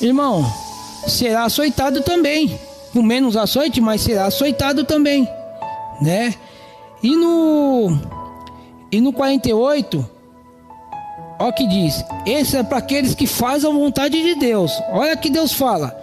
irmão, 0.00 0.50
será 1.06 1.44
açoitado 1.44 2.02
também. 2.02 2.58
Com 2.92 3.02
menos 3.02 3.36
açoite, 3.36 3.80
mas 3.80 4.00
será 4.00 4.26
açoitado 4.26 4.84
também, 4.84 5.28
né? 6.00 6.34
E 7.02 7.14
no 7.14 7.98
e 8.90 9.00
no 9.00 9.12
48, 9.12 10.08
ó 11.38 11.52
que 11.52 11.66
diz: 11.68 12.04
"Esse 12.26 12.56
é 12.56 12.62
para 12.62 12.78
aqueles 12.78 13.14
que 13.14 13.26
fazem 13.26 13.70
a 13.70 13.72
vontade 13.72 14.20
de 14.20 14.34
Deus". 14.34 14.72
Olha 14.90 15.16
que 15.16 15.30
Deus 15.30 15.52
fala: 15.52 15.96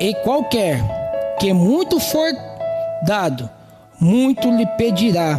"E 0.00 0.14
qualquer 0.24 0.82
que 1.38 1.52
muito 1.52 2.00
for 2.00 2.32
dado, 3.02 3.48
muito 4.00 4.50
lhe 4.50 4.64
pedirá. 4.78 5.38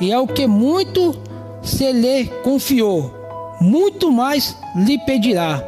E 0.00 0.10
é 0.10 0.18
o 0.18 0.26
que 0.26 0.46
muito 0.46 1.14
se 1.62 1.92
lhe 1.92 2.26
confiou, 2.42 3.12
muito 3.60 4.10
mais 4.10 4.56
lhe 4.74 4.98
pedirá". 4.98 5.62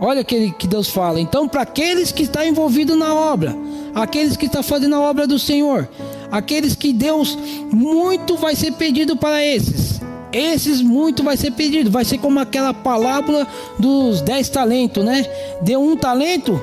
Olha 0.00 0.22
que, 0.22 0.50
que 0.52 0.66
Deus 0.66 0.90
fala. 0.90 1.20
Então, 1.20 1.48
para 1.48 1.62
aqueles 1.62 2.12
que 2.12 2.24
estão 2.24 2.44
envolvidos 2.44 2.96
na 2.96 3.14
obra, 3.14 3.56
aqueles 3.94 4.36
que 4.36 4.46
estão 4.46 4.62
fazendo 4.62 4.94
a 4.94 5.00
obra 5.00 5.26
do 5.26 5.38
Senhor, 5.38 5.88
aqueles 6.30 6.74
que 6.74 6.92
Deus 6.92 7.36
muito 7.72 8.36
vai 8.36 8.54
ser 8.54 8.72
pedido 8.72 9.16
para 9.16 9.42
esses. 9.42 10.00
Esses 10.32 10.82
muito 10.82 11.22
vai 11.22 11.36
ser 11.36 11.52
pedido. 11.52 11.90
Vai 11.90 12.04
ser 12.04 12.18
como 12.18 12.38
aquela 12.38 12.74
palavra 12.74 13.46
dos 13.78 14.20
dez 14.20 14.50
talentos, 14.50 15.02
né? 15.02 15.24
Deu 15.62 15.82
um 15.82 15.96
talento 15.96 16.62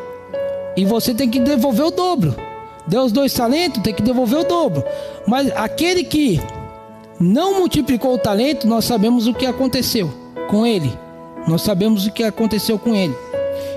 e 0.78 0.86
você 0.86 1.12
tem 1.14 1.28
que 1.28 1.40
devolver 1.40 1.88
o 1.88 1.92
dobro. 1.92 2.36
Deu 2.86 3.02
os 3.02 3.12
dois 3.12 3.34
talentos, 3.34 3.82
tem 3.82 3.94
que 3.94 4.04
devolver 4.04 4.40
o 4.40 4.44
dobro. 4.44 4.84
Mas 5.26 5.52
aquele 5.56 6.04
que 6.04 6.40
não 7.20 7.58
multiplicou 7.58 8.14
o 8.14 8.18
talento, 8.18 8.68
nós 8.68 8.86
sabemos 8.86 9.26
o 9.26 9.34
que 9.34 9.46
aconteceu 9.46 10.23
com 10.50 10.66
ele. 10.66 10.92
Nós 11.48 11.62
sabemos 11.62 12.06
o 12.06 12.12
que 12.12 12.24
aconteceu 12.24 12.80
com 12.80 12.96
ele. 12.96 13.16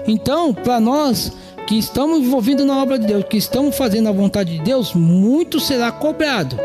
Então, 0.07 0.55
para 0.55 0.79
nós 0.79 1.33
que 1.67 1.77
estamos 1.77 2.21
envolvidos 2.21 2.65
na 2.65 2.81
obra 2.81 2.99
de 2.99 3.07
Deus, 3.07 3.25
que 3.29 3.37
estamos 3.37 3.77
fazendo 3.77 4.09
a 4.09 4.13
vontade 4.13 4.57
de 4.57 4.63
Deus, 4.63 4.95
muito 4.95 5.59
será 5.59 5.91
cobrado. 5.91 6.57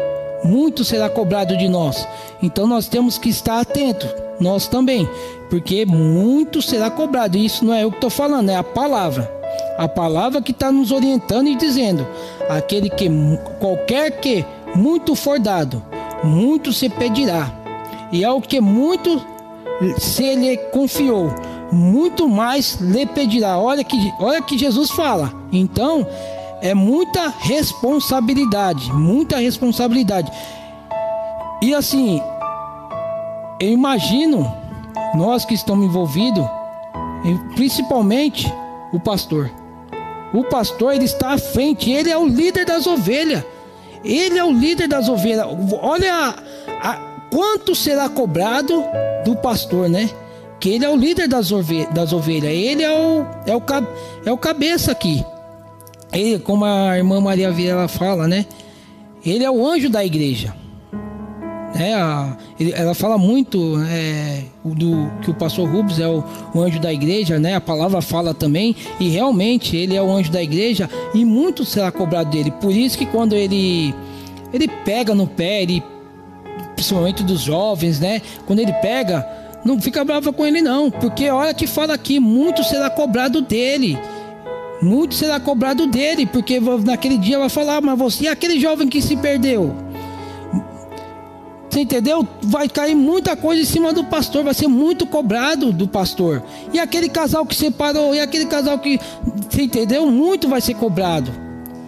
Muito 0.43 0.83
será 0.83 1.09
cobrado 1.09 1.57
de 1.57 1.67
nós. 1.67 2.07
Então 2.41 2.67
nós 2.67 2.87
temos 2.87 3.17
que 3.17 3.29
estar 3.29 3.59
atentos, 3.59 4.09
nós 4.39 4.67
também, 4.67 5.07
porque 5.49 5.85
muito 5.85 6.61
será 6.61 6.89
cobrado. 6.89 7.37
E 7.37 7.45
isso 7.45 7.63
não 7.65 7.73
é 7.73 7.83
eu 7.83 7.91
que 7.91 7.97
estou 7.97 8.09
falando, 8.09 8.49
é 8.49 8.55
a 8.55 8.63
palavra. 8.63 9.31
A 9.77 9.87
palavra 9.87 10.41
que 10.41 10.51
está 10.51 10.71
nos 10.71 10.91
orientando 10.91 11.47
e 11.47 11.55
dizendo: 11.55 12.07
aquele 12.49 12.89
que 12.89 13.09
qualquer 13.59 14.19
que 14.19 14.45
muito 14.75 15.15
for 15.15 15.39
dado, 15.39 15.83
muito 16.23 16.73
se 16.73 16.89
pedirá. 16.89 17.51
E 18.11 18.23
é 18.23 18.31
o 18.31 18.41
que 18.41 18.59
muito 18.59 19.21
se 19.97 20.35
lhe 20.35 20.57
confiou, 20.57 21.33
muito 21.71 22.27
mais 22.27 22.75
lhe 22.79 23.05
pedirá. 23.05 23.57
Olha 23.57 23.83
que, 23.83 23.97
olha 24.19 24.41
que 24.41 24.57
Jesus 24.57 24.91
fala. 24.91 25.33
Então, 25.51 26.07
é 26.61 26.73
muita 26.73 27.29
responsabilidade, 27.39 28.91
muita 28.93 29.37
responsabilidade. 29.37 30.31
E 31.61 31.73
assim, 31.73 32.21
eu 33.59 33.69
imagino 33.69 34.51
nós 35.15 35.45
que 35.45 35.53
estamos 35.53 35.85
envolvidos, 35.85 36.45
principalmente 37.55 38.51
o 38.91 38.99
pastor. 38.99 39.51
O 40.33 40.43
pastor 40.43 40.93
ele 40.93 41.05
está 41.05 41.33
à 41.33 41.37
frente, 41.37 41.91
ele 41.91 42.09
é 42.09 42.17
o 42.17 42.27
líder 42.27 42.65
das 42.65 42.87
ovelhas. 42.87 43.43
Ele 44.03 44.37
é 44.37 44.43
o 44.43 44.51
líder 44.51 44.87
das 44.87 45.07
ovelhas. 45.07 45.45
Olha 45.79 46.35
a, 46.81 46.89
a, 46.89 47.10
quanto 47.31 47.73
será 47.73 48.09
cobrado 48.09 48.83
do 49.25 49.35
pastor, 49.35 49.89
né? 49.89 50.09
porque 50.61 50.69
ele 50.69 50.85
é 50.85 50.89
o 50.91 50.95
líder 50.95 51.27
das, 51.27 51.51
ovelhas, 51.51 51.91
das 51.91 52.13
ovelhas. 52.13 52.53
Ele 52.53 52.83
é 52.83 52.91
o, 52.91 53.25
é, 53.47 53.55
o, 53.55 53.63
é 54.27 54.31
o 54.31 54.37
cabeça 54.37 54.91
aqui. 54.91 55.25
Ele, 56.13 56.37
como 56.37 56.63
a 56.63 56.95
irmã 56.95 57.19
Maria 57.19 57.51
Vieira 57.51 57.87
fala, 57.87 58.27
né? 58.27 58.45
Ele 59.25 59.43
é 59.43 59.49
o 59.49 59.65
anjo 59.65 59.89
da 59.89 60.05
igreja. 60.05 60.53
É, 61.73 61.95
a, 61.95 62.37
ele, 62.59 62.73
ela 62.73 62.93
fala 62.93 63.17
muito 63.17 63.75
é, 63.89 64.43
do 64.63 65.09
que 65.23 65.31
o 65.31 65.33
pastor 65.33 65.67
Rubens 65.67 65.99
é 65.99 66.07
o, 66.07 66.23
o, 66.53 66.61
anjo 66.61 66.79
da 66.79 66.93
igreja, 66.93 67.39
né? 67.39 67.55
A 67.55 67.61
palavra 67.61 67.99
fala 67.99 68.31
também 68.31 68.75
e 68.99 69.09
realmente 69.09 69.75
ele 69.75 69.95
é 69.95 70.01
o 70.01 70.11
anjo 70.11 70.31
da 70.31 70.43
igreja 70.43 70.87
e 71.11 71.25
muito 71.25 71.65
será 71.65 71.91
cobrado 71.91 72.29
dele. 72.29 72.51
Por 72.61 72.71
isso 72.71 72.95
que 72.95 73.07
quando 73.07 73.33
ele 73.33 73.95
ele 74.53 74.67
pega 74.85 75.15
no 75.15 75.25
pé, 75.25 75.63
ele, 75.63 75.81
principalmente 76.81 77.23
dos 77.23 77.41
jovens, 77.41 77.99
né? 77.99 78.21
Quando 78.47 78.59
ele 78.59 78.73
pega, 78.73 79.27
não 79.63 79.79
fica 79.79 80.03
bravo 80.03 80.33
com 80.33 80.43
ele 80.43 80.61
não, 80.61 80.89
porque 80.89 81.29
olha 81.29 81.53
que 81.53 81.67
fala 81.67 81.93
aqui, 81.93 82.19
muito 82.19 82.63
será 82.63 82.89
cobrado 82.89 83.39
dele. 83.41 83.97
Muito 84.81 85.13
será 85.13 85.39
cobrado 85.39 85.85
dele, 85.85 86.25
porque 86.25 86.59
naquele 86.59 87.19
dia 87.19 87.37
vai 87.37 87.49
falar, 87.49 87.81
mas 87.81 87.97
você, 87.97 88.23
e 88.23 88.27
aquele 88.27 88.59
jovem 88.59 88.87
que 88.89 88.99
se 88.99 89.15
perdeu? 89.15 89.75
Você 91.69 91.81
entendeu? 91.81 92.27
Vai 92.41 92.67
cair 92.67 92.95
muita 92.95 93.35
coisa 93.35 93.61
em 93.61 93.65
cima 93.65 93.93
do 93.93 94.03
pastor, 94.03 94.43
vai 94.43 94.55
ser 94.55 94.67
muito 94.67 95.05
cobrado 95.05 95.71
do 95.71 95.87
pastor. 95.87 96.43
E 96.73 96.79
aquele 96.79 97.07
casal 97.07 97.45
que 97.45 97.55
separou, 97.55 98.15
e 98.15 98.19
aquele 98.19 98.47
casal 98.47 98.79
que. 98.79 98.99
Você 99.49 99.61
entendeu? 99.61 100.07
Muito 100.07 100.49
vai 100.49 100.59
ser 100.59 100.73
cobrado. 100.73 101.31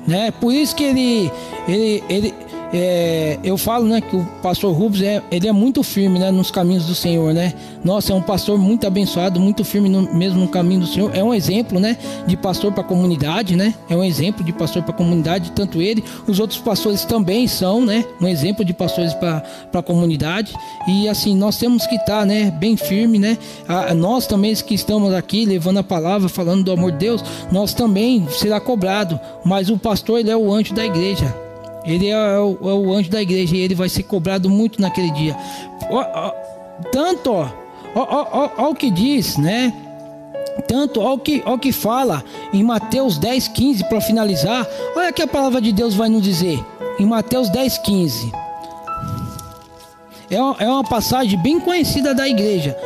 Né? 0.07 0.31
Por 0.31 0.53
isso 0.53 0.75
que 0.75 0.83
ele, 0.83 1.31
ele, 1.67 2.03
ele, 2.07 2.33
é, 2.73 3.37
eu 3.43 3.55
falo, 3.55 3.85
né, 3.85 4.01
que 4.01 4.15
o 4.15 4.25
pastor 4.41 4.75
Rubens 4.75 5.03
é, 5.03 5.21
ele 5.31 5.47
é 5.47 5.51
muito 5.51 5.83
firme, 5.83 6.17
né, 6.17 6.31
nos 6.31 6.49
caminhos 6.49 6.87
do 6.87 6.95
Senhor, 6.95 7.31
né? 7.31 7.53
Nossa, 7.83 8.13
é 8.13 8.15
um 8.15 8.21
pastor 8.21 8.57
muito 8.57 8.87
abençoado, 8.87 9.39
muito 9.39 9.63
firme 9.63 9.89
no, 9.89 10.11
mesmo 10.13 10.39
no 10.39 10.47
caminho 10.47 10.81
do 10.81 10.87
Senhor. 10.87 11.15
É 11.15 11.23
um 11.23 11.31
exemplo, 11.31 11.79
né, 11.79 11.97
de 12.25 12.35
pastor 12.35 12.71
para 12.71 12.81
a 12.81 12.83
comunidade, 12.83 13.55
né? 13.55 13.75
É 13.87 13.95
um 13.95 14.03
exemplo 14.03 14.43
de 14.43 14.51
pastor 14.51 14.81
para 14.81 14.91
a 14.91 14.97
comunidade, 14.97 15.51
tanto 15.51 15.83
ele, 15.83 16.03
os 16.27 16.39
outros 16.39 16.59
pastores 16.59 17.05
também 17.05 17.47
são, 17.47 17.85
né, 17.85 18.03
um 18.19 18.27
exemplo 18.27 18.65
de 18.65 18.73
pastores 18.73 19.13
para 19.13 19.43
a 19.71 19.83
comunidade. 19.83 20.53
E 20.87 21.07
assim, 21.07 21.35
nós 21.35 21.57
temos 21.57 21.85
que 21.85 21.95
estar, 21.95 22.21
tá, 22.21 22.25
né, 22.25 22.49
bem 22.49 22.75
firme, 22.75 23.19
né? 23.19 23.37
A, 23.67 23.93
nós 23.93 24.25
também 24.25 24.53
que 24.55 24.73
estamos 24.75 25.13
aqui 25.13 25.45
levando 25.45 25.77
a 25.77 25.83
palavra, 25.83 26.27
falando 26.27 26.63
do 26.63 26.71
amor 26.71 26.91
de 26.91 26.97
Deus, 26.97 27.23
nós 27.51 27.73
também 27.73 28.27
será 28.29 28.59
cobrado, 28.59 29.19
mas 29.43 29.69
o 29.69 29.77
pastor 29.77 30.19
ele 30.19 30.29
é 30.29 30.37
o 30.37 30.51
anjo 30.51 30.73
da 30.73 30.85
igreja. 30.85 31.42
Ele 31.85 32.07
é 32.07 32.39
o, 32.39 32.57
é 32.61 32.73
o, 32.73 32.93
anjo 32.93 33.09
da 33.09 33.21
igreja 33.21 33.55
e 33.55 33.59
ele 33.59 33.75
vai 33.75 33.89
ser 33.89 34.03
cobrado 34.03 34.49
muito 34.49 34.81
naquele 34.81 35.11
dia. 35.11 35.35
tanto, 36.91 37.31
ó, 37.31 37.47
ó, 37.95 38.49
ó, 38.57 38.69
o 38.69 38.75
que 38.75 38.89
diz, 38.89 39.37
né? 39.37 39.73
Tanto 40.67 41.01
ao 41.01 41.17
que, 41.17 41.41
ao 41.45 41.57
que 41.57 41.71
fala 41.71 42.23
em 42.53 42.63
Mateus 42.63 43.17
10, 43.17 43.49
15, 43.49 43.89
para 43.89 43.99
finalizar, 43.99 44.67
olha 44.95 45.11
que 45.11 45.21
a 45.21 45.27
palavra 45.27 45.59
de 45.59 45.73
Deus 45.73 45.93
vai 45.93 46.07
nos 46.07 46.21
dizer. 46.21 46.63
Em 46.99 47.05
Mateus 47.05 47.49
10, 47.49 47.79
15. 47.79 48.31
É 50.29 50.35
é 50.35 50.69
uma 50.69 50.83
passagem 50.83 51.37
bem 51.39 51.59
conhecida 51.59 52.13
da 52.13 52.27
igreja. 52.27 52.77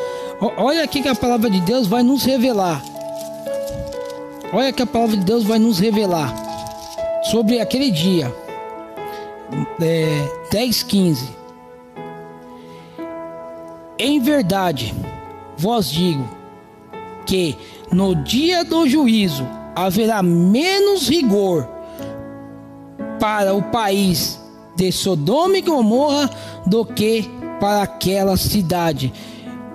Olha 0.57 0.83
aqui 0.83 1.01
que 1.01 1.07
a 1.07 1.15
palavra 1.15 1.49
de 1.49 1.59
Deus 1.61 1.87
vai 1.87 2.03
nos 2.03 2.23
revelar. 2.23 2.83
Olha 4.53 4.71
que 4.71 4.81
a 4.81 4.87
palavra 4.87 5.17
de 5.17 5.23
Deus 5.23 5.43
vai 5.43 5.59
nos 5.59 5.77
revelar 5.77 6.33
sobre 7.23 7.59
aquele 7.59 7.91
dia 7.91 8.33
é, 9.81 10.27
10, 10.51 10.83
15. 10.83 11.29
Em 13.99 14.19
verdade, 14.19 14.93
vos 15.57 15.91
digo 15.91 16.27
que 17.25 17.57
no 17.91 18.15
dia 18.15 18.63
do 18.63 18.87
juízo 18.87 19.47
haverá 19.75 20.21
menos 20.21 21.07
rigor 21.07 21.67
para 23.19 23.53
o 23.53 23.61
país 23.63 24.39
de 24.75 24.91
Sodoma 24.91 25.57
e 25.57 25.61
Gomorra 25.61 26.29
do 26.65 26.85
que 26.85 27.27
para 27.59 27.81
aquela 27.81 28.37
cidade. 28.37 29.11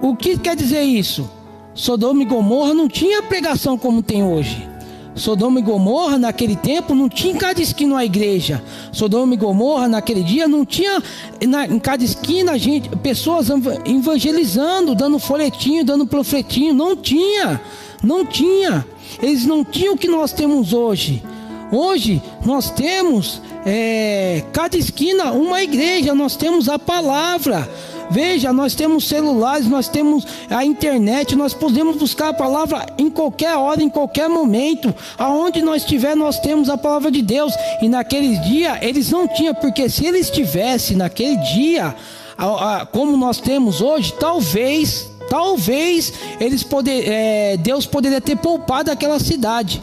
O 0.01 0.15
que 0.15 0.39
quer 0.39 0.55
dizer 0.55 0.83
isso? 0.83 1.29
Sodoma 1.75 2.23
e 2.23 2.27
Gomorra 2.27 2.75
não 2.75 2.89
tinha 2.89 3.23
pregação 3.23 3.77
como 3.77 4.03
tem 4.03 4.23
hoje. 4.23 4.72
Sodoma 5.15 5.61
e 5.61 5.63
Gomorra 5.63 6.19
naquele 6.19 6.57
tempo 6.57 6.95
não 6.95 7.09
tinha 7.09 7.35
em 7.35 7.37
cada 7.37 7.61
esquina 7.61 7.95
uma 7.95 8.05
igreja. 8.05 8.63
Sodoma 8.93 9.35
e 9.35 9.37
Gomorra 9.37 9.89
naquele 9.89 10.23
dia 10.23 10.49
não 10.49 10.65
tinha 10.65 11.03
na, 11.47 11.67
em 11.67 11.79
cada 11.79 12.03
esquina 12.03 12.59
gente, 12.59 12.89
pessoas 12.97 13.49
evangelizando, 13.85 14.95
dando 14.95 15.19
folhetinho, 15.19 15.85
dando 15.85 16.07
profetinho. 16.07 16.73
Não 16.73 16.97
tinha, 16.97 17.61
não 18.03 18.25
tinha. 18.25 18.87
Eles 19.23 19.45
não 19.45 19.65
tinham 19.65 19.95
o 19.95 19.99
que 19.99 20.09
nós 20.09 20.33
temos 20.33 20.73
hoje. 20.73 21.23
Hoje 21.71 22.23
nós 22.45 22.71
temos 22.71 23.41
é, 23.65 24.45
cada 24.53 24.77
esquina 24.77 25.33
uma 25.33 25.63
igreja, 25.63 26.15
nós 26.15 26.37
temos 26.37 26.69
a 26.69 26.79
palavra. 26.79 27.69
Veja, 28.11 28.53
nós 28.53 28.75
temos 28.75 29.09
celulares, 29.09 29.67
nós 29.67 29.89
temos 29.89 30.27
a 30.51 30.65
internet, 30.65 31.35
nós 31.35 31.55
podemos 31.55 31.97
buscar 31.97 32.29
a 32.29 32.35
palavra 32.35 32.87
em 32.99 33.09
qualquer 33.09 33.57
hora, 33.57 33.83
em 33.83 33.89
qualquer 33.89 34.29
momento. 34.29 34.95
Aonde 35.19 35.63
nós 35.63 35.83
estiver, 35.83 36.15
nós 36.15 36.39
temos 36.39 36.69
a 36.69 36.77
palavra 36.77 37.11
de 37.11 37.23
Deus. 37.23 37.55
E 37.81 37.89
naquele 37.89 38.37
dia 38.39 38.79
eles 38.83 39.11
não 39.11 39.27
tinham, 39.27 39.55
porque 39.55 39.89
se 39.89 40.07
eles 40.07 40.31
tivessem 40.31 40.97
naquele 40.97 41.37
dia, 41.37 41.95
como 42.91 43.17
nós 43.17 43.39
temos 43.39 43.81
hoje, 43.81 44.13
talvez, 44.19 45.11
talvez 45.29 46.13
eles 46.41 46.63
poder, 46.63 47.09
é, 47.09 47.57
Deus 47.57 47.87
poderia 47.87 48.21
ter 48.21 48.37
poupado 48.37 48.91
aquela 48.91 49.19
cidade. 49.19 49.83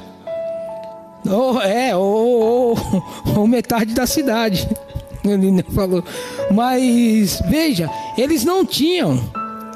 Ou, 1.27 1.61
é, 1.61 1.95
ou, 1.95 2.03
ou, 2.03 2.77
ou 3.37 3.47
metade 3.47 3.93
da 3.93 4.07
cidade. 4.07 4.67
Ele 5.25 5.63
falou. 5.73 6.03
Mas 6.51 7.41
veja, 7.47 7.89
eles 8.17 8.43
não 8.43 8.65
tinham. 8.65 9.19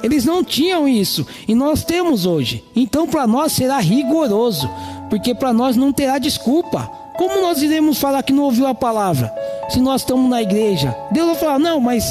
Eles 0.02 0.26
não 0.26 0.44
tinham 0.44 0.86
isso 0.88 1.26
e 1.48 1.56
nós 1.56 1.86
temos 1.86 2.26
hoje. 2.26 2.64
Então 2.76 3.08
para 3.08 3.26
nós 3.26 3.54
será 3.54 3.80
rigoroso, 3.80 4.70
porque 5.10 5.34
para 5.34 5.54
nós 5.54 5.78
não 5.78 5.94
terá 5.94 6.18
desculpa. 6.18 6.92
Como 7.16 7.42
nós 7.42 7.62
iremos 7.62 8.00
falar 8.00 8.24
que 8.24 8.34
não 8.34 8.44
ouviu 8.44 8.68
a 8.68 8.76
palavra? 8.76 9.34
Se 9.70 9.80
nós 9.80 10.02
estamos 10.02 10.30
na 10.30 10.42
igreja, 10.42 10.94
Deus 11.12 11.28
vai 11.28 11.36
falar: 11.36 11.60
"Não, 11.60 11.80
mas 11.80 12.04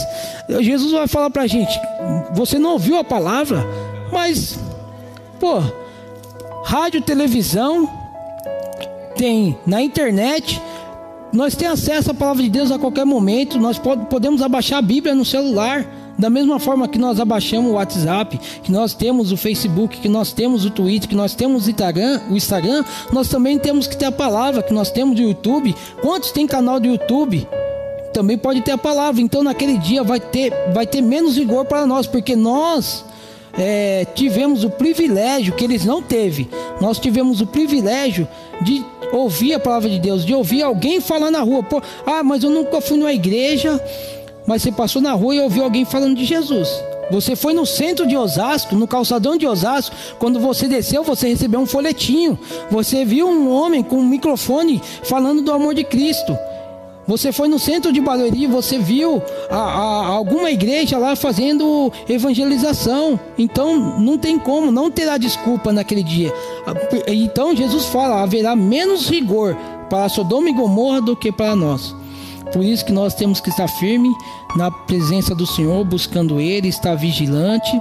Jesus 0.60 0.92
vai 0.92 1.06
falar 1.06 1.28
para 1.28 1.42
a 1.42 1.46
gente: 1.46 1.78
você 2.32 2.58
não 2.58 2.72
ouviu 2.72 2.96
a 2.96 3.04
palavra, 3.04 3.66
mas 4.10 4.58
pô, 5.38 5.60
rádio, 6.64 7.02
televisão, 7.02 7.88
tem 9.16 9.58
na 9.66 9.82
internet, 9.82 10.60
nós 11.32 11.54
temos 11.54 11.80
acesso 11.80 12.10
à 12.10 12.14
palavra 12.14 12.42
de 12.42 12.50
Deus 12.50 12.70
a 12.70 12.78
qualquer 12.78 13.06
momento. 13.06 13.58
Nós 13.58 13.78
podemos 13.78 14.42
abaixar 14.42 14.78
a 14.78 14.82
Bíblia 14.82 15.14
no 15.14 15.24
celular. 15.24 15.86
Da 16.18 16.28
mesma 16.28 16.58
forma 16.60 16.86
que 16.86 16.98
nós 16.98 17.18
abaixamos 17.18 17.70
o 17.70 17.74
WhatsApp, 17.74 18.38
que 18.62 18.70
nós 18.70 18.92
temos 18.92 19.32
o 19.32 19.36
Facebook, 19.36 19.98
que 19.98 20.10
nós 20.10 20.30
temos 20.30 20.66
o 20.66 20.70
Twitter, 20.70 21.08
que 21.08 21.14
nós 21.14 21.34
temos 21.34 21.66
o 21.66 21.70
Instagram, 21.70 22.20
o 22.30 22.36
Instagram, 22.36 22.84
nós 23.10 23.28
também 23.28 23.58
temos 23.58 23.86
que 23.86 23.96
ter 23.96 24.04
a 24.04 24.12
palavra, 24.12 24.62
que 24.62 24.74
nós 24.74 24.90
temos 24.90 25.18
o 25.18 25.22
YouTube. 25.22 25.74
Quantos 26.02 26.30
tem 26.30 26.46
canal 26.46 26.78
do 26.78 26.86
YouTube? 26.86 27.48
Também 28.12 28.36
pode 28.36 28.60
ter 28.60 28.72
a 28.72 28.78
palavra. 28.78 29.22
Então 29.22 29.42
naquele 29.42 29.78
dia 29.78 30.04
vai 30.04 30.20
ter, 30.20 30.52
vai 30.74 30.86
ter 30.86 31.00
menos 31.00 31.34
vigor 31.34 31.64
para 31.64 31.86
nós, 31.86 32.06
porque 32.06 32.36
nós 32.36 33.06
é, 33.54 34.04
tivemos 34.14 34.64
o 34.64 34.70
privilégio 34.70 35.54
que 35.54 35.64
eles 35.64 35.84
não 35.84 36.02
teve. 36.02 36.48
Nós 36.80 36.98
tivemos 36.98 37.40
o 37.40 37.46
privilégio 37.46 38.28
de 38.60 38.84
ouvir 39.12 39.54
a 39.54 39.60
palavra 39.60 39.88
de 39.88 39.98
Deus, 39.98 40.24
de 40.24 40.34
ouvir 40.34 40.62
alguém 40.62 41.00
falar 41.00 41.30
na 41.30 41.40
rua. 41.40 41.62
Pô, 41.62 41.80
ah, 42.06 42.22
mas 42.22 42.42
eu 42.42 42.50
nunca 42.50 42.80
fui 42.80 42.96
numa 42.96 43.12
igreja. 43.12 43.80
Mas 44.46 44.62
você 44.62 44.72
passou 44.72 45.00
na 45.00 45.12
rua 45.12 45.34
e 45.36 45.40
ouviu 45.40 45.62
alguém 45.62 45.84
falando 45.84 46.16
de 46.16 46.24
Jesus. 46.24 46.68
Você 47.10 47.36
foi 47.36 47.52
no 47.52 47.66
centro 47.66 48.06
de 48.06 48.16
Osasco, 48.16 48.74
no 48.74 48.88
calçadão 48.88 49.36
de 49.36 49.46
Osasco, 49.46 49.94
quando 50.18 50.40
você 50.40 50.66
desceu, 50.66 51.04
você 51.04 51.28
recebeu 51.28 51.60
um 51.60 51.66
folhetinho. 51.66 52.38
Você 52.70 53.04
viu 53.04 53.28
um 53.28 53.50
homem 53.50 53.82
com 53.82 53.96
um 53.96 54.08
microfone 54.08 54.80
falando 55.02 55.42
do 55.42 55.52
amor 55.52 55.74
de 55.74 55.84
Cristo. 55.84 56.36
Você 57.07 57.32
foi 57.32 57.48
no 57.48 57.59
centro 57.59 57.92
de 57.92 58.00
Barueri, 58.00 58.46
você 58.46 58.78
viu 58.78 59.20
a, 59.50 59.57
a, 59.57 60.07
alguma 60.07 60.50
igreja 60.50 60.98
lá 60.98 61.16
fazendo 61.16 61.92
evangelização. 62.09 63.18
Então 63.36 63.98
não 63.98 64.16
tem 64.16 64.38
como, 64.38 64.70
não 64.70 64.90
terá 64.90 65.18
desculpa 65.18 65.72
naquele 65.72 66.03
dia. 66.03 66.32
Então 67.09 67.57
Jesus 67.57 67.86
fala: 67.86 68.22
haverá 68.22 68.55
menos 68.55 69.09
rigor 69.09 69.57
para 69.90 70.09
Sodoma 70.09 70.48
e 70.48 70.55
Gomorra 70.55 71.00
do 71.00 71.16
que 71.16 71.32
para 71.32 71.57
nós. 71.57 71.94
Por 72.53 72.62
isso 72.62 72.84
que 72.84 72.92
nós 72.92 73.14
temos 73.14 73.40
que 73.40 73.48
estar 73.48 73.66
firme 73.66 74.11
na 74.57 74.70
presença 74.70 75.34
do 75.34 75.46
Senhor, 75.46 75.84
buscando 75.84 76.40
Ele, 76.40 76.68
estar 76.68 76.94
vigilante 76.94 77.72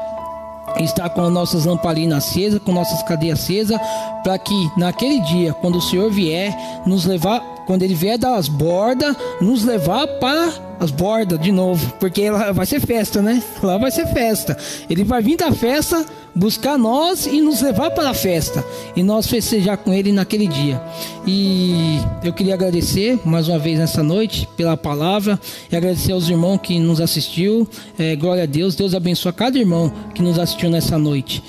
estar 0.79 1.09
com 1.09 1.21
as 1.21 1.31
nossas 1.31 1.65
lamparinas 1.65 2.25
acesas, 2.25 2.61
com 2.63 2.71
nossas 2.71 3.03
cadeias 3.03 3.39
acesas, 3.39 3.77
para 4.23 4.37
que 4.37 4.69
naquele 4.77 5.19
dia, 5.21 5.53
quando 5.53 5.77
o 5.77 5.81
Senhor 5.81 6.09
vier 6.09 6.55
nos 6.85 7.05
levar 7.05 7.43
quando 7.71 7.83
ele 7.83 7.95
vier 7.95 8.17
das 8.17 8.49
bordas, 8.49 9.15
nos 9.39 9.63
levar 9.63 10.05
para 10.05 10.51
as 10.77 10.91
bordas 10.91 11.39
de 11.39 11.53
novo, 11.53 11.93
porque 12.01 12.29
lá 12.29 12.51
vai 12.51 12.65
ser 12.65 12.81
festa, 12.81 13.21
né? 13.21 13.41
Lá 13.63 13.77
vai 13.77 13.89
ser 13.89 14.05
festa. 14.07 14.57
Ele 14.89 15.05
vai 15.05 15.21
vir 15.21 15.37
da 15.37 15.53
festa 15.53 16.05
buscar 16.35 16.77
nós 16.77 17.27
e 17.27 17.39
nos 17.39 17.61
levar 17.61 17.91
para 17.91 18.09
a 18.09 18.13
festa 18.13 18.61
e 18.93 19.01
nós 19.01 19.25
festejar 19.25 19.77
com 19.77 19.93
ele 19.93 20.11
naquele 20.11 20.47
dia. 20.47 20.81
E 21.25 22.01
eu 22.21 22.33
queria 22.33 22.55
agradecer 22.55 23.17
mais 23.23 23.47
uma 23.47 23.57
vez 23.57 23.79
nessa 23.79 24.03
noite 24.03 24.49
pela 24.57 24.75
palavra 24.75 25.39
e 25.71 25.75
agradecer 25.77 26.11
aos 26.11 26.27
irmãos 26.27 26.57
que 26.57 26.77
nos 26.77 26.99
assistiu. 26.99 27.65
É, 27.97 28.17
glória 28.17 28.43
a 28.43 28.47
Deus, 28.47 28.75
Deus 28.75 28.93
abençoe 28.93 29.31
cada 29.31 29.57
irmão 29.57 29.93
que 30.13 30.21
nos 30.21 30.37
assistiu 30.37 30.69
nessa 30.69 30.97
noite. 30.97 31.41